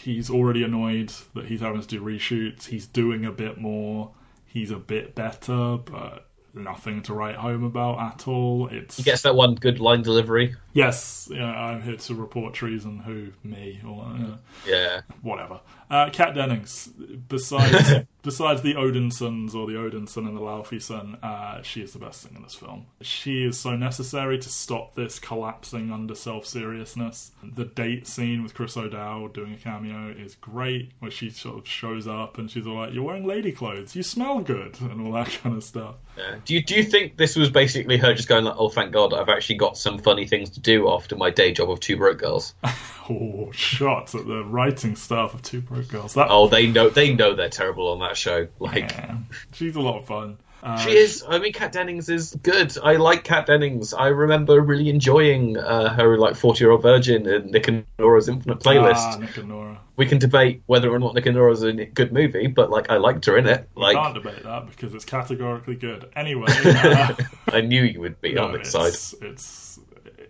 He's 0.04 0.28
already 0.28 0.62
annoyed 0.62 1.12
that 1.34 1.46
he's 1.46 1.60
having 1.60 1.80
to 1.80 1.86
do 1.86 2.00
reshoots. 2.02 2.66
He's 2.66 2.86
doing 2.86 3.24
a 3.24 3.32
bit 3.32 3.58
more. 3.58 4.10
He's 4.44 4.70
a 4.70 4.76
bit 4.76 5.14
better, 5.14 5.78
but 5.78 6.28
nothing 6.52 7.02
to 7.04 7.14
write 7.14 7.36
home 7.36 7.64
about 7.64 7.98
at 8.00 8.28
all. 8.28 8.68
It's 8.70 8.98
he 8.98 9.02
gets 9.02 9.22
that 9.22 9.34
one 9.34 9.54
good 9.54 9.80
line 9.80 10.02
delivery. 10.02 10.56
Yes, 10.74 11.28
yeah, 11.32 11.46
I'm 11.46 11.80
here 11.80 11.96
to 11.96 12.14
report 12.14 12.52
treason. 12.52 12.98
Who 12.98 13.28
me 13.42 13.80
or 13.86 14.04
uh, 14.04 14.36
Yeah, 14.66 15.00
whatever. 15.22 15.60
Uh, 15.90 16.10
Kat 16.10 16.34
Dennings, 16.34 16.88
besides 17.28 18.06
besides 18.22 18.62
the 18.62 18.74
Odin 18.74 19.10
sons 19.10 19.54
or 19.54 19.66
the 19.66 19.78
Odin 19.78 20.06
son 20.06 20.26
and 20.26 20.36
the 20.36 20.40
Laufey 20.40 20.82
son, 20.82 21.18
uh, 21.22 21.62
she 21.62 21.82
is 21.82 21.92
the 21.92 21.98
best 21.98 22.26
thing 22.26 22.36
in 22.36 22.42
this 22.42 22.54
film. 22.54 22.86
She 23.00 23.44
is 23.44 23.58
so 23.58 23.76
necessary 23.76 24.38
to 24.38 24.48
stop 24.48 24.94
this 24.94 25.18
collapsing 25.18 25.92
under 25.92 26.14
self 26.14 26.46
seriousness. 26.46 27.30
The 27.42 27.64
date 27.64 28.06
scene 28.06 28.42
with 28.42 28.54
Chris 28.54 28.76
O'Dowd 28.76 29.34
doing 29.34 29.54
a 29.54 29.56
cameo 29.56 30.10
is 30.10 30.34
great, 30.36 30.92
where 30.98 31.10
she 31.10 31.30
sort 31.30 31.58
of 31.58 31.68
shows 31.68 32.08
up 32.08 32.38
and 32.38 32.50
she's 32.50 32.66
all 32.66 32.76
like, 32.76 32.92
"You're 32.92 33.04
wearing 33.04 33.26
lady 33.26 33.52
clothes. 33.52 33.94
You 33.94 34.02
smell 34.02 34.40
good," 34.40 34.80
and 34.80 35.06
all 35.06 35.12
that 35.12 35.28
kind 35.42 35.56
of 35.56 35.62
stuff. 35.62 35.96
yeah. 36.16 36.36
Do 36.44 36.54
you 36.54 36.62
do 36.62 36.74
you 36.74 36.82
think 36.82 37.16
this 37.16 37.36
was 37.36 37.50
basically 37.50 37.98
her 37.98 38.14
just 38.14 38.28
going 38.28 38.44
like, 38.44 38.56
oh, 38.58 38.68
thank 38.68 38.92
God, 38.92 39.12
I've 39.14 39.28
actually 39.28 39.56
got 39.56 39.76
some 39.76 39.98
funny 39.98 40.26
things 40.26 40.50
to 40.50 40.60
do 40.64 40.90
after 40.90 41.14
my 41.16 41.30
day 41.30 41.52
job 41.52 41.70
of 41.70 41.78
two 41.80 41.96
broke 41.96 42.18
girls? 42.18 42.54
Oh, 43.06 43.50
shots 43.52 44.14
at 44.14 44.26
the 44.26 44.42
writing 44.44 44.96
staff 44.96 45.34
of 45.34 45.42
Two 45.42 45.60
Broke 45.60 45.88
Girls. 45.88 46.14
That 46.14 46.28
Oh, 46.30 46.48
they 46.48 46.66
know 46.66 46.88
they 46.88 47.12
know 47.12 47.34
they're 47.34 47.50
terrible 47.50 47.88
on 47.88 47.98
that 47.98 48.16
show. 48.16 48.48
Like. 48.58 48.92
yeah, 48.92 49.18
she's 49.52 49.76
a 49.76 49.80
lot 49.82 49.98
of 49.98 50.06
fun. 50.06 50.38
Uh, 50.62 50.78
She 50.78 50.92
is. 50.92 51.22
I 51.28 51.38
mean, 51.38 51.52
Kat 51.52 51.72
Dennings 51.72 52.08
is 52.08 52.34
good. 52.42 52.74
I 52.82 52.96
like 52.96 53.22
Kat 53.22 53.44
Dennings. 53.44 53.92
I 53.92 54.06
remember 54.06 54.58
really 54.58 54.88
enjoying 54.88 55.58
uh, 55.58 55.92
her 55.92 56.16
like 56.16 56.34
Forty 56.36 56.64
Year 56.64 56.70
Old 56.70 56.80
Virgin 56.80 57.26
and 57.26 57.50
Nick 57.50 57.68
and 57.68 57.84
Nora's 57.98 58.30
Infinite 58.30 58.60
Playlist. 58.60 58.94
Ah, 58.96 59.16
Nick 59.20 59.36
and 59.36 59.50
Nora. 59.50 59.78
we 59.96 60.06
can 60.06 60.16
debate 60.18 60.62
whether 60.64 60.88
or 60.90 60.98
not 60.98 61.14
Nick 61.14 61.26
and 61.26 61.36
Nora's 61.36 61.62
a 61.62 61.74
good 61.74 62.10
movie, 62.10 62.46
but 62.46 62.70
like 62.70 62.88
I 62.88 62.96
liked 62.96 63.26
her 63.26 63.36
in 63.36 63.46
it. 63.46 63.68
Like 63.74 63.96
Can't 63.98 64.14
debate 64.14 64.42
that 64.44 64.66
because 64.70 64.94
it's 64.94 65.04
categorically 65.04 65.76
good. 65.76 66.08
Anyway, 66.16 66.46
uh, 66.64 67.14
I 67.48 67.60
knew 67.60 67.82
you 67.82 68.00
would 68.00 68.18
be 68.22 68.32
no, 68.32 68.46
on 68.46 68.54
its 68.54 68.70
side. 68.70 68.94
it's 69.20 69.78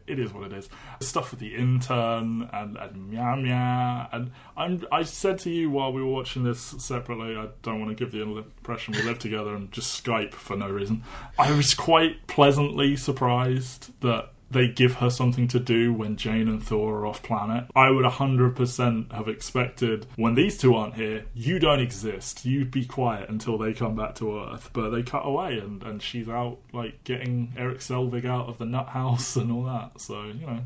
it 0.07 0.19
is 0.19 0.33
what 0.33 0.45
it 0.45 0.53
is. 0.53 0.69
Stuff 1.01 1.31
with 1.31 1.41
the 1.41 1.55
intern 1.55 2.49
and, 2.53 2.77
and 2.77 3.11
Meow 3.11 3.37
Meow 3.37 4.09
and 4.13 4.31
I'm 4.57 4.85
I 4.93 5.03
said 5.03 5.39
to 5.41 5.51
you 5.51 5.71
while 5.71 5.93
we 5.93 6.03
were 6.03 6.11
watching 6.11 6.45
this 6.45 6.61
separately. 6.61 7.37
I 7.37 7.49
don't 7.63 7.81
want 7.81 7.97
to 7.97 8.05
give 8.05 8.13
the 8.13 8.23
impression 8.23 8.95
we 8.95 9.03
live 9.03 9.19
together 9.19 9.55
and 9.55 9.73
just 9.73 10.05
Skype 10.05 10.35
for 10.35 10.57
no 10.57 10.69
reason. 10.69 11.05
I 11.39 11.51
was 11.57 11.75
quite 11.75 12.27
pleasantly 12.27 12.97
surprised 12.97 13.93
that. 14.01 14.31
They 14.51 14.69
give 14.69 14.95
her 14.97 15.11
something 15.11 15.49
to 15.49 15.59
do 15.59 15.93
when 15.93 16.17
Jane 16.17 16.49
and 16.49 16.63
Thor 16.63 16.99
are 17.01 17.07
off 17.07 17.23
planet. 17.23 17.65
I 17.75 17.91
would 17.91 18.05
100% 18.05 19.13
have 19.13 19.29
expected 19.29 20.07
when 20.17 20.35
these 20.35 20.59
two 20.59 20.75
aren't 20.75 20.95
here, 20.95 21.25
you 21.35 21.59
don't 21.59 21.81
exist. 21.81 22.45
You'd 22.45 22.71
be 22.71 22.85
quiet 22.85 23.29
until 23.31 23.59
they 23.59 23.73
come 23.73 23.97
back 23.97 24.15
to 24.17 24.39
Earth. 24.39 24.71
But 24.73 24.91
they 24.91 25.03
cut 25.03 25.23
away 25.27 25.59
and, 25.59 25.83
and 25.83 26.03
she's 26.03 26.29
out, 26.29 26.59
like, 26.73 27.03
getting 27.05 27.53
Eric 27.57 27.79
Selvig 27.79 28.25
out 28.25 28.49
of 28.49 28.59
the 28.59 28.67
nut 28.67 28.89
house 28.89 29.37
and 29.37 29.51
all 29.51 29.65
that. 29.65 30.01
So, 30.01 30.23
you 30.25 30.47
know, 30.47 30.61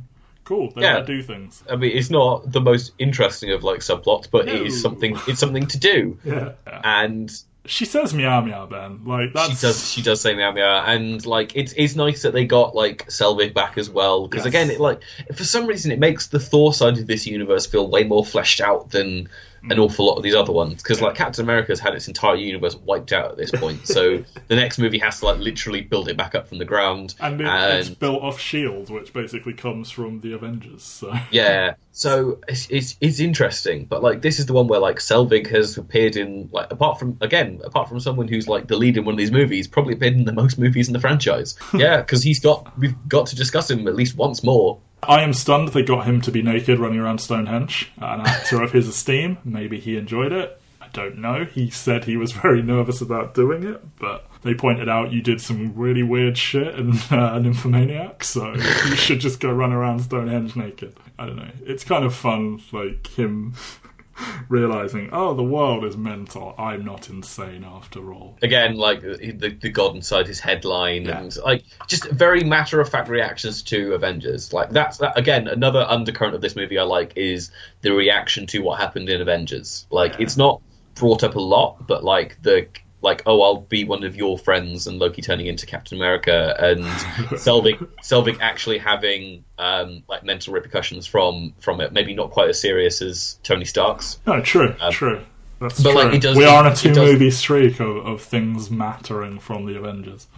cool. 0.45 0.71
They 0.75 0.83
Yeah. 0.83 1.01
do 1.01 1.23
things. 1.23 1.63
I 1.71 1.77
mean, 1.77 1.97
it's 1.97 2.11
not 2.11 2.51
the 2.51 2.61
most 2.61 2.93
interesting 2.99 3.53
of 3.53 3.65
like 3.65 3.81
subplots, 3.81 4.29
but 4.31 4.49
it 4.49 4.67
is 4.67 4.81
something. 4.83 5.17
It's 5.27 5.41
something 5.41 5.67
to 5.69 5.79
do, 5.79 6.19
Yeah. 6.25 6.53
and 6.85 7.31
She 7.67 7.85
says 7.85 8.15
meow 8.15 8.41
meow, 8.41 8.65
Ben. 8.67 9.05
Like, 9.05 9.35
that's. 9.35 9.51
she 9.51 9.67
does. 9.67 9.91
She 9.93 10.03
does 10.03 10.21
say 10.21 10.35
meow 10.35 10.53
meow, 10.53 10.85
and 10.87 11.25
like 11.27 11.55
it's 11.55 11.75
it's 11.77 11.97
nice 11.97 12.23
that 12.23 12.33
they 12.33 12.47
got 12.47 12.75
like 12.75 13.07
Selvig 13.09 13.53
back 13.53 13.77
as 13.77 13.91
well 13.91 14.27
because 14.27 14.45
Yes. 14.45 14.55
again, 14.55 14.71
it 14.71 14.81
like 14.81 15.03
for 15.35 15.45
some 15.45 15.67
reason 15.67 15.93
it 15.93 15.99
makes 15.99 16.29
the 16.29 16.41
Thor 16.41 16.73
side 16.73 16.97
of 16.99 17.07
this 17.07 17.27
universe 17.27 17.67
feel 17.67 17.87
way 17.89 18.05
more 18.05 18.25
fleshed 18.25 18.61
out 18.61 18.91
than. 18.91 19.29
An 19.63 19.71
mm. 19.71 19.79
awful 19.79 20.07
lot 20.07 20.17
of 20.17 20.23
these 20.23 20.35
other 20.35 20.53
ones 20.53 20.83
because 20.83 21.01
like 21.01 21.15
Captain 21.15 21.45
America's 21.45 21.81
had 21.81 21.95
its 21.95 22.09
entire 22.09 22.37
universe 22.37 22.77
wiped 22.77 23.13
out 23.13 23.33
at 23.33 23.37
this 23.37 23.51
point, 23.51 23.87
so 23.87 24.25
the 24.49 24.57
next 24.57 24.79
movie 24.79 24.99
has 24.99 25.21
to 25.21 25.27
like 25.27 25.39
literally 25.39 25.81
build 25.81 26.09
it 26.09 26.17
back 26.17 26.35
up 26.35 26.49
from 26.49 26.59
the 26.59 26.65
ground, 26.65 27.15
And 27.21 27.41
it, 27.41 27.47
it's 27.47 27.89
built 27.91 28.23
off 28.23 28.39
S.H.I.E.L.D., 28.39 28.93
which 28.93 29.13
basically 29.13 29.55
comes 29.55 29.91
from 29.91 30.21
the 30.21 30.33
Avengers. 30.33 30.83
So. 30.83 31.15
Yeah, 31.31 31.75
so 31.93 32.39
it's, 32.47 32.71
it's 32.71 32.97
it's 33.01 33.19
interesting, 33.19 33.85
but 33.85 34.03
like 34.03 34.23
this 34.23 34.39
is 34.39 34.47
the 34.47 34.53
one 34.53 34.69
where 34.69 34.79
like 34.79 34.99
Selvig 34.99 35.49
has 35.49 35.77
appeared 35.77 36.17
in 36.17 36.49
like 36.53 36.73
apart 36.73 36.99
from 36.99 37.19
again 37.21 37.61
apart 37.65 37.89
from 37.89 37.99
someone 38.01 38.29
who's 38.29 38.47
like 38.47 38.69
the 38.69 38.77
lead 38.77 38.97
in 38.97 39.05
one 39.05 39.15
of 39.15 39.19
these 39.19 39.33
movies, 39.33 39.67
probably 39.67 39.95
appeared 39.95 40.15
in 40.15 40.25
the 40.25 40.33
most 40.33 40.59
movies 40.59 40.87
in 40.89 40.93
the 40.93 41.01
franchise. 41.01 41.57
Yeah, 41.79 41.99
because 41.99 42.23
he's 42.23 42.41
got 42.41 42.77
we've 42.79 42.95
got 43.09 43.27
to 43.27 43.37
discuss 43.37 43.71
him 43.71 43.87
at 43.89 43.95
least 43.95 44.17
once 44.17 44.43
more. 44.43 44.81
I 45.03 45.23
am 45.23 45.33
stunned 45.33 45.69
they 45.69 45.83
got 45.83 46.07
him 46.07 46.21
to 46.23 46.31
be 46.31 46.43
naked 46.43 46.79
running 46.79 46.99
around 46.99 47.21
Stonehenge. 47.21 47.91
An 47.99 48.21
actor 48.21 48.63
of 48.63 48.73
his 48.73 48.89
esteem. 48.89 49.39
Maybe 49.45 49.79
he 49.81 49.97
enjoyed 49.97 50.33
it. 50.33 50.61
I 50.81 50.89
don't 50.89 51.19
know. 51.19 51.45
He 51.45 51.71
said 51.71 52.05
he 52.05 52.17
was 52.17 52.33
very 52.43 52.63
nervous 52.63 53.01
about 53.01 53.35
doing 53.35 53.65
it, 53.65 53.83
but 53.99 54.29
they 54.43 54.55
pointed 54.55 54.89
out 54.89 55.13
you 55.13 55.21
did 55.21 55.41
some 55.41 55.75
really 55.75 56.03
weird 56.03 56.39
shit 56.39 56.75
and 56.75 56.95
uh, 57.11 57.39
Nymphomaniac, 57.39 58.25
so 58.25 58.55
you 58.55 58.97
should 58.97 59.21
just 59.21 59.41
go 59.41 59.53
run 59.53 59.73
around 59.73 60.01
Stonehenge 60.01 60.57
naked. 60.57 60.97
I 61.19 61.27
don't 61.27 61.37
know. 61.37 61.51
It's 61.65 61.85
kind 61.85 62.05
of 62.05 62.15
fun, 62.15 62.63
like 62.73 63.07
him 63.09 63.55
realizing, 64.49 65.11
oh, 65.13 65.35
the 65.35 65.43
world 65.43 65.85
is 65.85 65.97
mental. 65.97 66.55
I'm 66.59 66.85
not 66.85 67.09
insane 67.09 67.65
after 67.65 68.13
all. 68.13 68.37
Again, 68.43 68.77
like 68.77 69.01
the, 69.01 69.57
the 69.61 69.71
God 69.71 69.97
inside 69.97 70.27
his 70.27 70.41
headline, 70.41 71.05
yeah. 71.05 71.21
and 71.21 71.37
like 71.39 71.65
just 71.87 72.09
very 72.11 72.45
matter 72.45 72.81
of 72.81 72.89
fact 72.89 73.09
reactions 73.09 73.63
to 73.65 73.95
Avengers. 73.95 74.53
Like 74.53 74.71
that's 74.71 74.99
that, 74.99 75.19
again 75.19 75.49
another 75.49 75.81
undercurrent 75.81 76.35
of 76.35 76.41
this 76.41 76.57
movie 76.57 76.79
I 76.79 76.83
like 76.83 77.13
is 77.17 77.51
the 77.83 77.93
reaction 77.93 78.47
to 78.49 78.61
what 78.61 78.81
happened 78.81 79.09
in 79.09 79.21
Avengers. 79.21 79.87
Like 79.91 80.15
yeah. 80.15 80.23
it's 80.23 80.37
not 80.37 80.61
brought 80.95 81.23
up 81.23 81.37
a 81.37 81.41
lot, 81.41 81.87
but 81.87 82.05
like 82.05 82.41
the 82.43 82.69
like, 83.01 83.23
oh, 83.27 83.43
I'll 83.43 83.61
be 83.61 83.85
one 83.85 84.05
of 84.05 84.17
your 84.17 84.39
friends, 84.39 84.87
and 84.87 84.99
Loki 84.99 85.23
turning 85.23 85.47
into 85.47 85.67
Captain 85.67 85.97
America, 85.97 86.55
and 86.59 86.85
Selvig 87.39 87.79
Selvig 88.03 88.39
actually 88.41 88.79
having 88.79 89.45
um, 89.59 90.03
like 90.09 90.25
mental 90.25 90.53
repercussions 90.53 91.07
from 91.07 91.55
from 91.61 91.81
it. 91.81 91.93
Maybe 91.93 92.15
not 92.15 92.31
quite 92.31 92.49
as 92.49 92.61
serious 92.61 93.03
as 93.03 93.39
Tony 93.43 93.65
Stark's. 93.65 94.19
No, 94.27 94.41
true, 94.41 94.75
um, 94.81 94.93
true. 94.93 95.25
That's 95.61 95.83
but 95.83 95.93
true. 95.93 96.03
like, 96.03 96.21
does, 96.21 96.37
we 96.37 96.45
are 96.45 96.65
on 96.65 96.73
a 96.73 96.77
two 96.77 96.95
movie 96.95 97.31
streak 97.31 97.81
of, 97.81 97.97
of 98.07 98.23
things 98.23 98.71
mattering 98.71 99.41
from 99.41 99.67
the 99.67 99.77
Avengers 99.77 100.29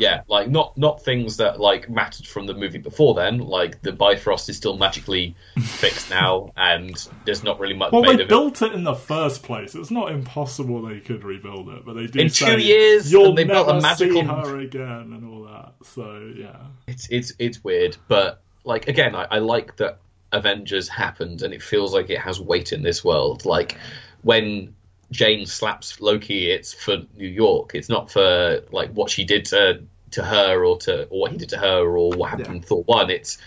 yeah, 0.00 0.22
like 0.28 0.48
not 0.48 0.78
not 0.78 1.04
things 1.04 1.36
that 1.36 1.60
like 1.60 1.90
mattered 1.90 2.26
from 2.26 2.46
the 2.46 2.54
movie 2.54 2.78
before 2.78 3.14
then. 3.14 3.38
Like 3.38 3.82
the 3.82 3.92
Bifrost 3.92 4.48
is 4.48 4.56
still 4.56 4.78
magically 4.78 5.36
fixed 5.58 6.08
now, 6.08 6.52
and 6.56 6.96
there's 7.26 7.44
not 7.44 7.60
really 7.60 7.76
much. 7.76 7.92
Well, 7.92 8.02
they 8.02 8.24
built 8.24 8.62
it. 8.62 8.72
it. 8.72 8.74
in 8.74 8.84
the 8.84 8.94
first 8.94 9.42
place. 9.42 9.74
It's 9.74 9.90
not 9.90 10.10
impossible 10.10 10.80
they 10.82 11.00
could 11.00 11.22
rebuild 11.22 11.68
it, 11.68 11.84
but 11.84 11.92
they 11.92 12.06
do. 12.06 12.18
In 12.18 12.30
two 12.30 12.58
years, 12.58 13.12
you'll 13.12 13.34
they 13.34 13.44
never 13.44 13.66
built 13.66 13.78
a 13.78 13.80
magical... 13.82 14.22
see 14.22 14.26
her 14.26 14.58
again, 14.58 15.12
and 15.12 15.30
all 15.30 15.44
that. 15.44 15.74
So 15.84 16.32
yeah, 16.34 16.56
it's 16.86 17.08
it's 17.10 17.34
it's 17.38 17.62
weird, 17.62 17.98
but 18.08 18.42
like 18.64 18.88
again, 18.88 19.14
I, 19.14 19.26
I 19.30 19.38
like 19.40 19.76
that 19.76 19.98
Avengers 20.32 20.88
happened, 20.88 21.42
and 21.42 21.52
it 21.52 21.62
feels 21.62 21.92
like 21.92 22.08
it 22.08 22.20
has 22.20 22.40
weight 22.40 22.72
in 22.72 22.82
this 22.82 23.04
world. 23.04 23.44
Like 23.44 23.76
when 24.22 24.74
Jane 25.10 25.46
slaps 25.46 26.00
Loki, 26.00 26.50
it's 26.50 26.72
for 26.72 26.98
New 27.16 27.28
York. 27.28 27.74
It's 27.74 27.88
not 27.88 28.10
for 28.10 28.62
like 28.70 28.92
what 28.92 29.10
she 29.10 29.24
did 29.24 29.46
to 29.46 29.82
to 30.12 30.24
her 30.24 30.64
or 30.64 30.78
to 30.78 31.04
or 31.08 31.20
what 31.20 31.32
he 31.32 31.38
did 31.38 31.50
to 31.50 31.58
her 31.58 31.96
or 31.96 32.10
what 32.10 32.30
happened 32.30 32.48
yeah. 32.48 32.54
in 32.56 32.62
Thor 32.62 32.82
one. 32.84 33.10
It's 33.10 33.38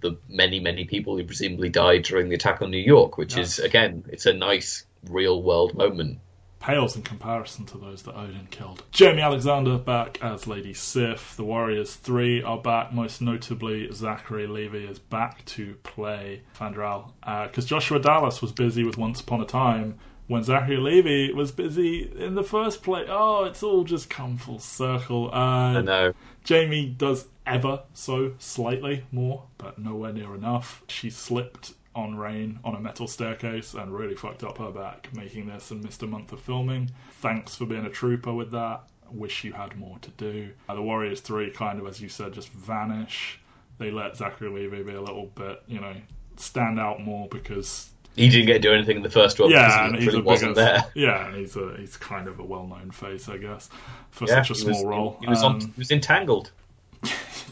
the 0.00 0.16
many 0.28 0.60
many 0.60 0.84
people 0.84 1.16
who 1.16 1.24
presumably 1.24 1.68
died 1.68 2.02
during 2.02 2.28
the 2.28 2.34
attack 2.34 2.62
on 2.62 2.70
New 2.70 2.78
York, 2.78 3.18
which 3.18 3.36
yes. 3.36 3.58
is 3.58 3.64
again, 3.64 4.04
it's 4.08 4.26
a 4.26 4.32
nice 4.32 4.84
real 5.08 5.42
world 5.42 5.74
moment. 5.74 6.18
Pales 6.60 6.94
in 6.94 7.02
comparison 7.02 7.66
to 7.66 7.76
those 7.76 8.04
that 8.04 8.16
Odin 8.16 8.46
killed. 8.52 8.84
Jaimie 8.92 9.20
Alexander 9.20 9.78
back 9.78 10.22
as 10.22 10.46
Lady 10.46 10.72
Sif. 10.72 11.34
The 11.34 11.42
Warriors 11.42 11.96
3 11.96 12.44
are 12.44 12.58
back, 12.58 12.92
most 12.92 13.20
notably 13.20 13.92
Zachary 13.92 14.46
Levi 14.46 14.88
is 14.88 15.00
back 15.00 15.44
to 15.46 15.74
play 15.82 16.42
Fandral. 16.56 17.10
Because 17.20 17.64
uh, 17.64 17.68
Joshua 17.68 17.98
Dallas 17.98 18.40
was 18.40 18.52
busy 18.52 18.84
with 18.84 18.96
Once 18.96 19.20
Upon 19.20 19.40
a 19.40 19.44
Time, 19.44 19.98
when 20.26 20.42
Zachary 20.42 20.76
Levi 20.76 21.34
was 21.34 21.52
busy 21.52 22.10
in 22.16 22.34
the 22.34 22.42
first 22.42 22.82
place. 22.82 23.06
Oh, 23.10 23.44
it's 23.44 23.62
all 23.62 23.84
just 23.84 24.08
come 24.08 24.36
full 24.36 24.58
circle. 24.58 25.30
Uh, 25.32 25.78
I 25.78 25.80
know. 25.82 26.14
Jaimie 26.44 26.96
does 26.96 27.28
ever 27.46 27.82
so 27.94 28.32
slightly 28.38 29.04
more, 29.12 29.44
but 29.58 29.78
nowhere 29.78 30.12
near 30.12 30.34
enough. 30.34 30.82
She 30.88 31.10
slipped 31.10 31.74
on 31.94 32.16
rain 32.16 32.58
on 32.64 32.74
a 32.74 32.80
metal 32.80 33.06
staircase 33.06 33.74
and 33.74 33.94
really 33.94 34.14
fucked 34.14 34.44
up 34.44 34.58
her 34.58 34.70
back, 34.70 35.08
making 35.14 35.46
this 35.46 35.70
and 35.70 35.84
missed 35.84 36.02
a 36.02 36.06
month 36.06 36.32
of 36.32 36.40
filming. 36.40 36.90
Thanks 37.12 37.54
for 37.54 37.66
being 37.66 37.84
a 37.84 37.90
trooper 37.90 38.32
with 38.32 38.50
that. 38.52 38.82
Wish 39.10 39.44
you 39.44 39.52
had 39.52 39.76
more 39.76 39.98
to 40.00 40.10
do. 40.12 40.50
Uh, 40.68 40.74
the 40.74 40.82
Warriors 40.82 41.20
3 41.20 41.50
kind 41.50 41.78
of, 41.78 41.86
as 41.86 42.00
you 42.00 42.08
said, 42.08 42.32
just 42.32 42.48
vanish. 42.50 43.40
They 43.78 43.90
let 43.90 44.16
Zachary 44.16 44.48
Levi 44.48 44.82
be 44.82 44.94
a 44.94 45.02
little 45.02 45.26
bit, 45.34 45.62
you 45.66 45.80
know, 45.80 45.94
stand 46.36 46.80
out 46.80 47.00
more 47.00 47.28
because 47.28 47.90
he 48.16 48.28
didn't 48.28 48.46
get 48.46 48.54
to 48.54 48.58
do 48.60 48.72
anything 48.72 48.98
in 48.98 49.02
the 49.02 49.10
first 49.10 49.40
one. 49.40 49.50
Yeah, 49.50 49.86
and 49.86 49.96
he's 49.96 50.14
a 50.14 50.20
wasn't 50.20 50.54
there. 50.54 50.84
Yeah, 50.94 51.26
and 51.26 51.36
he's 51.36 51.56
a 51.56 51.74
he's 51.78 51.96
kind 51.96 52.28
of 52.28 52.38
a 52.38 52.44
well 52.44 52.66
known 52.66 52.90
face, 52.90 53.28
I 53.28 53.38
guess, 53.38 53.70
for 54.10 54.26
yeah, 54.26 54.42
such 54.42 54.50
a 54.50 54.54
small 54.54 54.74
was, 54.74 54.84
role. 54.84 55.16
He, 55.20 55.26
he 55.26 55.30
was 55.30 55.42
um, 55.42 55.54
on, 55.54 55.60
he 55.60 55.72
was 55.78 55.90
entangled. 55.90 56.50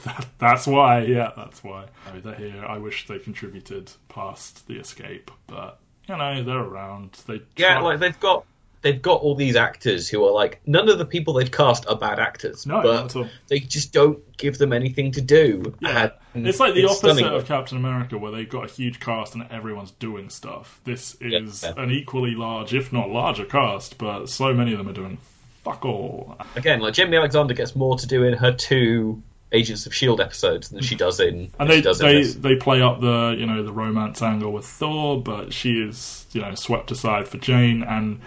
that, 0.04 0.26
that's 0.38 0.66
why. 0.66 1.00
Yeah, 1.00 1.32
that's 1.36 1.64
why. 1.64 1.86
I 2.06 2.12
mean, 2.12 2.22
they're 2.22 2.34
here. 2.34 2.64
I 2.66 2.78
wish 2.78 3.06
they 3.06 3.18
contributed 3.18 3.90
past 4.08 4.66
the 4.68 4.78
escape, 4.78 5.30
but 5.46 5.78
you 6.08 6.16
know 6.16 6.42
they're 6.42 6.58
around. 6.58 7.12
They 7.26 7.42
yeah, 7.56 7.78
try. 7.78 7.82
like 7.82 8.00
they've 8.00 8.20
got 8.20 8.44
they've 8.82 9.00
got 9.00 9.20
all 9.20 9.34
these 9.34 9.56
actors 9.56 10.08
who 10.08 10.24
are 10.24 10.32
like 10.32 10.60
none 10.66 10.88
of 10.88 10.98
the 10.98 11.04
people 11.04 11.34
they've 11.34 11.50
cast 11.50 11.86
are 11.88 11.96
bad 11.96 12.18
actors, 12.18 12.66
no, 12.66 12.82
but 12.82 13.16
they 13.48 13.60
just 13.60 13.92
don't 13.92 14.20
give 14.36 14.58
them 14.58 14.72
anything 14.72 15.12
to 15.12 15.20
do. 15.20 15.74
Yeah. 15.80 16.10
it's 16.34 16.60
like 16.60 16.74
the 16.74 16.84
it's 16.84 17.04
opposite 17.04 17.26
of 17.26 17.46
Captain 17.46 17.76
America, 17.76 18.18
where 18.18 18.32
they've 18.32 18.48
got 18.48 18.70
a 18.70 18.72
huge 18.72 19.00
cast 19.00 19.34
and 19.34 19.46
everyone's 19.50 19.92
doing 19.92 20.30
stuff. 20.30 20.80
This 20.84 21.16
is 21.20 21.62
yeah. 21.62 21.74
an 21.76 21.90
equally 21.90 22.34
large, 22.34 22.74
if 22.74 22.92
not 22.92 23.10
larger, 23.10 23.44
cast, 23.44 23.98
but 23.98 24.28
so 24.28 24.54
many 24.54 24.72
of 24.72 24.78
them 24.78 24.88
are 24.88 24.94
doing 24.94 25.18
fuck 25.62 25.84
all. 25.84 26.36
Again, 26.56 26.80
like 26.80 26.94
Jaimie 26.94 27.18
Alexander 27.18 27.54
gets 27.54 27.76
more 27.76 27.98
to 27.98 28.06
do 28.06 28.24
in 28.24 28.34
her 28.34 28.52
two 28.52 29.22
Agents 29.52 29.84
of 29.86 29.94
Shield 29.94 30.20
episodes 30.20 30.68
than 30.68 30.80
she 30.80 30.94
does 30.94 31.18
in. 31.18 31.50
And 31.58 31.68
they 31.68 31.80
they, 31.80 32.22
they 32.22 32.54
play 32.54 32.80
up 32.82 33.00
the 33.00 33.34
you 33.36 33.46
know 33.46 33.62
the 33.64 33.72
romance 33.72 34.22
angle 34.22 34.52
with 34.52 34.64
Thor, 34.64 35.20
but 35.20 35.52
she 35.52 35.80
is 35.80 36.26
you 36.32 36.40
know 36.40 36.54
swept 36.54 36.90
aside 36.90 37.26
for 37.26 37.38
Jane 37.38 37.82
and 37.82 38.20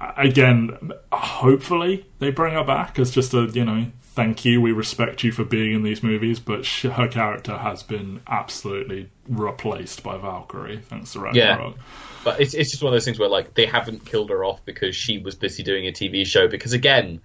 again, 0.00 0.92
hopefully 1.12 2.06
they 2.18 2.30
bring 2.30 2.54
her 2.54 2.64
back 2.64 2.98
as 2.98 3.10
just 3.10 3.34
a 3.34 3.46
you 3.46 3.64
know 3.64 3.86
thank 4.16 4.46
you, 4.46 4.62
we 4.62 4.72
respect 4.72 5.22
you 5.22 5.30
for 5.30 5.44
being 5.44 5.74
in 5.74 5.82
these 5.82 6.02
movies, 6.02 6.40
but 6.40 6.64
she, 6.64 6.88
her 6.88 7.06
character 7.06 7.58
has 7.58 7.82
been 7.82 8.22
absolutely 8.26 9.10
replaced 9.28 10.02
by 10.02 10.16
Valkyrie 10.16 10.78
thanks 10.78 11.12
to 11.12 11.20
Ragnarok. 11.20 11.76
Yeah. 11.76 11.82
But 12.24 12.40
it's 12.40 12.54
it's 12.54 12.70
just 12.70 12.82
one 12.82 12.92
of 12.92 12.94
those 12.94 13.04
things 13.04 13.20
where 13.20 13.28
like 13.28 13.54
they 13.54 13.66
haven't 13.66 14.04
killed 14.06 14.30
her 14.30 14.42
off 14.42 14.64
because 14.64 14.96
she 14.96 15.18
was 15.18 15.36
busy 15.36 15.62
doing 15.62 15.86
a 15.86 15.92
TV 15.92 16.26
show. 16.26 16.48
Because 16.48 16.72
again, 16.72 17.20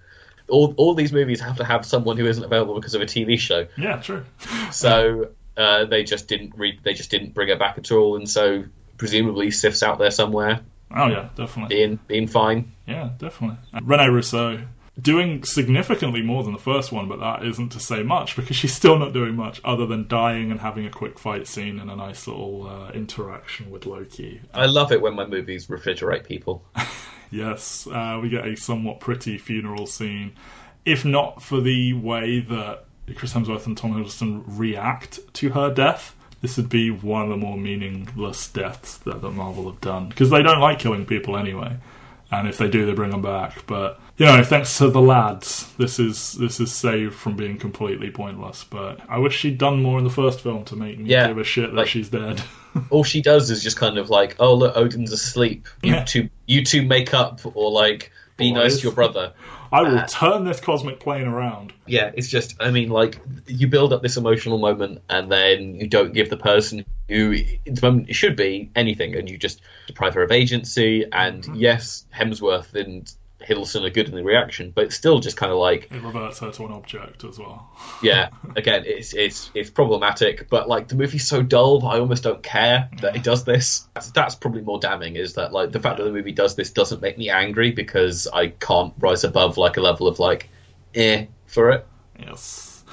all 0.48 0.74
all 0.76 0.94
these 0.94 1.12
movies 1.12 1.40
have 1.40 1.56
to 1.56 1.64
have 1.64 1.84
someone 1.84 2.18
who 2.18 2.26
isn't 2.26 2.44
available 2.44 2.74
because 2.74 2.94
of 2.94 3.00
a 3.00 3.06
TV 3.06 3.36
show. 3.38 3.66
Yeah, 3.76 3.96
true. 3.96 4.24
So 4.70 5.30
uh, 5.56 5.86
they 5.86 6.04
just 6.04 6.28
didn't 6.28 6.52
re- 6.56 6.78
they 6.84 6.92
just 6.92 7.10
didn't 7.10 7.34
bring 7.34 7.48
her 7.48 7.56
back 7.56 7.78
at 7.78 7.90
all, 7.90 8.16
and 8.16 8.30
so 8.30 8.64
presumably 8.96 9.50
Sif's 9.50 9.82
out 9.82 9.98
there 9.98 10.12
somewhere 10.12 10.60
Oh 10.94 11.08
yeah, 11.08 11.28
definitely. 11.34 11.76
Being 11.76 11.98
being 12.06 12.26
fine. 12.26 12.72
Yeah, 12.86 13.10
definitely. 13.18 13.58
Rene 13.82 14.08
Russo 14.08 14.62
doing 15.00 15.42
significantly 15.42 16.20
more 16.20 16.42
than 16.44 16.52
the 16.52 16.58
first 16.58 16.92
one, 16.92 17.08
but 17.08 17.18
that 17.20 17.44
isn't 17.44 17.70
to 17.70 17.80
say 17.80 18.02
much 18.02 18.36
because 18.36 18.56
she's 18.56 18.74
still 18.74 18.98
not 18.98 19.12
doing 19.12 19.34
much 19.34 19.60
other 19.64 19.86
than 19.86 20.06
dying 20.06 20.50
and 20.50 20.60
having 20.60 20.84
a 20.84 20.90
quick 20.90 21.18
fight 21.18 21.46
scene 21.46 21.78
and 21.78 21.90
a 21.90 21.96
nice 21.96 22.26
little 22.26 22.66
uh, 22.66 22.90
interaction 22.90 23.70
with 23.70 23.86
Loki. 23.86 24.40
I 24.52 24.66
love 24.66 24.92
it 24.92 25.00
when 25.00 25.14
my 25.14 25.26
movies 25.26 25.68
refrigerate 25.68 26.24
people. 26.24 26.64
yes, 27.30 27.86
uh, 27.86 28.18
we 28.22 28.28
get 28.28 28.46
a 28.46 28.54
somewhat 28.54 29.00
pretty 29.00 29.38
funeral 29.38 29.86
scene, 29.86 30.34
if 30.84 31.04
not 31.04 31.42
for 31.42 31.60
the 31.60 31.94
way 31.94 32.40
that 32.40 32.84
Chris 33.16 33.32
Hemsworth 33.32 33.66
and 33.66 33.76
Tom 33.76 33.94
Hiddleston 33.94 34.44
react 34.46 35.20
to 35.34 35.50
her 35.50 35.72
death 35.72 36.14
this 36.42 36.56
would 36.56 36.68
be 36.68 36.90
one 36.90 37.22
of 37.22 37.28
the 37.28 37.36
more 37.36 37.56
meaningless 37.56 38.48
deaths 38.48 38.98
that, 38.98 39.22
that 39.22 39.30
Marvel 39.30 39.70
have 39.70 39.80
done 39.80 40.08
because 40.08 40.28
they 40.28 40.42
don't 40.42 40.60
like 40.60 40.80
killing 40.80 41.06
people 41.06 41.36
anyway. 41.36 41.76
And 42.32 42.48
if 42.48 42.58
they 42.58 42.68
do, 42.68 42.84
they 42.86 42.92
bring 42.92 43.10
them 43.10 43.22
back. 43.22 43.66
But 43.66 44.00
you 44.16 44.26
know, 44.26 44.42
thanks 44.42 44.78
to 44.78 44.88
the 44.88 45.00
lads, 45.00 45.72
this 45.78 45.98
is 45.98 46.32
this 46.32 46.60
is 46.60 46.72
saved 46.72 47.14
from 47.14 47.36
being 47.36 47.58
completely 47.58 48.10
pointless. 48.10 48.64
But 48.64 49.00
I 49.08 49.18
wish 49.18 49.36
she'd 49.36 49.58
done 49.58 49.82
more 49.82 49.98
in 49.98 50.04
the 50.04 50.10
first 50.10 50.40
film 50.40 50.64
to 50.66 50.76
make 50.76 50.98
me 50.98 51.10
yeah, 51.10 51.28
give 51.28 51.38
a 51.38 51.44
shit 51.44 51.70
that 51.70 51.76
like, 51.76 51.88
she's 51.88 52.08
dead. 52.08 52.42
all 52.90 53.04
she 53.04 53.22
does 53.22 53.50
is 53.50 53.62
just 53.62 53.76
kind 53.76 53.98
of 53.98 54.10
like, 54.10 54.36
oh 54.40 54.54
look, 54.54 54.76
Odin's 54.76 55.12
asleep. 55.12 55.68
You 55.82 55.92
yeah. 55.92 56.04
two, 56.04 56.30
you 56.46 56.64
two 56.64 56.82
make 56.82 57.14
up, 57.14 57.40
or 57.54 57.70
like 57.70 58.10
be 58.36 58.52
nice 58.52 58.78
to 58.78 58.82
your 58.82 58.92
brother. 58.92 59.34
I 59.72 59.82
will 59.82 59.98
uh, 59.98 60.06
turn 60.06 60.44
this 60.44 60.60
cosmic 60.60 61.00
plane 61.00 61.26
around. 61.26 61.72
Yeah, 61.86 62.10
it's 62.14 62.28
just, 62.28 62.54
I 62.60 62.70
mean, 62.70 62.90
like, 62.90 63.18
you 63.46 63.66
build 63.68 63.92
up 63.92 64.02
this 64.02 64.18
emotional 64.18 64.58
moment 64.58 65.02
and 65.08 65.32
then 65.32 65.76
you 65.76 65.86
don't 65.86 66.12
give 66.12 66.28
the 66.28 66.36
person 66.36 66.84
who, 67.08 67.32
in 67.64 67.74
the 67.74 67.80
moment, 67.82 68.10
it 68.10 68.14
should 68.14 68.36
be 68.36 68.70
anything, 68.76 69.16
and 69.16 69.28
you 69.30 69.38
just 69.38 69.62
deprive 69.86 70.14
her 70.14 70.22
of 70.22 70.30
agency. 70.30 71.06
And 71.10 71.42
mm-hmm. 71.42 71.54
yes, 71.54 72.04
Hemsworth 72.14 72.74
and 72.74 73.12
Hiddleston 73.44 73.84
are 73.84 73.90
good 73.90 74.08
in 74.08 74.14
the 74.14 74.24
reaction, 74.24 74.72
but 74.74 74.84
it's 74.84 74.96
still 74.96 75.18
just 75.20 75.36
kind 75.36 75.52
of 75.52 75.58
like 75.58 75.88
it 75.90 76.02
reverts 76.02 76.38
her 76.40 76.50
to 76.52 76.64
an 76.66 76.72
object 76.72 77.24
as 77.24 77.38
well. 77.38 77.70
yeah, 78.02 78.30
again, 78.56 78.84
it's 78.86 79.14
it's 79.14 79.50
it's 79.54 79.70
problematic, 79.70 80.48
but 80.48 80.68
like 80.68 80.88
the 80.88 80.94
movie's 80.94 81.26
so 81.26 81.42
dull, 81.42 81.86
I 81.86 81.98
almost 81.98 82.22
don't 82.22 82.42
care 82.42 82.88
that 83.00 83.16
it 83.16 83.22
does 83.22 83.44
this. 83.44 83.88
That's, 83.94 84.10
that's, 84.10 84.34
probably 84.34 84.62
more 84.62 84.78
damning. 84.78 85.16
Is 85.16 85.34
that 85.34 85.52
like 85.52 85.72
the 85.72 85.80
fact 85.80 85.98
that 85.98 86.04
the 86.04 86.12
movie 86.12 86.32
does 86.32 86.54
this 86.54 86.70
doesn't 86.70 87.02
make 87.02 87.18
me 87.18 87.30
angry 87.30 87.70
because 87.70 88.26
I 88.32 88.48
can't 88.48 88.94
rise 88.98 89.24
above 89.24 89.56
like 89.58 89.76
a 89.76 89.80
level 89.80 90.06
of 90.06 90.18
like 90.18 90.48
eh 90.94 91.26
for 91.46 91.70
it. 91.70 91.86
Yes, 92.18 92.84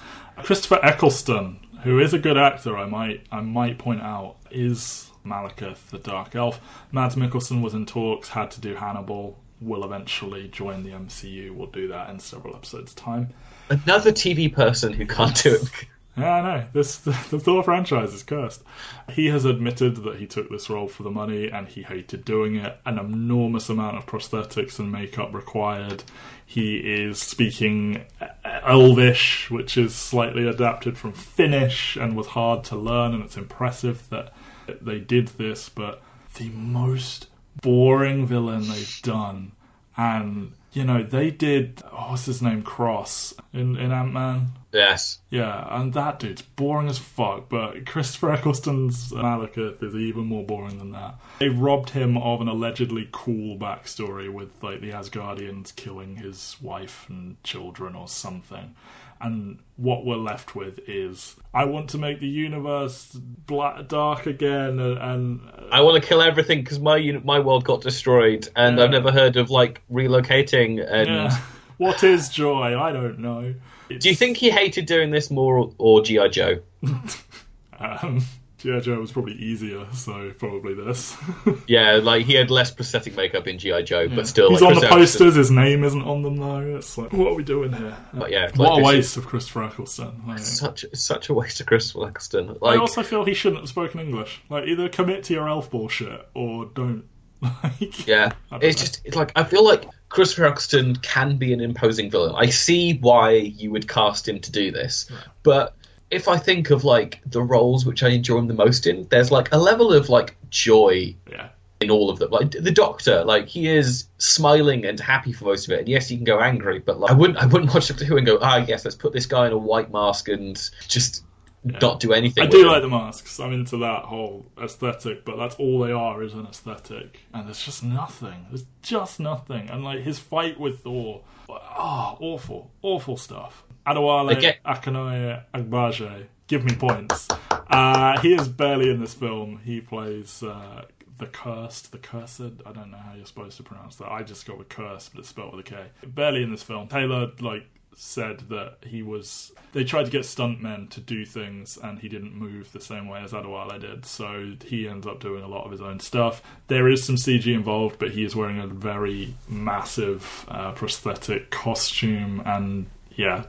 Christopher 0.43 0.80
Eccleston 0.84 1.60
who 1.84 2.00
is 2.00 2.14
a 2.14 2.20
good 2.20 2.38
actor, 2.38 2.78
I 2.78 2.86
might 2.86 3.26
I 3.32 3.41
might 3.41 3.78
point 3.78 4.02
out, 4.02 4.36
is 4.52 5.12
Malekith, 5.26 5.89
the 5.89 6.00
Dark 6.00 6.36
Elf. 6.36 6.60
Mads 6.91 7.16
Mikkelsen 7.16 7.62
was 7.62 7.74
in 7.74 7.86
talks, 7.86 8.30
had 8.30 8.52
to 8.52 8.62
do 8.62 8.76
Hannibal, 8.76 9.38
will 9.62 9.84
eventually 9.84 10.47
join 10.47 10.84
the 10.84 10.91
MCU. 10.91 11.51
We'll 11.51 11.68
do 11.68 11.88
that 11.89 12.10
in 12.10 12.20
several 12.20 12.55
episodes' 12.55 12.93
time. 12.93 13.30
Another 13.70 14.12
TV 14.12 14.53
person 14.53 14.93
who 14.93 15.05
can't 15.05 15.36
do 15.43 15.55
it. 15.55 15.70
Yeah, 16.18 16.34
I 16.34 16.41
know. 16.41 16.66
This 16.74 16.97
the, 16.97 17.12
the 17.32 17.39
Thor 17.39 17.64
franchise 17.64 18.14
is 18.14 18.24
cursed. 18.24 18.64
He 19.10 19.28
has 19.28 19.45
admitted 19.45 19.97
that 20.03 20.18
he 20.18 20.28
took 20.28 20.49
this 20.49 20.70
role 20.70 20.88
for 20.88 21.03
the 21.03 21.12
money 21.12 21.49
and 21.49 21.68
he 21.68 21.82
hated 21.82 22.26
doing 22.26 22.57
it. 22.57 22.78
An 22.86 22.99
enormous 22.99 23.70
amount 23.70 23.97
of 23.97 24.05
prosthetics 24.05 24.80
and 24.80 24.91
makeup 24.91 25.34
required. 25.34 26.03
He 26.45 26.78
is 26.78 27.20
speaking 27.20 28.03
Elvish, 28.43 29.49
which 29.49 29.78
is 29.78 29.95
slightly 29.95 30.47
adapted 30.47 30.97
from 30.97 31.14
Finnish 31.14 31.95
and 31.95 32.18
was 32.18 32.28
hard 32.28 32.66
to 32.66 32.76
learn. 32.76 33.14
And 33.14 33.24
it's 33.24 33.38
impressive 33.38 34.10
that 34.10 34.34
they 34.82 34.99
did 34.99 35.30
this, 35.30 35.70
but 35.70 36.01
the 36.36 36.49
most 36.49 37.28
boring 37.62 38.26
villain 38.26 38.68
they've 38.68 38.99
done, 39.01 39.51
and 39.97 40.53
you 40.72 40.84
know 40.84 41.03
they 41.03 41.32
did 41.32 41.82
oh, 41.91 42.12
what's 42.12 42.26
his 42.26 42.41
name 42.41 42.62
Cross 42.64 43.34
in 43.53 43.76
in 43.78 43.91
Ant 43.91 44.14
Man. 44.14 44.51
Yes. 44.72 45.18
Yeah, 45.32 45.66
and 45.76 45.93
that 45.93 46.20
dude's 46.20 46.43
boring 46.43 46.89
as 46.89 46.99
fuck, 46.99 47.49
but 47.49 47.88
Christopher 47.88 48.34
Eccleston's 48.34 49.12
Malekith 49.12 49.82
is 49.82 49.95
even 49.95 50.26
more 50.26 50.45
boring 50.45 50.78
than 50.78 50.91
that. 50.91 51.16
They 51.39 51.49
robbed 51.49 51.89
him 51.89 52.18
of 52.18 52.39
an 52.39 52.47
allegedly 52.47 53.10
cool 53.12 53.57
backstory 53.57 54.32
with 54.32 54.51
like 54.62 54.82
the 54.82 54.91
Asgardians 54.91 55.76
killing 55.76 56.18
his 56.18 56.55
wife 56.62 57.07
and 57.10 57.43
children 57.43 57.95
or 57.95 58.07
something 58.07 58.76
and 59.22 59.59
what 59.76 60.05
we're 60.05 60.15
left 60.15 60.55
with 60.55 60.80
is 60.88 61.36
I 61.53 61.65
want 61.65 61.89
to 61.91 61.97
make 61.97 62.20
the 62.20 62.28
universe 62.28 63.11
black 63.13 63.88
dark 63.88 64.26
again, 64.26 64.80
and, 64.80 64.97
and 64.97 65.41
uh, 65.49 65.70
I 65.72 65.82
want 65.82 66.01
to 66.01 66.07
kill 66.07 66.22
everything 66.22 66.59
because 66.63 66.80
my 66.80 66.99
my 67.24 67.39
world 67.39 67.63
got 67.63 67.82
destroyed, 67.82 68.47
and 68.55 68.78
yeah. 68.78 68.84
I've 68.84 68.91
never 68.91 69.11
heard 69.11 69.38
of 69.38 69.49
like 69.49 69.82
relocating. 69.91 70.86
And 70.86 71.07
yeah. 71.07 71.39
what 71.78 72.03
is 72.03 72.30
joy? 72.30 72.80
I 72.80 72.91
don't 72.91 73.20
know. 73.20 73.55
It's... 73.89 74.03
Do 74.03 74.09
you 74.09 74.15
think 74.15 74.38
he 74.38 74.49
hated 74.49 74.86
doing 74.86 75.11
this 75.11 75.32
more, 75.32 75.72
or 75.78 76.01
GI 76.01 76.30
Joe? 76.30 76.59
um, 77.80 78.24
GI 78.60 78.82
Joe 78.82 78.99
was 78.99 79.14
probably 79.14 79.36
easier, 79.36 79.88
so 79.93 80.34
probably 80.38 80.74
this. 80.74 81.16
yeah, 81.68 81.93
like 81.93 82.26
he 82.26 82.34
had 82.34 82.51
less 82.51 82.70
prosthetic 82.72 83.16
makeup 83.16 83.47
in 83.47 83.57
GI 83.57 83.84
Joe, 83.84 84.01
yeah. 84.01 84.16
but 84.16 84.28
still. 84.28 84.49
He's 84.49 84.62
like, 84.62 84.76
on 84.76 84.82
the 84.82 84.88
posters. 84.88 85.36
His 85.36 85.49
name 85.49 85.86
isn't 85.86 86.01
on 86.01 86.24
them 86.24 86.36
though. 86.36 86.76
It's 86.76 86.97
like, 86.97 87.14
what 87.14 87.32
are 87.32 87.36
we 87.36 87.43
doing 87.43 87.72
here? 87.72 87.95
But 88.14 88.32
yeah, 88.32 88.51
what 88.55 88.74
like, 88.74 88.82
a 88.82 88.86
waste 88.86 89.16
of 89.16 89.26
Christopher 89.26 89.64
Eccleston. 89.64 90.24
Like, 90.28 90.39
such 90.39 90.84
such 90.93 91.30
a 91.30 91.34
waste 91.34 91.62
of 91.62 91.68
Christopher 91.68 92.10
Eccleston. 92.10 92.57
Like, 92.60 92.78
I 92.78 92.82
also 92.82 93.01
feel 93.01 93.24
he 93.24 93.34
shouldn't 93.34 93.62
have 93.62 93.70
spoken 93.70 94.01
English. 94.01 94.41
Like, 94.49 94.66
either 94.66 94.89
commit 94.89 95.24
to 95.26 95.34
your 95.34 95.47
elf 95.47 95.72
bullshit 95.72 96.28
or 96.34 96.66
don't. 96.66 97.05
Like, 97.41 98.05
yeah, 98.05 98.34
it's 98.51 98.51
know. 98.51 98.86
just 98.86 99.01
it's 99.05 99.16
like 99.16 99.32
I 99.38 99.45
feel 99.45 99.64
like 99.64 99.86
Christopher 100.10 100.47
Eccleston 100.47 100.97
can 100.97 101.38
be 101.38 101.53
an 101.53 101.62
imposing 101.62 102.12
villain. 102.12 102.36
I 102.36 102.49
see 102.49 102.97
why 102.97 103.36
you 103.36 103.72
would 103.72 103.88
cast 103.88 104.28
him 104.28 104.41
to 104.41 104.51
do 104.51 104.72
this, 104.72 105.10
but 105.43 105.74
if 106.12 106.28
I 106.28 106.38
think 106.38 106.70
of 106.70 106.84
like 106.84 107.22
the 107.26 107.41
roles 107.41 107.86
which 107.86 108.03
I 108.03 108.10
enjoy 108.10 108.39
him 108.39 108.47
the 108.47 108.53
most 108.53 108.88
in, 108.88 109.07
there's 109.10 109.32
like 109.32 109.51
a 109.51 109.57
level 109.57 109.93
of 109.93 110.10
like 110.10 110.36
joy 110.49 111.16
yeah. 111.30 111.49
in 111.80 111.91
all 111.91 112.10
of 112.10 112.20
them. 112.20 112.32
Like 112.32 112.51
the 112.51 112.72
Doctor, 112.72 113.24
like 113.24 113.47
he 113.47 113.68
is 113.68 114.07
smiling 114.18 114.86
and 114.86 114.99
happy 114.99 115.34
for 115.34 115.45
most 115.45 115.68
of 115.68 115.74
it. 115.74 115.80
And 115.80 115.89
yes, 115.89 116.07
he 116.07 116.16
can 116.16 116.26
go 116.26 116.39
angry, 116.39 116.80
but 116.80 116.99
like 116.99 117.12
I 117.12 117.14
wouldn't 117.14 117.38
I 117.38 117.45
wouldn't 117.45 117.74
watch 117.74 117.88
Doctor 117.88 118.05
Who 118.05 118.18
and 118.18 118.26
go, 118.26 118.39
ah, 118.41 118.57
yes, 118.57 118.86
let's 118.86 118.97
put 118.97 119.14
this 119.14 119.26
guy 119.26 119.47
in 119.47 119.53
a 119.53 119.57
white 119.57 119.91
mask 119.91 120.30
and 120.30 120.57
just 120.88 121.24
yeah. 121.64 121.78
not 121.80 121.99
do 121.99 122.14
anything. 122.14 122.43
I 122.43 122.47
do 122.47 122.68
like 122.68 122.82
the 122.82 122.89
masks. 122.89 123.39
I'm 123.39 123.53
into 123.53 123.78
that 123.78 124.05
whole 124.05 124.45
aesthetic, 124.62 125.26
but 125.26 125.38
that's 125.38 125.55
all 125.55 125.80
they 125.80 125.91
are 125.91 126.24
is 126.24 126.34
an 126.34 126.47
aesthetic, 126.47 127.20
and 127.34 127.47
there's 127.47 127.64
just 127.64 127.84
nothing. 127.84 128.47
There's 128.49 128.66
just 128.82 129.20
nothing. 129.20 129.70
And 129.70 129.84
like 129.84 130.01
his 130.01 130.18
fight 130.18 130.60
with 130.60 130.80
Thor, 130.80 131.24
oh, 131.49 132.18
awful, 132.20 132.72
awful 132.82 133.18
stuff. 133.18 133.64
Adewale 133.86 134.58
Akinnuoye 134.66 135.44
Agbaje. 135.54 136.28
Give 136.48 136.64
me 136.64 136.76
points. 136.76 137.28
Uh, 137.52 138.20
he 138.22 138.34
is 138.34 138.48
barely 138.48 138.90
in 138.90 139.00
this 139.00 139.14
film. 139.14 139.62
He 139.64 139.82
plays 139.82 140.42
uh, 140.42 140.86
the 141.20 141.28
cursed, 141.28 141.92
the 141.92 142.00
cursed. 142.00 142.42
I 142.66 142.72
don't 142.72 142.90
know 142.90 142.98
how 142.98 143.14
you're 143.14 143.26
supposed 143.26 143.58
to 143.58 143.64
pronounce 143.64 143.98
that. 143.98 144.12
I 144.12 144.24
just 144.24 144.46
got 144.46 144.58
with 144.58 144.70
cursed, 144.70 145.14
but 145.14 145.20
it's 145.20 145.30
spelled 145.30 145.56
with 145.56 145.68
a 145.68 145.70
K. 145.70 145.86
Barely 146.08 146.42
in 146.42 146.52
this 146.52 146.64
film. 146.64 146.88
Taylor 146.88 147.32
like 147.40 147.68
said 147.96 148.40
that 148.50 148.78
he 148.86 149.04
was. 149.04 149.52
They 149.74 149.84
tried 149.84 150.06
to 150.06 150.12
get 150.12 150.22
stuntmen 150.22 150.90
to 150.92 151.02
do 151.02 151.26
things, 151.26 151.78
and 151.78 152.00
he 152.00 152.08
didn't 152.08 152.34
move 152.34 152.72
the 152.72 152.80
same 152.80 153.08
way 153.08 153.22
as 153.22 153.34
Adewale 153.34 153.80
did. 153.80 154.06
So 154.06 154.54
he 154.66 154.88
ends 154.88 155.06
up 155.06 155.20
doing 155.20 155.44
a 155.44 155.48
lot 155.48 155.66
of 155.66 155.72
his 155.72 155.82
own 155.82 156.00
stuff. 156.00 156.42
There 156.68 156.90
is 156.90 157.04
some 157.04 157.16
CG 157.16 157.54
involved, 157.54 158.00
but 158.00 158.12
he 158.12 158.24
is 158.24 158.36
wearing 158.36 158.60
a 158.60 158.68
very 158.68 159.36
massive 159.48 160.46
uh, 160.48 160.72
prosthetic 160.72 161.52
costume 161.52 162.42
and 162.46 162.88
yeah, 163.20 163.43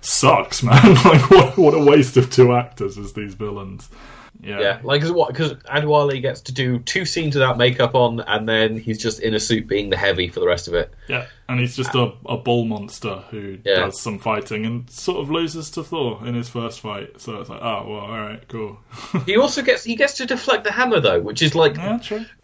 sucks, 0.00 0.62
man. 0.62 0.94
like, 1.04 1.30
what, 1.30 1.58
what 1.58 1.74
a 1.74 1.84
waste 1.84 2.16
of 2.16 2.30
two 2.30 2.54
actors 2.54 2.96
as 2.96 3.12
these 3.12 3.34
villains. 3.34 3.90
Yeah, 4.40 4.58
yeah 4.58 4.80
like 4.82 5.02
cause 5.02 5.12
what? 5.12 5.28
Because 5.28 5.52
Adewale 5.64 6.20
gets 6.22 6.40
to 6.42 6.52
do 6.52 6.78
two 6.78 7.04
scenes 7.04 7.34
without 7.34 7.58
makeup 7.58 7.94
on, 7.94 8.20
and 8.20 8.48
then 8.48 8.78
he's 8.78 8.96
just 8.96 9.20
in 9.20 9.34
a 9.34 9.40
suit 9.40 9.66
being 9.68 9.90
the 9.90 9.98
heavy 9.98 10.28
for 10.28 10.40
the 10.40 10.46
rest 10.46 10.66
of 10.66 10.72
it. 10.72 10.94
Yeah, 11.08 11.26
and 11.48 11.60
he's 11.60 11.76
just 11.76 11.94
a, 11.94 12.12
a 12.26 12.36
bull 12.36 12.64
monster 12.64 13.16
who 13.30 13.58
yeah. 13.64 13.76
does 13.76 14.00
some 14.00 14.18
fighting 14.18 14.66
and 14.66 14.90
sort 14.90 15.18
of 15.18 15.30
loses 15.30 15.70
to 15.70 15.84
Thor 15.84 16.26
in 16.26 16.34
his 16.34 16.48
first 16.48 16.80
fight. 16.80 17.20
So 17.20 17.36
it's 17.36 17.48
like, 17.48 17.62
oh 17.62 17.84
well, 17.88 18.00
all 18.00 18.20
right, 18.20 18.46
cool. 18.48 18.78
he 19.26 19.36
also 19.36 19.62
gets 19.62 19.84
he 19.84 19.94
gets 19.94 20.14
to 20.14 20.26
deflect 20.26 20.64
the 20.64 20.72
hammer 20.72 21.00
though, 21.00 21.20
which 21.20 21.42
is 21.42 21.54
like 21.54 21.76
yeah, 21.76 21.98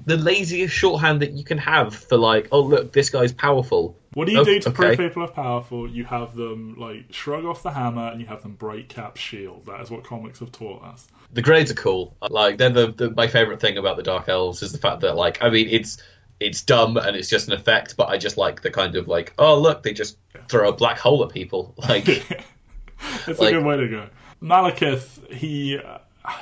the 0.07 0.17
laziest 0.17 0.75
shorthand 0.75 1.23
that 1.23 1.33
you 1.33 1.45
can 1.45 1.59
have 1.59 1.95
for 1.95 2.17
like, 2.17 2.49
oh 2.53 2.61
look, 2.61 2.93
this 2.93 3.11
guy's 3.11 3.33
powerful. 3.33 3.99
What 4.15 4.27
do 4.27 4.33
you 4.33 4.41
oh, 4.41 4.45
do 4.45 4.61
to 4.61 4.69
okay. 4.69 4.77
prove 4.77 4.99
people 4.99 5.25
are 5.25 5.31
powerful? 5.31 5.89
You 5.89 6.05
have 6.05 6.37
them 6.37 6.77
like 6.79 7.07
shrug 7.11 7.45
off 7.45 7.63
the 7.63 7.71
hammer 7.71 8.09
and 8.09 8.21
you 8.21 8.27
have 8.27 8.43
them 8.43 8.55
break 8.55 8.89
Cap's 8.89 9.21
shield. 9.21 9.67
That 9.67 9.81
is 9.81 9.91
what 9.91 10.05
comics 10.05 10.41
have 10.41 10.53
taught 10.53 10.85
us. 10.85 11.09
The 11.33 11.43
grades 11.43 11.71
are 11.71 11.75
cool. 11.75 12.15
Like 12.21 12.59
they're 12.59 12.71
the, 12.71 12.93
the 12.93 13.11
my 13.11 13.27
favorite 13.27 13.61
thing 13.61 13.79
about 13.79 13.97
the 13.97 14.03
Dark 14.03 14.29
Elves 14.29 14.63
is 14.63 14.73
the 14.73 14.79
fact 14.79 15.01
that 15.01 15.17
like 15.17 15.43
I 15.43 15.49
mean 15.49 15.69
it's 15.71 15.99
it's 16.47 16.63
dumb 16.63 16.97
and 16.97 17.17
it's 17.17 17.29
just 17.29 17.49
an 17.49 17.55
effect, 17.55 17.97
but 17.97 18.09
I 18.09 18.19
just 18.19 18.37
like 18.37 18.63
the 18.63 18.71
kind 18.71 18.97
of 18.97 19.09
like 19.09 19.33
oh 19.39 19.59
look 19.59 19.83
they 19.83 19.93
just 19.93 20.17
throw 20.49 20.69
a 20.69 20.73
black 20.73 20.99
hole 20.99 21.25
at 21.25 21.31
people. 21.31 21.75
Like 21.89 22.09
it's 23.27 23.41
like, 23.41 23.53
a 23.53 23.59
good 23.59 23.65
way 23.65 23.77
to 23.77 23.89
go. 23.89 24.09
Malekith, 24.43 25.33
he 25.33 25.79
uh, 25.79 25.99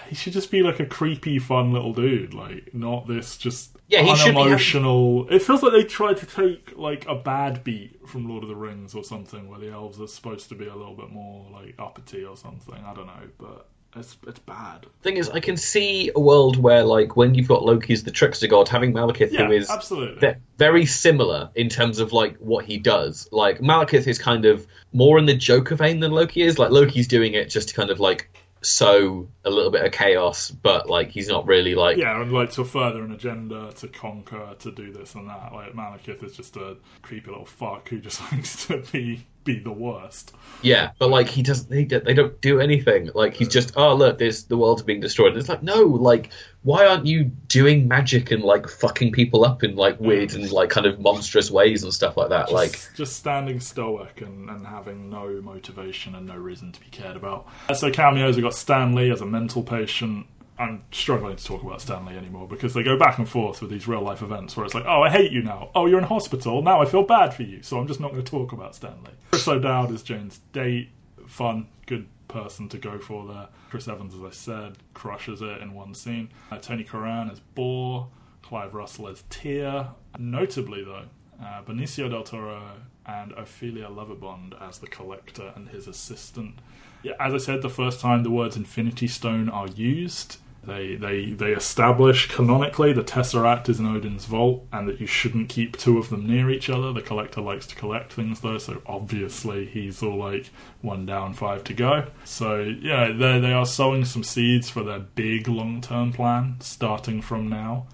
he 0.09 0.15
should 0.15 0.33
just 0.33 0.51
be 0.51 0.63
like 0.63 0.81
a 0.81 0.87
creepy, 0.87 1.39
fun 1.39 1.73
little 1.73 1.93
dude, 1.93 2.35
like 2.35 2.75
not 2.75 3.07
this 3.07 3.37
just 3.37 3.77
yeah, 3.89 4.03
he 4.03 4.11
unemotional. 4.11 5.29
It 5.31 5.43
feels 5.43 5.63
like 5.63 5.73
they 5.73 5.85
tried 5.85 6.19
to 6.19 6.27
take 6.27 6.77
like 6.77 7.07
a 7.07 7.15
bad 7.15 7.65
beat 7.65 8.09
from 8.09 8.29
Lord 8.29 8.43
of 8.43 8.49
the 8.49 8.57
Rings 8.57 8.95
or 8.95 9.03
something, 9.03 9.49
where 9.49 9.59
the 9.59 9.71
elves 9.71 10.01
are 10.01 10.07
supposed 10.07 10.49
to 10.51 10.55
be 10.55 10.67
a 10.67 10.75
little 10.75 10.95
bit 10.95 11.11
more 11.11 11.47
like 11.51 11.75
uppity 11.79 12.25
or 12.25 12.37
something. 12.37 12.83
I 12.87 12.95
don't 12.95 13.07
know, 13.07 13.29
but 13.39 13.69
it's 13.97 14.17
it's 14.27 14.39
bad. 14.41 14.87
Thing 15.03 15.17
is, 15.17 15.29
I 15.31 15.41
can 15.41 15.57
see 15.57 16.11
a 16.15 16.21
world 16.21 16.57
where 16.57 16.85
like 16.85 17.17
when 17.17 17.35
you've 17.35 17.49
got 17.49 17.65
Loki 17.65 17.93
as 17.93 18.05
the 18.05 18.11
trickster 18.11 18.47
god, 18.47 18.69
having 18.69 18.93
Malekith 18.93 19.33
yeah, 19.33 19.47
who 19.47 19.53
is 19.53 19.69
absolutely 19.69 20.35
very 20.57 20.87
similar 20.87 21.51
in 21.55 21.69
terms 21.69 21.99
of 21.99 22.13
like 22.13 22.37
what 22.37 22.65
he 22.65 22.79
does. 22.79 23.29
Like 23.33 23.59
Malekith 23.59 24.07
is 24.07 24.19
kind 24.19 24.45
of 24.45 24.67
more 24.93 25.19
in 25.19 25.27
the 25.27 25.35
Joker 25.35 25.75
vein 25.75 26.01
than 26.01 26.13
Loki 26.13 26.43
is. 26.43 26.59
Like 26.59 26.71
Loki's 26.71 27.09
doing 27.09 27.35
it 27.35 27.51
just 27.51 27.71
to 27.71 27.75
kind 27.75 27.91
of 27.91 27.99
like 27.99 28.31
sow 28.63 29.29
a 29.45 29.51
little 29.51 29.71
bit 29.71 29.85
of 29.85 29.93
chaos, 29.93 30.51
but 30.51 30.89
like 30.89 31.11
he's 31.11 31.29
not 31.29 31.47
really 31.47 31.75
like 31.75 31.97
yeah, 31.97 32.21
and 32.21 32.33
like 32.33 32.53
to 32.53 32.65
further 32.65 33.03
an 33.03 33.13
agenda 33.13 33.73
to 33.73 33.89
conquer, 33.89 34.55
to 34.61 34.71
do 34.71 34.93
this 34.93 35.15
and 35.15 35.29
that. 35.29 35.53
Like 35.53 35.73
Malekith 35.73 36.23
is 36.23 36.37
just 36.37 36.57
a 36.57 36.77
creepy 37.03 37.31
little 37.31 37.47
fuck 37.47 37.89
who 37.89 37.99
just 37.99 38.21
likes 38.33 38.67
to 38.67 38.79
be 38.93 39.27
be 39.45 39.59
the 39.59 39.73
worst. 39.73 40.35
Yeah, 40.63 40.91
but 40.99 41.09
like 41.09 41.29
he 41.29 41.43
doesn't, 41.43 41.71
they, 41.71 41.85
they 41.85 42.15
don't 42.15 42.39
do 42.41 42.61
anything. 42.61 43.11
Like 43.15 43.35
he's 43.35 43.49
just, 43.49 43.73
oh 43.77 43.95
look, 43.95 44.19
there's 44.19 44.45
the 44.45 44.57
world's 44.57 44.83
being 44.83 45.01
destroyed. 45.01 45.33
And 45.33 45.39
it's 45.39 45.49
like, 45.49 45.63
no, 45.63 45.83
like 45.83 46.31
why 46.63 46.87
aren't 46.87 47.07
you 47.07 47.25
doing 47.25 47.89
magic 47.89 48.31
and 48.31 48.43
like 48.43 48.69
fucking 48.69 49.13
people 49.13 49.45
up 49.45 49.65
in 49.65 49.77
like 49.77 49.99
weird 49.99 50.35
and 50.35 50.51
like 50.53 50.69
kind 50.69 50.87
of 50.87 51.01
monstrous 51.01 51.51
ways 51.51 51.83
and 51.83 51.95
stuff 51.95 52.17
like 52.17 52.29
that? 52.29 52.49
Just, 52.49 52.53
like 52.53 52.95
just 52.95 53.17
standing 53.17 53.61
stoic 53.61 54.21
and, 54.21 54.51
and 54.51 54.67
having 54.67 55.09
no 55.09 55.41
motivation 55.41 56.15
and 56.15 56.27
no 56.27 56.37
reason 56.37 56.73
to 56.73 56.81
be 56.81 56.89
cared 56.91 57.17
about. 57.17 57.47
So 57.75 57.91
cameos, 57.91 58.37
we 58.37 58.43
got 58.43 58.55
Stan 58.55 58.95
Lee 58.95 59.11
as 59.11 59.23
a 59.23 59.27
mental 59.27 59.63
patient. 59.63 60.27
I'm 60.61 60.85
struggling 60.93 61.37
to 61.37 61.45
talk 61.45 61.63
about 61.63 61.81
Stan 61.81 62.05
Lee 62.05 62.17
anymore 62.17 62.47
because 62.47 62.75
they 62.75 62.83
go 62.83 62.99
back 62.99 63.17
and 63.19 63.27
forth 63.29 63.63
with 63.63 63.71
these 63.71 63.89
real 63.89 64.03
life 64.03 64.21
events 64.21 64.57
where 64.57 64.67
it's 64.67 64.75
like, 64.75 64.85
oh, 64.87 65.03
I 65.03 65.09
hate 65.09 65.33
you 65.33 65.43
now. 65.43 65.71
Oh, 65.75 65.87
you're 65.87 65.99
in 65.99 66.05
hospital. 66.05 66.61
Now 66.61 66.83
I 66.83 66.85
feel 66.85 67.03
bad 67.03 67.33
for 67.33 67.45
you. 67.45 67.63
So 67.63 67.79
I'm 67.79 67.87
just 67.87 67.99
not 67.99 68.13
going 68.13 68.23
to 68.23 68.31
talk 68.31 68.53
about 68.53 68.75
Stan 68.75 69.03
Lee. 69.03 69.13
Chris 69.31 69.49
O'Dowd 69.49 69.91
is 69.91 70.03
Jane's 70.03 70.41
date. 70.53 70.91
Fun, 71.27 71.69
good 71.87 72.07
person 72.29 72.69
to 72.69 72.79
go 72.79 72.99
for 72.99 73.27
there. 73.27 73.49
Chris 73.71 73.89
Evans, 73.89 74.15
as 74.15 74.21
I 74.23 74.31
said, 74.31 74.77
crushes 74.93 75.41
it 75.41 75.63
in 75.63 75.73
one 75.73 75.95
scene. 75.95 76.29
Uh, 76.51 76.59
Tony 76.59 76.85
Curran 76.85 77.31
as 77.31 77.41
Bor. 77.41 78.09
Clive 78.43 78.75
Russell 78.75 79.09
as 79.09 79.23
Tyr. 79.31 79.91
Notably, 80.19 80.83
though, 80.83 81.05
uh, 81.41 81.63
Benicio 81.63 82.11
del 82.11 82.25
Toro 82.25 82.73
and 83.07 83.33
Ophelia 83.33 83.89
Lovibond 83.89 84.61
as 84.61 84.79
the 84.79 84.89
Collector 84.89 85.53
and 85.55 85.69
his 85.69 85.87
assistant. 85.87 86.59
Yeah, 87.03 87.13
as 87.19 87.33
I 87.33 87.39
said, 87.39 87.63
the 87.63 87.71
first 87.71 88.01
time 88.01 88.25
the 88.25 88.31
words 88.31 88.57
Infinity 88.57 89.07
Stone 89.07 89.49
are 89.49 89.69
used, 89.69 90.39
they 90.63 90.95
they 90.97 91.31
they 91.31 91.53
establish 91.53 92.29
canonically 92.29 92.93
the 92.93 93.03
Tesseract 93.03 93.69
is 93.69 93.81
in 93.81 93.87
Odin's 93.87 94.27
vault, 94.27 94.67
and 94.73 94.87
that 94.89 95.01
you 95.01 95.07
shouldn't 95.07 95.49
keep 95.49 95.77
two 95.77 95.99
of 95.99 96.11
them 96.11 96.27
near 96.27 96.51
each 96.51 96.69
other. 96.69 96.93
The 96.93 97.01
Collector 97.01 97.41
likes 97.41 97.67
to 97.69 97.75
collect 97.75 98.13
things 98.13 98.41
though, 98.41 98.59
so 98.59 98.83
obviously 98.87 99.67
he's 99.67 100.03
all 100.03 100.17
like 100.17 100.51
one 100.83 101.07
down, 101.07 101.33
five 101.33 101.65
to 101.65 101.75
go. 101.75 102.09
So 102.25 102.61
yeah, 102.61 103.11
they 103.11 103.41
they 103.41 103.53
are 103.53 103.65
sowing 103.65 104.05
some 104.05 104.23
seeds 104.23 104.69
for 104.69 104.83
their 104.83 104.99
big 104.99 105.49
long 105.49 105.81
term 105.81 106.13
plan 106.13 106.57
starting 106.61 107.23
from 107.23 107.49
now, 107.49 107.87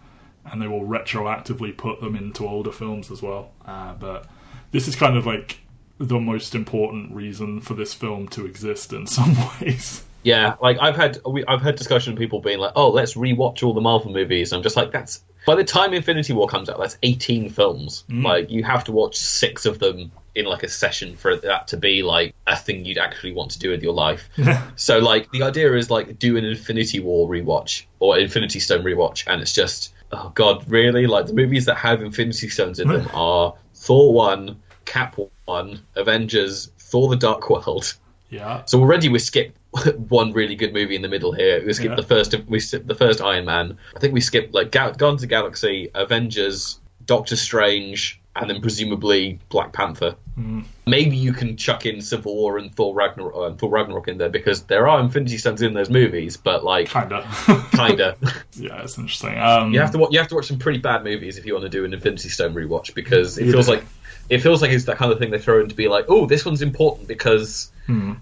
and 0.44 0.60
they 0.60 0.66
will 0.66 0.84
retroactively 0.84 1.76
put 1.76 2.00
them 2.00 2.16
into 2.16 2.48
older 2.48 2.72
films 2.72 3.12
as 3.12 3.22
well. 3.22 3.52
Uh, 3.64 3.94
but 3.94 4.26
this 4.72 4.88
is 4.88 4.96
kind 4.96 5.16
of 5.16 5.24
like 5.24 5.60
the 5.98 6.18
most 6.18 6.54
important 6.54 7.14
reason 7.14 7.60
for 7.60 7.74
this 7.74 7.94
film 7.94 8.28
to 8.28 8.44
exist 8.44 8.92
in 8.92 9.06
some 9.06 9.36
ways. 9.60 10.02
Yeah, 10.22 10.56
like 10.60 10.78
I've 10.80 10.96
had 10.96 11.18
I've 11.46 11.62
had 11.62 11.76
discussion 11.76 12.12
of 12.12 12.18
people 12.18 12.40
being 12.40 12.58
like, 12.58 12.72
"Oh, 12.74 12.90
let's 12.90 13.14
rewatch 13.14 13.62
all 13.62 13.74
the 13.74 13.80
Marvel 13.80 14.12
movies." 14.12 14.52
I'm 14.52 14.62
just 14.62 14.76
like, 14.76 14.90
that's 14.90 15.22
by 15.46 15.54
the 15.54 15.64
time 15.64 15.94
Infinity 15.94 16.32
War 16.32 16.48
comes 16.48 16.68
out, 16.68 16.78
that's 16.78 16.98
18 17.02 17.50
films. 17.50 18.04
Mm. 18.10 18.24
Like 18.24 18.50
you 18.50 18.64
have 18.64 18.84
to 18.84 18.92
watch 18.92 19.16
six 19.16 19.64
of 19.64 19.78
them 19.78 20.10
in 20.34 20.44
like 20.44 20.64
a 20.64 20.68
session 20.68 21.16
for 21.16 21.36
that 21.36 21.68
to 21.68 21.76
be 21.76 22.02
like 22.02 22.34
a 22.46 22.56
thing 22.56 22.84
you'd 22.84 22.98
actually 22.98 23.32
want 23.32 23.52
to 23.52 23.58
do 23.58 23.70
with 23.70 23.82
your 23.82 23.94
life. 23.94 24.28
so 24.76 24.98
like 24.98 25.30
the 25.30 25.44
idea 25.44 25.72
is 25.74 25.90
like 25.90 26.18
do 26.18 26.36
an 26.36 26.44
Infinity 26.44 27.00
War 27.00 27.28
rewatch 27.28 27.84
or 28.00 28.18
Infinity 28.18 28.58
Stone 28.58 28.84
rewatch, 28.84 29.24
and 29.28 29.40
it's 29.40 29.54
just 29.54 29.94
oh 30.12 30.32
god, 30.34 30.68
really? 30.68 31.06
Like 31.06 31.26
the 31.26 31.34
movies 31.34 31.66
that 31.66 31.76
have 31.76 32.02
Infinity 32.02 32.48
Stones 32.48 32.80
in 32.80 32.88
them 32.88 33.08
are 33.14 33.54
Thor 33.74 34.12
one, 34.12 34.60
Cap 34.84 35.16
one, 35.44 35.80
Avengers, 35.94 36.70
Thor: 36.78 37.08
The 37.08 37.16
Dark 37.16 37.48
World. 37.48 37.94
Yeah. 38.28 38.64
So 38.64 38.80
already 38.80 39.08
we 39.08 39.20
skipped 39.20 39.56
one 40.08 40.32
really 40.32 40.54
good 40.54 40.72
movie 40.72 40.96
in 40.96 41.02
the 41.02 41.08
middle 41.08 41.32
here. 41.32 41.64
We 41.64 41.72
skipped 41.72 41.90
yeah. 41.90 41.96
the 41.96 42.02
first. 42.02 42.34
We 42.46 42.60
the 42.60 42.96
first 42.96 43.20
Iron 43.20 43.44
Man. 43.44 43.78
I 43.94 43.98
think 43.98 44.14
we 44.14 44.20
skipped 44.20 44.54
like 44.54 44.72
Guardians 44.72 45.22
of 45.22 45.28
Galaxy, 45.28 45.90
Avengers, 45.94 46.80
Doctor 47.04 47.36
Strange, 47.36 48.20
and 48.34 48.50
then 48.50 48.60
presumably 48.60 49.38
Black 49.48 49.72
Panther. 49.72 50.16
Mm. 50.38 50.64
Maybe 50.86 51.16
you 51.16 51.32
can 51.32 51.56
chuck 51.56 51.86
in 51.86 52.00
Civil 52.00 52.34
War 52.34 52.58
and 52.58 52.74
Thor 52.74 52.94
Ragnarok, 52.94 53.34
uh, 53.34 53.56
Thor 53.56 53.70
Ragnarok 53.70 54.08
in 54.08 54.18
there 54.18 54.28
because 54.28 54.64
there 54.64 54.86
are 54.86 55.00
Infinity 55.00 55.38
Stones 55.38 55.62
in 55.62 55.72
those 55.72 55.88
movies, 55.88 56.36
but 56.36 56.62
like 56.62 56.88
kinda, 56.90 57.26
kinda. 57.72 58.16
yeah, 58.54 58.82
it's 58.82 58.98
interesting. 58.98 59.38
Um, 59.38 59.72
you 59.72 59.80
have 59.80 59.92
to 59.92 60.08
you 60.10 60.18
have 60.18 60.28
to 60.28 60.34
watch 60.34 60.46
some 60.46 60.58
pretty 60.58 60.78
bad 60.78 61.04
movies 61.04 61.38
if 61.38 61.46
you 61.46 61.54
want 61.54 61.64
to 61.64 61.70
do 61.70 61.84
an 61.84 61.94
Infinity 61.94 62.28
Stone 62.28 62.54
rewatch 62.54 62.94
because 62.94 63.38
it 63.38 63.50
feels 63.50 63.68
like 63.68 63.84
it 64.28 64.38
feels 64.38 64.60
like 64.60 64.70
it's 64.70 64.84
that 64.84 64.98
kind 64.98 65.12
of 65.12 65.18
thing 65.18 65.30
they 65.30 65.38
throw 65.38 65.60
in 65.60 65.68
to 65.68 65.74
be 65.74 65.88
like, 65.88 66.06
oh, 66.08 66.26
this 66.26 66.44
one's 66.44 66.62
important 66.62 67.08
because 67.08 67.70
hmm. 67.86 68.14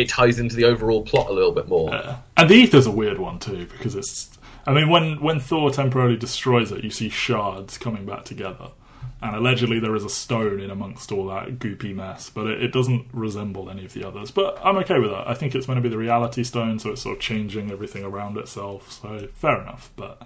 It 0.00 0.08
ties 0.08 0.38
into 0.38 0.56
the 0.56 0.64
overall 0.64 1.02
plot 1.02 1.28
a 1.28 1.32
little 1.32 1.52
bit 1.52 1.68
more. 1.68 1.94
Uh, 1.94 2.16
and 2.36 2.48
the 2.48 2.54
ether's 2.54 2.86
a 2.86 2.90
weird 2.90 3.18
one 3.18 3.38
too 3.38 3.66
because 3.66 3.94
it's. 3.94 4.30
I 4.66 4.72
mean, 4.72 4.88
when 4.88 5.20
when 5.20 5.40
Thor 5.40 5.70
temporarily 5.70 6.16
destroys 6.16 6.70
it, 6.72 6.84
you 6.84 6.90
see 6.90 7.08
shards 7.08 7.78
coming 7.78 8.04
back 8.04 8.24
together, 8.24 8.68
and 9.22 9.34
allegedly 9.34 9.80
there 9.80 9.94
is 9.96 10.04
a 10.04 10.10
stone 10.10 10.60
in 10.60 10.70
amongst 10.70 11.12
all 11.12 11.26
that 11.28 11.58
goopy 11.58 11.94
mess, 11.94 12.30
but 12.30 12.46
it, 12.46 12.62
it 12.62 12.72
doesn't 12.72 13.06
resemble 13.12 13.70
any 13.70 13.84
of 13.84 13.94
the 13.94 14.06
others. 14.06 14.30
But 14.30 14.58
I'm 14.62 14.76
okay 14.78 14.98
with 14.98 15.10
that. 15.10 15.28
I 15.28 15.34
think 15.34 15.54
it's 15.54 15.66
meant 15.66 15.78
to 15.78 15.82
be 15.82 15.88
the 15.88 15.98
reality 15.98 16.44
stone, 16.44 16.78
so 16.78 16.90
it's 16.90 17.02
sort 17.02 17.16
of 17.16 17.22
changing 17.22 17.70
everything 17.70 18.04
around 18.04 18.36
itself. 18.36 18.92
So 18.92 19.28
fair 19.34 19.60
enough. 19.62 19.90
But 19.96 20.22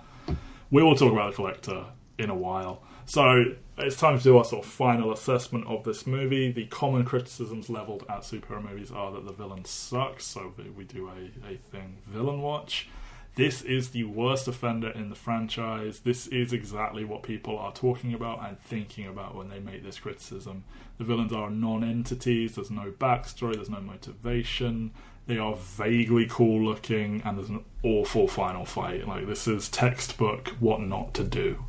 we 0.70 0.82
will 0.82 0.96
talk 0.96 1.12
about 1.12 1.30
the 1.30 1.36
collector 1.36 1.84
in 2.18 2.30
a 2.30 2.34
while. 2.34 2.82
So 3.06 3.54
it's 3.76 3.96
time 3.96 4.16
to 4.16 4.24
do 4.24 4.38
our 4.38 4.44
sort 4.44 4.64
of 4.64 4.70
final 4.70 5.12
assessment 5.12 5.66
of 5.66 5.84
this 5.84 6.06
movie. 6.06 6.52
The 6.52 6.66
common 6.66 7.04
criticisms 7.04 7.68
leveled 7.68 8.04
at 8.08 8.20
superhero 8.20 8.62
movies 8.62 8.90
are 8.90 9.12
that 9.12 9.26
the 9.26 9.32
villain 9.32 9.64
sucks, 9.64 10.24
so 10.24 10.52
we 10.76 10.84
do 10.84 11.08
a, 11.08 11.52
a 11.52 11.56
thing 11.56 11.98
villain 12.06 12.40
watch. 12.40 12.88
This 13.36 13.62
is 13.62 13.90
the 13.90 14.04
worst 14.04 14.46
offender 14.46 14.90
in 14.90 15.10
the 15.10 15.16
franchise. 15.16 16.00
This 16.00 16.28
is 16.28 16.52
exactly 16.52 17.04
what 17.04 17.24
people 17.24 17.58
are 17.58 17.72
talking 17.72 18.14
about 18.14 18.46
and 18.46 18.60
thinking 18.60 19.08
about 19.08 19.34
when 19.34 19.48
they 19.48 19.58
make 19.58 19.82
this 19.82 19.98
criticism. 19.98 20.62
The 20.98 21.04
villains 21.04 21.32
are 21.32 21.50
non 21.50 21.82
entities, 21.82 22.54
there's 22.54 22.70
no 22.70 22.92
backstory, 22.92 23.56
there's 23.56 23.70
no 23.70 23.80
motivation, 23.80 24.92
they 25.26 25.38
are 25.38 25.56
vaguely 25.56 26.26
cool 26.30 26.64
looking, 26.64 27.22
and 27.24 27.36
there's 27.36 27.48
an 27.48 27.64
awful 27.82 28.28
final 28.28 28.64
fight. 28.64 29.08
Like, 29.08 29.26
this 29.26 29.48
is 29.48 29.68
textbook 29.68 30.48
what 30.60 30.80
not 30.80 31.12
to 31.14 31.24
do. 31.24 31.64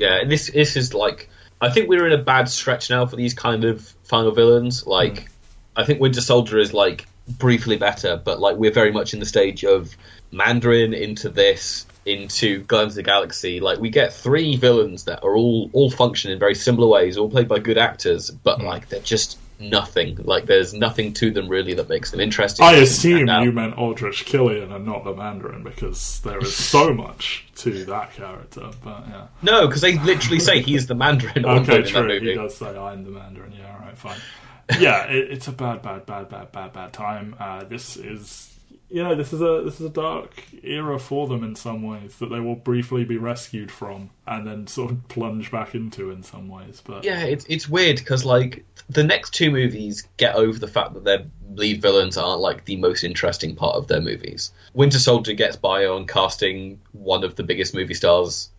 Yeah, 0.00 0.24
this 0.24 0.50
this 0.50 0.76
is 0.76 0.94
like 0.94 1.28
I 1.60 1.68
think 1.68 1.88
we're 1.88 2.06
in 2.06 2.18
a 2.18 2.22
bad 2.22 2.48
stretch 2.48 2.88
now 2.88 3.04
for 3.06 3.16
these 3.16 3.34
kind 3.34 3.64
of 3.64 3.86
final 4.04 4.32
villains. 4.32 4.86
Like, 4.86 5.14
mm. 5.14 5.28
I 5.76 5.84
think 5.84 6.00
Winter 6.00 6.22
Soldier 6.22 6.58
is 6.58 6.72
like 6.72 7.06
briefly 7.28 7.76
better, 7.76 8.16
but 8.16 8.40
like 8.40 8.56
we're 8.56 8.72
very 8.72 8.92
much 8.92 9.12
in 9.12 9.20
the 9.20 9.26
stage 9.26 9.62
of 9.62 9.94
Mandarin 10.32 10.94
into 10.94 11.28
this 11.28 11.86
into 12.06 12.62
Guardians 12.62 12.94
of 12.94 12.96
the 12.96 13.02
Galaxy. 13.02 13.60
Like 13.60 13.78
we 13.78 13.90
get 13.90 14.14
three 14.14 14.56
villains 14.56 15.04
that 15.04 15.22
are 15.22 15.36
all 15.36 15.68
all 15.74 15.90
function 15.90 16.30
in 16.30 16.38
very 16.38 16.54
similar 16.54 16.88
ways, 16.88 17.18
all 17.18 17.28
played 17.28 17.48
by 17.48 17.58
good 17.58 17.76
actors, 17.76 18.30
but 18.30 18.58
mm. 18.58 18.64
like 18.64 18.88
they're 18.88 19.00
just 19.00 19.38
nothing. 19.60 20.16
Like 20.16 20.46
there's 20.46 20.72
nothing 20.72 21.12
to 21.14 21.30
them 21.30 21.48
really 21.48 21.74
that 21.74 21.88
makes 21.88 22.10
them 22.10 22.20
interesting. 22.20 22.64
I 22.64 22.72
assume 22.74 23.28
you 23.28 23.52
meant 23.52 23.76
Aldrich 23.76 24.24
Killian 24.24 24.72
and 24.72 24.86
not 24.86 25.04
the 25.04 25.14
Mandarin 25.14 25.62
because 25.62 26.20
there 26.20 26.38
is 26.38 26.54
so 26.54 26.92
much 26.94 27.46
to 27.56 27.84
that 27.86 28.14
character. 28.14 28.70
But 28.82 29.04
yeah, 29.08 29.26
no, 29.42 29.66
because 29.66 29.82
they 29.82 29.98
literally 29.98 30.40
say 30.40 30.62
he's 30.62 30.86
the 30.86 30.94
Mandarin. 30.94 31.44
okay, 31.44 31.82
true. 31.82 32.20
He 32.20 32.34
does 32.34 32.56
say 32.56 32.76
I'm 32.76 33.04
the 33.04 33.10
Mandarin. 33.10 33.52
Yeah, 33.52 33.74
all 33.74 33.86
right, 33.86 33.98
fine. 33.98 34.18
yeah, 34.78 35.04
it, 35.04 35.30
it's 35.32 35.48
a 35.48 35.52
bad, 35.52 35.82
bad, 35.82 36.06
bad, 36.06 36.28
bad, 36.28 36.52
bad, 36.52 36.72
bad 36.72 36.92
time. 36.92 37.34
Uh, 37.38 37.64
this 37.64 37.96
is 37.96 38.58
you 38.90 39.02
know, 39.02 39.14
this 39.14 39.32
is 39.32 39.40
a 39.40 39.62
this 39.64 39.80
is 39.80 39.86
a 39.86 39.90
dark 39.90 40.32
era 40.62 40.98
for 40.98 41.28
them 41.28 41.44
in 41.44 41.54
some 41.54 41.82
ways 41.82 42.16
that 42.16 42.28
they 42.28 42.40
will 42.40 42.56
briefly 42.56 43.04
be 43.04 43.16
rescued 43.16 43.70
from 43.70 44.10
and 44.26 44.46
then 44.46 44.66
sort 44.66 44.90
of 44.90 45.08
plunge 45.08 45.50
back 45.50 45.74
into 45.74 46.10
in 46.10 46.22
some 46.22 46.48
ways. 46.48 46.82
But 46.84 47.04
yeah, 47.04 47.22
it's 47.22 47.46
it's 47.48 47.68
weird 47.68 47.98
because 47.98 48.24
like 48.24 48.64
the 48.88 49.04
next 49.04 49.32
two 49.32 49.50
movies 49.50 50.08
get 50.16 50.34
over 50.34 50.58
the 50.58 50.68
fact 50.68 50.94
that 50.94 51.04
their 51.04 51.24
lead 51.54 51.80
villains 51.80 52.16
aren't 52.16 52.40
like 52.40 52.64
the 52.64 52.76
most 52.76 53.04
interesting 53.04 53.54
part 53.54 53.76
of 53.76 53.86
their 53.86 54.00
movies. 54.00 54.52
Winter 54.74 54.98
Soldier 54.98 55.34
gets 55.34 55.56
by 55.56 55.86
on 55.86 56.06
casting 56.06 56.80
one 56.92 57.22
of 57.22 57.36
the 57.36 57.44
biggest 57.44 57.74
movie 57.74 57.94
stars 57.94 58.50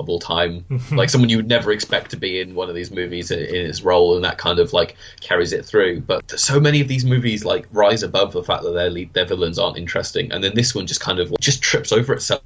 of 0.00 0.08
all 0.08 0.18
time, 0.18 0.64
like 0.92 1.10
someone 1.10 1.28
you 1.28 1.36
would 1.36 1.48
never 1.48 1.72
expect 1.72 2.10
to 2.10 2.16
be 2.16 2.40
in 2.40 2.54
one 2.54 2.68
of 2.68 2.74
these 2.74 2.90
movies 2.90 3.30
in, 3.30 3.38
in 3.38 3.66
its 3.66 3.82
role, 3.82 4.16
and 4.16 4.24
that 4.24 4.38
kind 4.38 4.58
of 4.58 4.72
like 4.72 4.96
carries 5.20 5.52
it 5.52 5.64
through. 5.64 6.00
But 6.00 6.38
so 6.38 6.58
many 6.58 6.80
of 6.80 6.88
these 6.88 7.04
movies 7.04 7.44
like 7.44 7.66
rise 7.70 8.02
above 8.02 8.32
the 8.32 8.42
fact 8.42 8.64
that 8.64 8.72
their 8.72 8.90
lead, 8.90 9.12
their 9.14 9.26
villains 9.26 9.58
aren't 9.58 9.78
interesting, 9.78 10.32
and 10.32 10.42
then 10.42 10.54
this 10.54 10.74
one 10.74 10.86
just 10.86 11.00
kind 11.00 11.20
of 11.20 11.32
just 11.40 11.62
trips 11.62 11.92
over 11.92 12.12
itself 12.12 12.42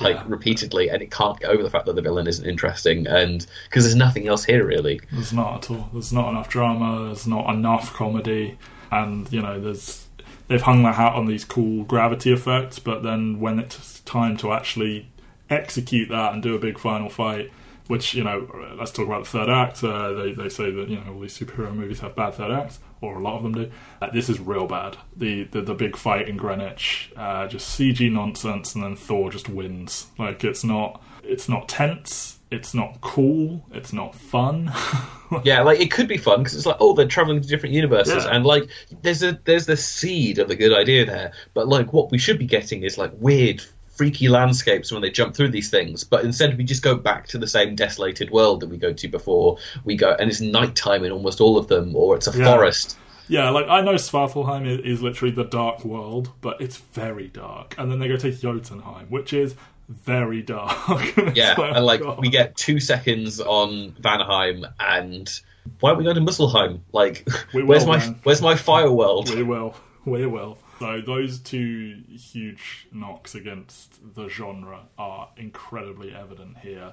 like 0.00 0.16
yeah. 0.16 0.24
repeatedly, 0.26 0.88
and 0.88 1.02
it 1.02 1.10
can't 1.10 1.38
get 1.38 1.50
over 1.50 1.62
the 1.62 1.70
fact 1.70 1.86
that 1.86 1.94
the 1.94 2.02
villain 2.02 2.26
isn't 2.26 2.46
interesting, 2.46 3.06
and 3.06 3.46
because 3.68 3.84
there's 3.84 3.96
nothing 3.96 4.28
else 4.28 4.44
here 4.44 4.64
really. 4.64 5.00
There's 5.10 5.32
not 5.32 5.64
at 5.64 5.70
all. 5.70 5.88
There's 5.92 6.12
not 6.12 6.30
enough 6.30 6.48
drama. 6.48 7.06
There's 7.06 7.26
not 7.26 7.52
enough 7.52 7.92
comedy, 7.92 8.58
and 8.90 9.30
you 9.32 9.42
know 9.42 9.60
there's 9.60 10.06
they've 10.48 10.62
hung 10.62 10.82
their 10.82 10.92
hat 10.92 11.14
on 11.14 11.26
these 11.26 11.44
cool 11.44 11.84
gravity 11.84 12.32
effects, 12.32 12.78
but 12.78 13.02
then 13.02 13.40
when 13.40 13.58
it's 13.58 14.00
time 14.00 14.36
to 14.38 14.52
actually 14.52 15.08
execute 15.52 16.08
that 16.08 16.32
and 16.32 16.42
do 16.42 16.54
a 16.54 16.58
big 16.58 16.78
final 16.78 17.08
fight. 17.08 17.50
Which 17.88 18.14
you 18.14 18.22
know, 18.22 18.48
let's 18.78 18.92
talk 18.92 19.06
about 19.06 19.24
the 19.24 19.30
third 19.30 19.48
act. 19.48 19.82
Uh, 19.82 20.12
they 20.12 20.32
they 20.32 20.48
say 20.48 20.70
that 20.70 20.88
you 20.88 20.96
know 20.96 21.14
all 21.14 21.20
these 21.20 21.36
superhero 21.36 21.74
movies 21.74 22.00
have 22.00 22.14
bad 22.14 22.34
third 22.34 22.52
acts, 22.52 22.78
or 23.00 23.18
a 23.18 23.22
lot 23.22 23.36
of 23.36 23.42
them 23.42 23.52
do. 23.52 23.70
Uh, 24.00 24.08
this 24.10 24.28
is 24.28 24.38
real 24.38 24.66
bad. 24.66 24.96
The 25.16 25.44
the, 25.44 25.62
the 25.62 25.74
big 25.74 25.96
fight 25.96 26.28
in 26.28 26.36
Greenwich, 26.36 27.12
uh, 27.16 27.48
just 27.48 27.78
CG 27.78 28.10
nonsense, 28.10 28.74
and 28.74 28.84
then 28.84 28.96
Thor 28.96 29.30
just 29.30 29.48
wins. 29.48 30.06
Like 30.16 30.44
it's 30.44 30.62
not 30.62 31.02
it's 31.24 31.48
not 31.48 31.68
tense. 31.68 32.38
It's 32.50 32.74
not 32.74 33.00
cool. 33.00 33.64
It's 33.72 33.92
not 33.92 34.14
fun. 34.14 34.70
yeah, 35.44 35.62
like 35.62 35.80
it 35.80 35.90
could 35.90 36.06
be 36.06 36.18
fun 36.18 36.40
because 36.40 36.54
it's 36.54 36.66
like, 36.66 36.76
oh, 36.80 36.92
they're 36.94 37.06
traveling 37.06 37.40
to 37.40 37.48
different 37.48 37.74
universes, 37.74 38.24
yeah. 38.24 38.30
and 38.30 38.44
like 38.44 38.68
there's 39.02 39.22
a 39.22 39.40
there's 39.44 39.66
the 39.66 39.76
seed 39.76 40.38
of 40.38 40.50
a 40.50 40.54
good 40.54 40.72
idea 40.72 41.06
there. 41.06 41.32
But 41.54 41.66
like 41.68 41.92
what 41.92 42.10
we 42.10 42.18
should 42.18 42.38
be 42.38 42.46
getting 42.46 42.82
is 42.82 42.98
like 42.98 43.12
weird 43.14 43.62
freaky 44.02 44.28
landscapes 44.28 44.90
when 44.90 45.00
they 45.00 45.10
jump 45.12 45.32
through 45.32 45.48
these 45.48 45.70
things, 45.70 46.02
but 46.02 46.24
instead 46.24 46.58
we 46.58 46.64
just 46.64 46.82
go 46.82 46.96
back 46.96 47.28
to 47.28 47.38
the 47.38 47.46
same 47.46 47.76
desolated 47.76 48.32
world 48.32 48.58
that 48.58 48.68
we 48.68 48.76
go 48.76 48.92
to 48.92 49.06
before 49.06 49.58
we 49.84 49.94
go, 49.94 50.16
and 50.18 50.28
it's 50.28 50.40
nighttime 50.40 51.04
in 51.04 51.12
almost 51.12 51.40
all 51.40 51.56
of 51.56 51.68
them, 51.68 51.94
or 51.94 52.16
it's 52.16 52.26
a 52.26 52.36
yeah. 52.36 52.44
forest. 52.44 52.98
Yeah, 53.28 53.50
like 53.50 53.68
I 53.68 53.80
know 53.80 53.94
Svartalfheim 53.94 54.66
is, 54.66 54.96
is, 54.96 55.02
literally 55.02 55.32
the 55.32 55.44
dark 55.44 55.84
world, 55.84 56.32
but 56.40 56.60
it's 56.60 56.78
very 56.78 57.28
dark. 57.28 57.76
And 57.78 57.92
then 57.92 58.00
they 58.00 58.08
go 58.08 58.16
to 58.16 58.32
Jotunheim, 58.32 59.06
which 59.08 59.32
is 59.32 59.54
very 59.88 60.42
dark. 60.42 61.16
yeah, 61.36 61.54
and 61.56 61.86
like 61.86 62.00
God. 62.00 62.18
we 62.18 62.28
get 62.28 62.56
two 62.56 62.80
seconds 62.80 63.40
on 63.40 63.92
Vanaheim, 64.00 64.64
and 64.80 65.30
why 65.78 65.92
are 65.92 65.94
we 65.94 66.02
going 66.02 66.16
to 66.16 66.22
Muspelheim? 66.22 66.80
Like, 66.90 67.24
will, 67.54 67.66
where's 67.66 67.86
my 67.86 67.98
man. 67.98 68.18
where's 68.24 68.42
my 68.42 68.56
fire 68.56 68.90
world? 68.90 69.32
We 69.32 69.44
will, 69.44 69.76
we 70.04 70.26
will. 70.26 70.58
So 70.82 71.00
those 71.00 71.38
two 71.38 72.02
huge 72.10 72.88
knocks 72.90 73.36
against 73.36 74.00
the 74.16 74.26
genre 74.26 74.80
are 74.98 75.28
incredibly 75.36 76.12
evident 76.12 76.58
here. 76.58 76.92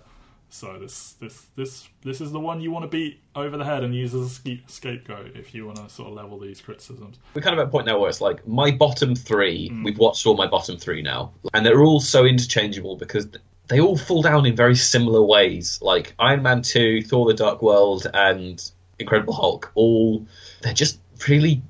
So 0.49 0.77
this 0.77 1.13
this 1.13 1.47
this 1.55 1.89
this 2.03 2.21
is 2.21 2.31
the 2.31 2.39
one 2.39 2.61
you 2.61 2.69
want 2.69 2.83
to 2.83 2.87
beat 2.87 3.19
over 3.35 3.57
the 3.57 3.65
head 3.65 3.83
and 3.83 3.95
use 3.95 4.13
as 4.13 4.41
a 4.45 4.59
scapegoat 4.67 5.35
if 5.35 5.55
you 5.55 5.65
want 5.65 5.77
to 5.77 5.89
sort 5.89 6.09
of 6.09 6.13
level 6.13 6.39
these 6.39 6.61
criticisms. 6.61 7.17
We're 7.33 7.41
kind 7.41 7.55
of 7.55 7.63
at 7.63 7.69
a 7.69 7.71
point 7.71 7.87
now 7.87 7.97
where 7.97 8.11
it's 8.11 8.21
like 8.21 8.47
my 8.47 8.69
bottom 8.69 9.15
three. 9.15 9.71
Mm. 9.71 9.83
We've 9.83 9.97
watched 9.97 10.23
all 10.27 10.37
my 10.37 10.45
bottom 10.45 10.77
three 10.77 11.01
now, 11.01 11.33
and 11.55 11.65
they're 11.65 11.81
all 11.81 11.99
so 11.99 12.25
interchangeable 12.25 12.95
because 12.95 13.27
they 13.69 13.79
all 13.79 13.97
fall 13.97 14.21
down 14.21 14.45
in 14.45 14.55
very 14.55 14.75
similar 14.75 15.23
ways. 15.23 15.79
Like 15.81 16.13
Iron 16.19 16.43
Man 16.43 16.61
two, 16.61 17.01
Thor: 17.01 17.25
The 17.25 17.33
Dark 17.33 17.63
World, 17.63 18.05
and 18.13 18.71
Incredible 18.99 19.33
Hulk. 19.33 19.71
All 19.73 20.27
they're 20.61 20.73
just 20.73 20.99
really 21.27 21.63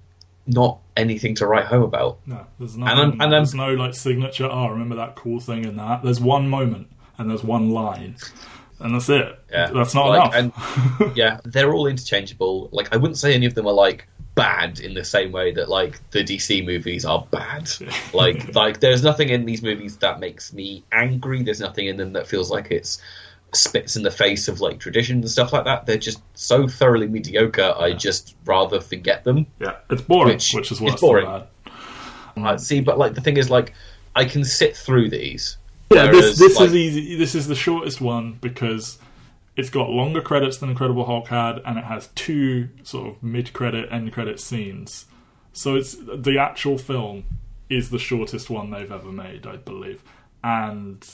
not 0.49 0.79
anything 0.97 1.35
to 1.35 1.47
write 1.47 1.65
home 1.65 1.83
about. 1.83 2.19
No, 2.25 2.45
there's 2.59 2.75
no, 2.75 2.85
and, 2.85 3.21
and 3.21 3.31
there's 3.31 3.53
no 3.53 3.73
like 3.73 3.93
signature. 3.93 4.49
Oh, 4.51 4.67
remember 4.67 4.95
that 4.95 5.15
cool 5.15 5.39
thing 5.39 5.65
in 5.65 5.77
that? 5.77 6.03
There's 6.03 6.19
one 6.19 6.49
moment 6.49 6.89
and 7.17 7.29
there's 7.29 7.43
one 7.43 7.69
line 7.69 8.15
and 8.79 8.95
that's 8.95 9.09
it. 9.09 9.39
Yeah. 9.51 9.71
That's 9.71 9.93
not 9.93 10.07
like, 10.07 10.33
enough. 10.35 10.99
and, 11.01 11.11
yeah, 11.17 11.39
they're 11.43 11.73
all 11.73 11.87
interchangeable. 11.87 12.69
Like 12.71 12.93
I 12.93 12.97
wouldn't 12.97 13.17
say 13.17 13.33
any 13.33 13.45
of 13.45 13.55
them 13.55 13.67
are 13.67 13.73
like 13.73 14.07
bad 14.35 14.79
in 14.79 14.93
the 14.93 15.03
same 15.03 15.31
way 15.31 15.51
that 15.51 15.67
like 15.69 15.99
the 16.11 16.23
DC 16.23 16.65
movies 16.65 17.05
are 17.05 17.25
bad. 17.29 17.69
like 18.13 18.55
like 18.55 18.79
there's 18.79 19.03
nothing 19.03 19.29
in 19.29 19.45
these 19.45 19.61
movies 19.61 19.97
that 19.97 20.19
makes 20.19 20.53
me 20.53 20.83
angry. 20.91 21.43
There's 21.43 21.59
nothing 21.59 21.87
in 21.87 21.97
them 21.97 22.13
that 22.13 22.27
feels 22.27 22.49
like 22.49 22.71
it's 22.71 23.01
spits 23.53 23.95
in 23.95 24.03
the 24.03 24.11
face 24.11 24.47
of 24.47 24.61
like 24.61 24.79
tradition 24.79 25.17
and 25.17 25.29
stuff 25.29 25.53
like 25.53 25.65
that. 25.65 25.85
They're 25.85 25.97
just 25.97 26.21
so 26.33 26.67
thoroughly 26.67 27.07
mediocre. 27.07 27.75
I 27.77 27.93
just 27.93 28.35
rather 28.45 28.79
forget 28.79 29.23
them. 29.23 29.47
Yeah, 29.59 29.75
it's 29.89 30.01
boring, 30.01 30.33
which, 30.33 30.53
which 30.53 30.71
is 30.71 30.81
what's 30.81 31.01
boring. 31.01 31.25
Bad. 31.25 31.47
I 32.37 32.55
see, 32.55 32.79
but 32.79 32.97
like 32.97 33.15
the 33.15 33.21
thing 33.21 33.37
is, 33.37 33.49
like 33.49 33.73
I 34.15 34.25
can 34.25 34.43
sit 34.43 34.77
through 34.77 35.09
these 35.09 35.57
yeah, 35.91 36.11
this 36.11 36.37
this 36.37 36.55
like, 36.57 36.67
is 36.67 36.75
easy. 36.75 37.15
This 37.15 37.35
is 37.35 37.47
the 37.47 37.55
shortest 37.55 37.99
one 37.99 38.37
because 38.41 38.99
it's 39.55 39.69
got 39.69 39.89
longer 39.89 40.21
credits 40.21 40.57
than 40.57 40.69
Incredible 40.69 41.05
Hulk 41.05 41.27
had, 41.27 41.59
and 41.65 41.77
it 41.77 41.83
has 41.85 42.07
two 42.15 42.69
sort 42.83 43.09
of 43.09 43.23
mid-credit, 43.23 43.91
end-credit 43.91 44.39
scenes. 44.39 45.05
So 45.51 45.75
it's 45.75 45.97
the 45.97 46.37
actual 46.37 46.77
film 46.77 47.25
is 47.69 47.89
the 47.89 47.99
shortest 47.99 48.49
one 48.49 48.69
they've 48.69 48.91
ever 48.91 49.11
made, 49.11 49.47
I 49.47 49.57
believe, 49.57 50.03
and 50.43 51.07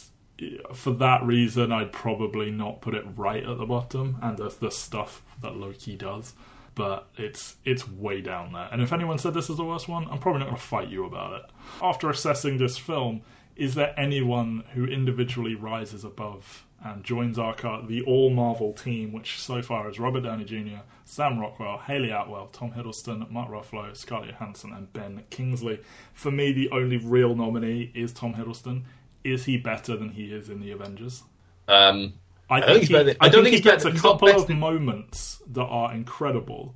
for 0.74 0.92
that 0.92 1.24
reason, 1.24 1.72
I'd 1.72 1.92
probably 1.92 2.52
not 2.52 2.82
put 2.82 2.96
it 2.96 3.06
right 3.16 3.44
at 3.44 3.58
the 3.58 3.66
bottom. 3.66 4.18
And 4.22 4.38
the 4.38 4.72
stuff 4.72 5.24
that 5.42 5.56
Loki 5.56 5.96
does, 5.96 6.34
but 6.76 7.08
it's 7.18 7.56
it's 7.64 7.88
way 7.88 8.22
down 8.22 8.54
there. 8.54 8.68
And 8.72 8.82
if 8.82 8.94
anyone 8.94 9.18
said 9.18 9.34
this 9.34 9.50
is 9.50 9.58
the 9.58 9.64
worst 9.64 9.88
one, 9.88 10.08
I'm 10.10 10.20
probably 10.20 10.40
not 10.40 10.48
going 10.48 10.58
to 10.58 10.62
fight 10.62 10.90
you 10.90 11.06
about 11.06 11.34
it. 11.34 11.50
After 11.82 12.10
assessing 12.10 12.58
this 12.58 12.78
film, 12.78 13.22
is 13.56 13.76
there 13.76 13.98
anyone 13.98 14.64
who 14.74 14.86
individually 14.86 15.56
rises 15.56 16.04
above 16.04 16.66
and 16.84 17.04
joins 17.04 17.40
our 17.40 17.56
the 17.88 18.04
all 18.04 18.30
Marvel 18.30 18.74
team, 18.74 19.12
which 19.12 19.40
so 19.40 19.62
far 19.62 19.90
is 19.90 20.00
Robert 20.00 20.22
Downey 20.22 20.44
Jr., 20.44 20.82
Sam 21.06 21.40
Rockwell, 21.40 21.80
Hayley 21.80 22.12
Atwell, 22.12 22.48
Tom 22.48 22.74
Hiddleston, 22.74 23.32
Matt 23.32 23.50
Ruffalo, 23.50 23.96
Scarlett 23.96 24.32
Johansson, 24.32 24.72
and 24.74 24.92
Ben 24.92 25.24
Kingsley. 25.30 25.80
For 26.14 26.30
me, 26.30 26.52
the 26.52 26.70
only 26.72 26.98
real 26.98 27.36
nominee 27.36 27.92
is 27.96 28.12
Tom 28.14 28.36
Hiddleston. 28.36 28.84
Is 29.26 29.44
he 29.44 29.58
better 29.58 29.98
than 29.98 30.10
he 30.10 30.26
is 30.26 30.50
in 30.50 30.62
the 30.62 30.72
Avengers? 30.72 31.24
Um, 31.68 32.14
I, 32.50 32.62
think 32.62 32.84
he, 32.84 32.96
I, 32.96 33.30
don't 33.30 33.44
think 33.44 33.56
he 33.56 33.62
gets 33.62 33.86
a 33.86 33.92
couple 33.92 34.30
of 34.30 34.48
moments 34.50 35.42
that 35.48 35.64
are 35.64 35.94
incredible 35.94 36.76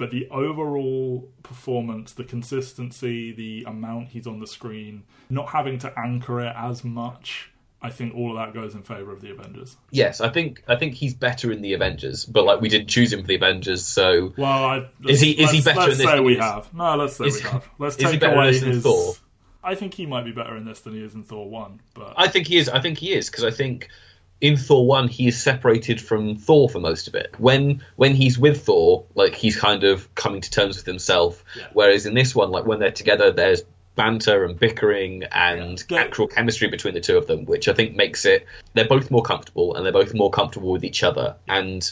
but 0.00 0.10
the 0.10 0.26
overall 0.30 1.28
performance, 1.42 2.14
the 2.14 2.24
consistency, 2.24 3.32
the 3.32 3.64
amount 3.68 4.08
he's 4.08 4.26
on 4.26 4.40
the 4.40 4.46
screen, 4.46 5.02
not 5.28 5.50
having 5.50 5.78
to 5.80 5.92
anchor 5.94 6.40
it 6.40 6.54
as 6.56 6.82
much, 6.82 7.50
I 7.82 7.90
think 7.90 8.14
all 8.14 8.30
of 8.30 8.36
that 8.36 8.58
goes 8.58 8.74
in 8.74 8.82
favor 8.82 9.12
of 9.12 9.20
the 9.20 9.30
Avengers. 9.30 9.76
Yes, 9.90 10.22
I 10.22 10.30
think 10.30 10.62
I 10.66 10.76
think 10.76 10.94
he's 10.94 11.12
better 11.12 11.52
in 11.52 11.60
the 11.60 11.74
Avengers, 11.74 12.24
but 12.24 12.46
like 12.46 12.62
we 12.62 12.70
didn't 12.70 12.88
choose 12.88 13.12
him 13.12 13.20
for 13.20 13.26
the 13.26 13.34
Avengers, 13.34 13.86
so 13.86 14.32
well, 14.38 14.64
I, 14.64 14.88
is 15.06 15.20
he 15.20 15.32
is 15.32 15.50
he 15.50 15.60
better 15.60 15.80
let's 15.80 15.92
in 15.92 15.98
this? 15.98 16.06
Say 16.06 16.20
we 16.20 16.36
have 16.36 16.72
no, 16.72 16.96
let's 16.96 17.16
say 17.16 17.26
is, 17.26 17.36
we 17.36 17.50
have. 17.50 17.68
Let's 17.78 17.96
take 17.96 18.22
away 18.22 18.58
his. 18.58 18.82
Thor? 18.82 19.14
I 19.62 19.74
think 19.74 19.94
he 19.94 20.06
might 20.06 20.24
be 20.24 20.32
better 20.32 20.56
in 20.56 20.64
this 20.64 20.80
than 20.80 20.94
he 20.94 21.02
is 21.02 21.14
in 21.14 21.22
Thor 21.22 21.48
one, 21.48 21.80
but 21.94 22.14
I 22.16 22.28
think 22.28 22.46
he 22.46 22.56
is. 22.58 22.68
I 22.68 22.80
think 22.80 22.98
he 22.98 23.12
is 23.12 23.28
because 23.28 23.44
I 23.44 23.50
think 23.50 23.88
in 24.40 24.56
Thor 24.56 24.86
one 24.86 25.08
he 25.08 25.28
is 25.28 25.40
separated 25.40 26.00
from 26.00 26.36
Thor 26.36 26.68
for 26.68 26.80
most 26.80 27.08
of 27.08 27.14
it. 27.14 27.34
When 27.38 27.82
when 27.96 28.14
he's 28.14 28.38
with 28.38 28.64
Thor, 28.64 29.04
like 29.14 29.34
he's 29.34 29.56
kind 29.56 29.84
of 29.84 30.14
coming 30.14 30.40
to 30.40 30.50
terms 30.50 30.76
with 30.76 30.86
himself. 30.86 31.44
Yeah. 31.56 31.68
Whereas 31.72 32.06
in 32.06 32.14
this 32.14 32.34
one, 32.34 32.50
like 32.50 32.64
when 32.64 32.78
they're 32.78 32.90
together, 32.90 33.32
there's 33.32 33.62
banter 33.96 34.44
and 34.44 34.58
bickering 34.58 35.24
and 35.24 35.84
yeah. 35.90 36.00
actual 36.00 36.26
chemistry 36.26 36.68
between 36.68 36.94
the 36.94 37.00
two 37.00 37.18
of 37.18 37.26
them, 37.26 37.44
which 37.44 37.68
I 37.68 37.74
think 37.74 37.96
makes 37.96 38.24
it 38.24 38.46
they're 38.72 38.88
both 38.88 39.10
more 39.10 39.22
comfortable 39.22 39.74
and 39.74 39.84
they're 39.84 39.92
both 39.92 40.14
more 40.14 40.30
comfortable 40.30 40.70
with 40.70 40.84
each 40.84 41.02
other. 41.02 41.36
And 41.46 41.82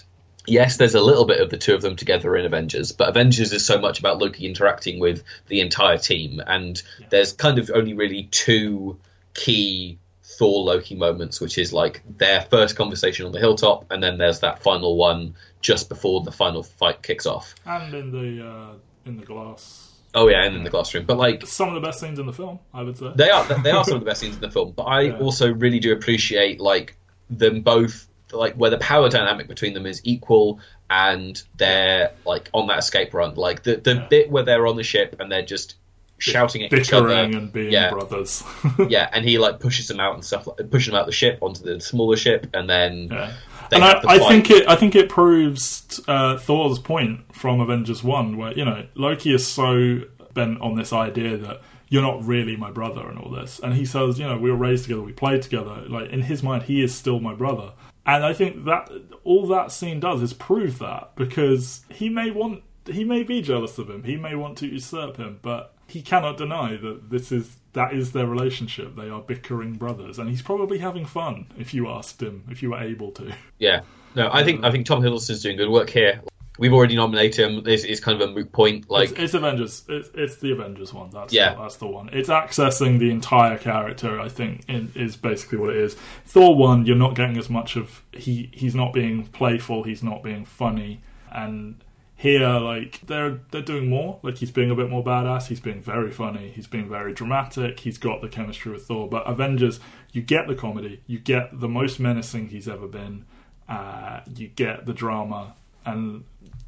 yes, 0.49 0.77
there's 0.77 0.95
a 0.95 1.01
little 1.01 1.25
bit 1.25 1.41
of 1.41 1.51
the 1.51 1.57
two 1.57 1.75
of 1.75 1.83
them 1.83 1.97
together 1.97 2.37
in 2.37 2.47
Avengers, 2.47 2.93
but 2.93 3.09
Avengers 3.09 3.53
is 3.53 3.65
so 3.65 3.79
much 3.79 3.99
about 3.99 4.19
Loki 4.19 4.47
interacting 4.47 5.01
with 5.01 5.23
the 5.47 5.61
entire 5.61 5.99
team, 5.99 6.41
and 6.45 6.83
yeah. 7.01 7.07
there's 7.11 7.33
kind 7.33 7.59
of 7.59 7.71
only 7.73 7.95
really 7.95 8.25
two 8.25 8.99
key 9.35 9.99
Thor 10.23 10.65
Loki 10.65 10.95
moments, 10.95 11.41
which 11.41 11.59
is 11.59 11.73
like 11.73 12.03
their 12.19 12.43
first 12.43 12.77
conversation 12.77 13.27
on 13.27 13.33
the 13.33 13.39
hilltop, 13.39 13.91
and 13.91 14.03
then 14.03 14.19
there's 14.19 14.41
that 14.41 14.63
final 14.63 14.97
one 14.97 15.35
just 15.61 15.89
before 15.89 16.23
the 16.23 16.33
final 16.33 16.63
fight 16.63 17.03
kicks 17.03 17.27
off. 17.27 17.55
And 17.65 17.95
in 17.95 18.11
the 18.13 18.47
uh, 18.47 18.73
in 19.07 19.17
the 19.17 19.25
glass. 19.25 19.85
Oh 20.15 20.29
yeah, 20.29 20.45
and 20.45 20.57
in 20.57 20.65
the 20.65 20.71
glass 20.71 20.95
room. 20.95 21.05
But 21.07 21.19
like 21.19 21.47
some 21.47 21.69
of 21.69 21.75
the 21.75 21.81
best 21.81 22.01
scenes 22.01 22.19
in 22.19 22.27
the 22.27 22.33
film, 22.33 22.59
I 22.73 22.83
would 22.83 22.97
say 22.97 23.13
they 23.15 23.31
are 23.31 23.45
they 23.63 23.71
are 23.71 23.85
some 23.85 23.95
of 23.95 24.01
the 24.01 24.07
best 24.07 24.21
scenes 24.21 24.37
in 24.37 24.41
the 24.41 24.51
film. 24.51 24.73
But 24.73 24.85
I 24.85 25.01
yeah. 25.03 25.19
also 25.19 25.53
really 25.53 25.81
do 25.81 25.93
appreciate 25.93 26.61
like 26.61 26.97
them 27.31 27.61
both 27.61 28.08
like 28.33 28.55
where 28.55 28.71
the 28.71 28.79
power 28.79 29.09
dynamic 29.09 29.49
between 29.49 29.75
them 29.75 29.87
is 29.87 30.01
equal 30.05 30.61
and 30.91 31.43
they're 31.57 32.13
like 32.25 32.49
on 32.53 32.67
that 32.69 32.79
escape 32.79 33.15
run. 33.15 33.35
Like 33.35 33.63
the 33.63 33.77
the 33.77 33.95
yeah. 33.95 34.07
bit 34.09 34.31
where 34.31 34.43
they're 34.43 34.67
on 34.67 34.77
the 34.77 34.83
ship 34.83 35.17
and 35.21 35.31
they're 35.31 35.45
just 35.45 35.77
shouting 36.19 36.65
at 36.65 36.73
each 36.73 36.93
other 36.93 37.09
and 37.09 37.53
being 37.53 37.73
yeah. 37.73 37.91
brothers. 37.91 38.43
yeah, 38.89 39.09
and 39.13 39.25
he 39.25 39.39
like 39.39 39.61
pushes 39.61 39.89
them 39.89 40.01
out 40.01 40.15
and 40.15 40.25
stuff, 40.25 40.47
like, 40.47 40.71
pushing 40.71 40.93
them 40.93 41.01
out 41.01 41.07
the 41.07 41.13
ship 41.13 41.39
onto 41.41 41.63
the 41.63 41.81
smaller 41.81 42.17
ship, 42.17 42.49
and 42.55 42.69
then. 42.69 43.09
Yeah. 43.11 43.33
And 43.71 43.85
I, 43.85 44.01
I 44.09 44.19
think 44.19 44.51
it. 44.51 44.67
I 44.67 44.77
think 44.77 44.95
it 44.95 45.11
proves 45.11 46.01
uh, 46.09 46.39
Thor's 46.39 46.79
point 46.79 47.35
from 47.35 47.61
Avengers 47.61 48.03
One, 48.03 48.39
where 48.39 48.53
you 48.53 48.65
know 48.65 48.87
Loki 48.95 49.35
is 49.35 49.47
so 49.47 50.01
bent 50.33 50.61
on 50.63 50.75
this 50.75 50.95
idea 50.95 51.37
that 51.37 51.61
you're 51.91 52.03
not 52.03 52.25
really 52.25 52.57
my 52.57 52.71
brother 52.71 53.07
and 53.07 53.19
all 53.19 53.31
this, 53.31 53.61
and 53.63 53.75
he 53.75 53.85
says, 53.85 54.19
you 54.19 54.27
know, 54.27 54.39
we 54.39 54.51
were 54.51 54.57
raised 54.57 54.85
together, 54.85 55.03
we 55.03 55.13
played 55.13 55.43
together. 55.43 55.85
Like 55.87 56.09
in 56.09 56.23
his 56.23 56.43
mind, 56.43 56.63
he 56.63 56.83
is 56.83 56.95
still 56.95 57.21
my 57.21 57.35
brother, 57.35 57.73
and 58.09 58.25
I 58.25 58.33
think 58.33 58.65
that 58.65 58.91
all 59.23 59.47
that 59.49 59.71
scene 59.71 60.01
does 60.01 60.23
is 60.23 60.33
prove 60.33 60.79
that 60.79 61.11
because 61.15 61.83
he 61.91 62.09
may 62.09 62.31
want, 62.31 62.63
he 62.87 63.05
may 63.05 63.23
be 63.23 63.43
jealous 63.43 63.77
of 63.77 63.91
him, 63.91 64.03
he 64.03 64.17
may 64.17 64.35
want 64.35 64.57
to 64.59 64.67
usurp 64.67 65.19
him, 65.19 65.39
but 65.43 65.75
he 65.87 66.01
cannot 66.01 66.39
deny 66.39 66.79
that 66.79 67.11
this 67.11 67.31
is 67.31 67.59
that 67.75 67.93
is 67.93 68.13
their 68.13 68.27
relationship. 68.27 68.97
They 68.97 69.11
are 69.11 69.21
bickering 69.21 69.75
brothers, 69.75 70.19
and 70.19 70.31
he's 70.31 70.41
probably 70.41 70.79
having 70.79 71.05
fun. 71.05 71.49
If 71.59 71.75
you 71.75 71.87
asked 71.89 72.23
him, 72.23 72.45
if 72.51 72.63
you 72.63 72.71
were 72.71 72.81
able 72.81 73.11
to. 73.13 73.35
Yeah, 73.59 73.81
no, 74.15 74.31
I 74.33 74.43
think 74.43 74.65
I 74.65 74.71
think 74.71 74.87
Tom 74.87 75.03
Hiddleston's 75.03 75.43
doing 75.43 75.59
good 75.59 75.69
work 75.69 75.91
here. 75.91 76.23
We've 76.59 76.73
already 76.73 76.97
nominated 76.97 77.49
him. 77.49 77.63
It's, 77.67 77.85
it's 77.85 78.01
kind 78.01 78.21
of 78.21 78.29
a 78.29 78.33
moot 78.33 78.53
point. 78.53 78.91
Like 78.91 79.11
it's, 79.11 79.21
it's 79.21 79.35
Avengers. 79.35 79.85
It's, 79.89 80.11
it's, 80.15 80.37
the 80.37 80.53
Avengers 80.53 80.93
one. 80.93 81.11
That's 81.11 81.33
yeah. 81.33 81.55
The, 81.55 81.63
that's 81.63 81.77
the 81.77 81.87
one. 81.87 82.11
It's 82.13 82.29
accessing 82.29 82.99
the 82.99 83.11
entire 83.11 83.59
character. 83.59 84.21
I 84.21 84.29
think 84.29 84.65
in, 84.69 84.93
is 84.95 85.17
basically 85.17 85.59
what 85.59 85.71
it 85.71 85.77
is. 85.77 85.97
Thor 86.27 86.57
one, 86.57 86.85
you're 86.85 86.97
not 86.97 87.15
getting 87.15 87.39
as 87.39 87.49
much 87.49 87.77
of 87.77 88.03
he. 88.13 88.51
He's 88.53 88.75
not 88.75 88.93
being 88.93 89.27
playful. 89.27 89.85
He's 89.85 90.03
not 90.03 90.23
being 90.23 90.45
funny, 90.45 91.01
and 91.31 91.77
here, 92.19 92.49
like 92.49 93.01
they're 93.07 93.39
they're 93.53 93.63
doing 93.63 93.89
more. 93.89 94.19
Like 94.23 94.39
he's 94.39 94.51
being 94.51 94.73
a 94.73 94.75
bit 94.75 94.91
more 94.91 95.05
badass. 95.05 95.47
He's 95.47 95.61
being 95.61 95.81
very 95.81 96.11
funny. 96.11 96.51
He's 96.51 96.67
being 96.67 96.89
very 96.89 97.15
dramatic. 97.15 97.79
He's 97.79 97.97
got 97.97 98.21
the 98.21 98.29
chemistry 98.29 98.73
with 98.73 98.87
Thor. 98.87 99.09
But 99.09 99.23
Avengers, 99.29 99.79
you 100.13 100.21
get 100.21 100.49
the 100.49 100.57
comedy. 100.57 101.01
You 101.07 101.21
get 101.21 101.61
the 101.61 101.69
most 101.69 102.01
menacing 102.01 102.49
he's 102.49 102.69
ever 102.69 102.89
been. 102.89 103.25
Uh, 103.69 104.23
you 104.35 104.49
get 104.49 104.85
the 104.85 104.93
drama, 104.93 105.55
and 105.87 106.25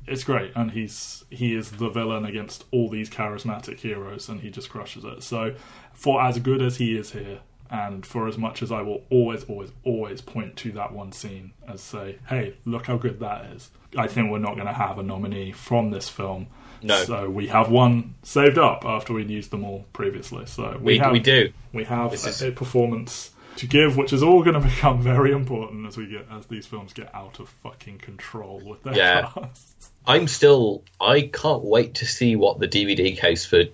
it's 0.07 0.25
great. 0.25 0.53
And 0.55 0.71
he's 0.71 1.25
he 1.31 1.55
is 1.55 1.73
the 1.73 1.89
villain 1.89 2.25
against 2.25 2.65
all 2.71 2.89
these 2.89 3.11
charismatic 3.11 3.81
heroes, 3.81 4.29
and 4.29 4.41
he 4.41 4.51
just 4.51 4.71
crushes 4.71 5.05
it. 5.05 5.23
So, 5.23 5.55
for 5.93 6.23
as 6.23 6.39
good 6.39 6.63
as 6.63 6.77
he 6.77 6.97
is 6.97 7.13
here, 7.13 7.41
and 7.71 8.05
for 8.05 8.27
as 8.27 8.37
much 8.37 8.63
as 8.63 8.73
I 8.73 8.83
will 8.83 9.05
always, 9.11 9.45
always, 9.45 9.71
always 9.85 10.21
point 10.21 10.57
to 10.57 10.73
that 10.73 10.93
one 10.93 11.13
scene 11.13 11.53
as 11.69 11.81
say, 11.81 12.19
hey, 12.29 12.55
look 12.65 12.87
how 12.87 12.97
good 12.97 13.21
that 13.21 13.47
is, 13.53 13.71
I 13.97 14.09
think 14.09 14.31
we're 14.31 14.39
not 14.39 14.55
going 14.55 14.67
to 14.67 14.73
have 14.73 14.99
a 14.99 15.03
nominee 15.03 15.53
from 15.53 15.91
this 15.91 16.09
film. 16.09 16.49
No. 16.83 16.97
So 17.05 17.31
we 17.31 17.47
have 17.49 17.71
one 17.71 18.15
saved 18.23 18.59
up 18.59 18.85
after 18.85 19.13
we'd 19.13 19.31
used 19.31 19.51
them 19.51 19.65
all 19.65 19.85
previously. 19.93 20.47
So 20.47 20.73
we, 20.79 20.95
we, 20.95 20.99
have, 20.99 21.13
we 21.13 21.21
do. 21.21 21.53
We 21.73 21.85
have 21.85 22.13
a, 22.13 22.15
is... 22.15 22.43
a, 22.43 22.51
performance 22.51 23.31
to 23.61 23.67
give, 23.67 23.97
which 23.97 24.13
is 24.13 24.23
all 24.23 24.43
going 24.43 24.55
to 24.61 24.67
become 24.67 25.01
very 25.01 25.33
important 25.33 25.87
as 25.87 25.97
we 25.97 26.07
get 26.07 26.27
as 26.31 26.47
these 26.47 26.67
films 26.67 26.93
get 26.93 27.15
out 27.15 27.39
of 27.41 27.49
fucking 27.49 27.99
control 27.99 28.61
with 28.65 28.83
their 28.83 28.95
yeah. 28.95 29.31
casts. 29.33 29.91
I'm 30.07 30.29
still. 30.29 30.83
I 31.01 31.23
can't 31.23 31.63
wait 31.63 31.97
to 31.97 32.07
see 32.07 32.37
what 32.37 32.59
the 32.59 32.69
DVD 32.69 33.17
case 33.17 33.45
for 33.45 33.65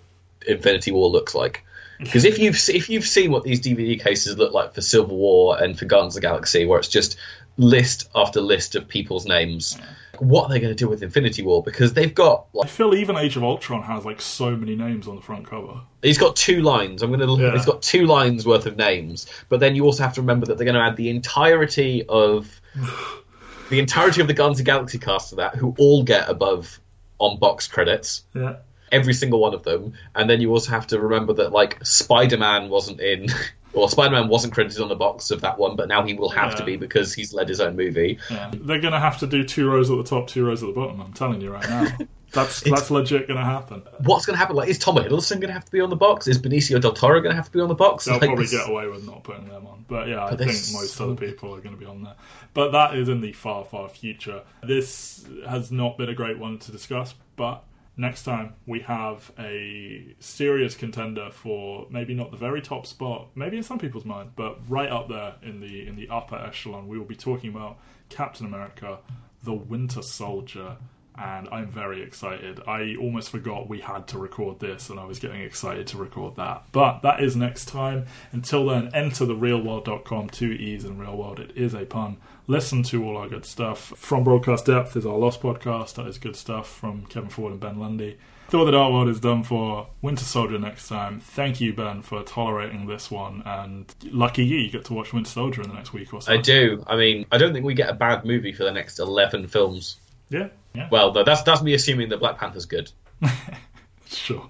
Infinity 0.47 0.93
War 0.93 1.09
looks 1.09 1.35
like. 1.35 1.63
Because 1.99 2.27
if 2.27 2.39
you've 2.39 2.57
if 2.69 2.91
you've 2.91 3.07
seen 3.07 3.31
what 3.31 3.43
these 3.43 3.63
DVD 3.63 3.99
cases 3.99 4.37
look 4.37 4.53
like 4.53 4.75
for 4.75 4.83
Civil 4.83 5.17
War 5.17 5.59
and 5.59 5.79
for 5.79 5.87
Guardians 5.87 6.15
of 6.15 6.21
the 6.21 6.29
Galaxy, 6.29 6.67
where 6.67 6.79
it's 6.79 6.89
just 6.89 7.17
list 7.57 8.09
after 8.15 8.41
list 8.41 8.75
of 8.75 8.89
people's 8.89 9.27
names. 9.27 9.79
What 10.19 10.45
are 10.45 10.49
they 10.49 10.61
going 10.61 10.75
to 10.75 10.77
do 10.77 10.89
with 10.89 11.03
Infinity 11.03 11.43
War? 11.43 11.63
Because 11.63 11.93
they've 11.93 12.15
got. 12.15 12.47
Like, 12.55 12.67
I 12.67 12.69
feel 12.69 12.95
even 12.95 13.17
Age 13.17 13.37
of 13.37 13.45
Ultron 13.45 13.83
has 13.83 14.05
like 14.05 14.21
so 14.21 14.57
many 14.57 14.75
names 14.75 15.09
on 15.09 15.17
the 15.17 15.23
front 15.23 15.47
cover. 15.47 15.81
He's 16.03 16.19
got 16.19 16.37
two 16.37 16.63
lines. 16.63 17.03
I'm 17.03 17.13
going 17.13 17.21
to. 17.21 17.43
Yeah. 17.43 17.53
He's 17.53 17.67
got 17.67 17.83
two 17.83 18.07
lines 18.07 18.47
worth 18.47 18.67
of 18.67 18.77
names, 18.77 19.27
but 19.49 19.61
then 19.61 19.77
you 19.77 19.85
also 19.85 20.03
have 20.03 20.15
to 20.15 20.23
remember 20.23 20.47
that 20.47 20.59
they're 20.59 20.65
going 20.65 20.77
to 20.77 20.83
add 20.83 20.97
the 20.97 21.11
entirety 21.11 22.05
of. 22.09 22.61
the 23.71 23.79
entirety 23.79 24.21
of 24.21 24.27
the 24.27 24.35
Guardians 24.35 24.61
of 24.61 24.67
Galaxy 24.67 24.99
cast 24.99 25.31
to 25.31 25.37
that, 25.37 25.57
who 25.57 25.75
all 25.79 26.03
get 26.03 26.29
above 26.29 26.81
on 27.19 27.39
box 27.39 27.69
credits. 27.69 28.25
Yeah 28.35 28.57
every 28.93 29.15
single 29.15 29.41
one 29.41 29.53
of 29.53 29.65
them. 29.65 29.95
And 30.15 30.31
then 30.31 30.41
you 30.41 30.51
also 30.51 30.71
have 30.71 30.87
to 30.89 31.01
remember 31.01 31.35
that 31.35 31.53
like 31.53 31.85
Spider 31.85 32.39
Man 32.39 32.69
wasn't 32.69 33.01
in. 33.01 33.27
Well, 33.77 33.89
Spider 33.89 34.13
Man 34.13 34.29
wasn't 34.29 34.55
credited 34.55 34.81
on 34.81 34.89
the 34.89 34.97
box 34.97 35.31
of 35.31 35.43
that 35.43 35.59
one, 35.59 35.77
but 35.77 35.87
now 35.87 36.03
he 36.03 36.15
will 36.15 36.31
have 36.31 36.53
yeah. 36.53 36.57
to 36.57 36.65
be 36.65 36.77
because 36.77 37.13
he's 37.13 37.35
led 37.35 37.49
his 37.49 37.61
own 37.61 37.77
movie. 37.77 38.19
Yeah. 38.31 38.51
They're 38.53 38.81
going 38.81 38.95
to 38.95 39.01
have 39.01 39.19
to 39.19 39.27
do 39.27 39.45
two 39.45 39.69
rows 39.69 39.91
at 39.91 39.97
the 39.99 40.05
top, 40.05 40.29
two 40.29 40.47
rows 40.47 40.63
at 40.63 40.67
the 40.67 40.73
bottom. 40.73 41.01
I'm 41.01 41.13
telling 41.13 41.41
you 41.41 41.53
right 41.53 41.69
now. 41.69 41.87
That's 42.33 42.61
that's 42.61 42.91
legit 42.91 43.29
going 43.29 43.39
to 43.39 43.45
happen. 43.45 43.83
What's 44.01 44.27
going 44.27 44.35
to 44.35 44.39
happen? 44.39 44.57
Like, 44.57 44.69
is 44.69 44.79
Tom 44.79 44.97
Hiddleston 44.97 45.37
going 45.37 45.47
to 45.47 45.53
have 45.53 45.65
to 45.65 45.73
be 45.73 45.81
on 45.81 45.89
the 45.89 45.97
box? 45.97 46.27
Is 46.27 46.39
Benicio 46.39 46.79
del 46.81 46.93
Toro 46.93 47.21
going 47.21 47.31
to 47.31 47.37
have 47.37 47.47
to 47.47 47.53
be 47.53 47.61
on 47.61 47.69
the 47.69 47.75
box? 47.75 48.05
They'll 48.05 48.15
like, 48.21 48.29
probably 48.29 48.47
get 48.47 48.69
away 48.69 48.89
with 48.89 49.07
not 49.07 49.23
putting 49.23 49.49
them 49.49 49.67
on, 49.67 49.87
but 49.89 50.09
yeah, 50.09 50.27
but 50.29 50.35
I 50.35 50.37
think 50.37 50.51
most 50.73 50.97
so... 50.97 51.05
other 51.05 51.15
people 51.15 51.55
are 51.55 51.61
going 51.61 51.75
to 51.75 51.81
be 51.81 51.87
on 51.87 52.03
there. 52.03 52.17
But 52.53 52.73
that 52.73 52.95
is 52.97 53.09
in 53.09 53.21
the 53.23 53.33
far, 53.33 53.65
far 53.65 53.89
future. 53.89 54.43
This 54.63 55.25
has 55.49 55.73
not 55.73 55.97
been 55.97 56.11
a 56.11 56.15
great 56.15 56.39
one 56.39 56.59
to 56.59 56.73
discuss, 56.73 57.15
but 57.37 57.65
next 57.97 58.25
time 58.25 58.55
we 58.67 58.81
have 58.81 59.31
a 59.39 60.15
serious 60.19 60.75
contender 60.75 61.31
for 61.31 61.87
maybe 61.91 62.15
not 62.15 62.31
the 62.31 62.37
very 62.37 62.61
top 62.61 62.87
spot, 62.87 63.29
maybe 63.35 63.57
in 63.57 63.63
some 63.63 63.79
people's 63.79 64.05
mind, 64.05 64.31
but 64.37 64.59
right 64.69 64.91
up 64.91 65.09
there 65.09 65.35
in 65.43 65.61
the 65.61 65.87
in 65.87 65.97
the 65.97 66.09
upper 66.09 66.37
echelon. 66.37 66.89
We 66.89 66.99
will 66.99 67.07
be 67.07 67.17
talking 67.17 67.51
about 67.51 67.79
Captain 68.09 68.47
America, 68.47 68.99
the 69.43 69.55
Winter 69.55 70.03
Soldier, 70.03 70.77
and 71.19 71.49
I'm 71.51 71.69
very 71.69 72.03
excited. 72.03 72.61
I 72.67 72.97
almost 73.01 73.31
forgot 73.31 73.69
we 73.69 73.81
had 73.81 74.07
to 74.09 74.19
record 74.19 74.61
this, 74.61 74.91
and 74.91 75.01
I 75.01 75.05
was 75.05 75.19
getting 75.19 75.41
excited 75.41 75.87
to 75.89 75.97
record 75.97 76.37
that. 76.37 76.65
But 76.73 77.01
that 77.01 77.23
is 77.23 77.37
next 77.37 77.67
time. 77.67 78.07
Until 78.33 78.67
then, 78.67 78.91
enter 78.93 79.25
the 79.25 79.35
realworld.com, 79.35 80.31
two 80.31 80.53
E's 80.53 80.85
in 80.85 80.99
real 80.99 81.17
world. 81.17 81.41
It 81.41 81.53
is 81.57 81.75
a 81.75 81.87
pun 81.87 82.19
listen 82.47 82.83
to 82.85 83.05
all 83.05 83.17
our 83.17 83.29
good 83.29 83.45
stuff. 83.45 83.93
From 83.97 84.25
Broadcast 84.25 84.67
Depth 84.67 84.97
is 84.97 85.07
our 85.07 85.17
Lost 85.17 85.41
podcast. 85.41 85.95
That 85.95 86.07
is 86.07 86.19
good 86.19 86.37
stuff 86.37 86.69
from 86.69 87.07
Kevin 87.07 87.31
Ford 87.31 87.53
and 87.53 87.61
Ben 87.61 87.79
Lundy. 87.79 88.19
Thor 88.49 88.65
the 88.65 88.73
Dark 88.73 88.93
World 88.93 89.09
is 89.09 89.19
done 89.19 89.43
for 89.43 89.89
Winter 90.03 90.25
Soldier 90.25 90.59
next 90.59 90.87
time. 90.87 91.19
Thank 91.19 91.61
you, 91.61 91.73
Ben, 91.73 92.03
for 92.03 92.23
tolerating 92.23 92.87
this 92.87 93.11
one. 93.11 93.43
And 93.45 93.93
lucky 94.05 94.45
you, 94.45 94.59
you 94.59 94.71
get 94.71 94.85
to 94.85 94.95
watch 94.95 95.13
Winter 95.13 95.31
Soldier 95.31 95.63
in 95.63 95.69
the 95.69 95.75
next 95.75 95.93
week 95.93 96.15
or 96.15 96.23
so. 96.23 96.33
I 96.33 96.37
do. 96.37 96.85
I 96.87 96.97
mean, 96.97 97.27
I 97.33 97.39
don't 97.39 97.53
think 97.53 97.65
we 97.65 97.75
get 97.75 97.91
a 97.91 97.95
bad 97.95 98.25
movie 98.25 98.53
for 98.53 98.63
the 98.63 98.71
next 98.71 99.01
11 99.01 99.49
films. 99.49 99.97
Yeah. 100.29 100.49
yeah. 100.75 100.89
Well, 100.93 101.11
that's, 101.13 101.43
that's 101.43 101.63
me 101.63 101.75
assuming 101.75 102.11
that 102.11 102.19
Black 102.19 102.39
Panther's 102.39 102.67
good. 102.67 102.91
sure. 104.07 104.49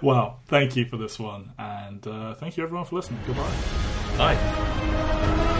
Well, 0.00 0.40
thank 0.46 0.76
you 0.76 0.86
for 0.86 0.96
this 0.96 1.18
one. 1.18 1.52
And 1.58 2.06
uh, 2.06 2.34
thank 2.36 2.56
you, 2.56 2.64
everyone, 2.64 2.86
for 2.86 2.96
listening. 2.96 3.20
Goodbye. 3.26 3.52
Bye. 4.16 5.51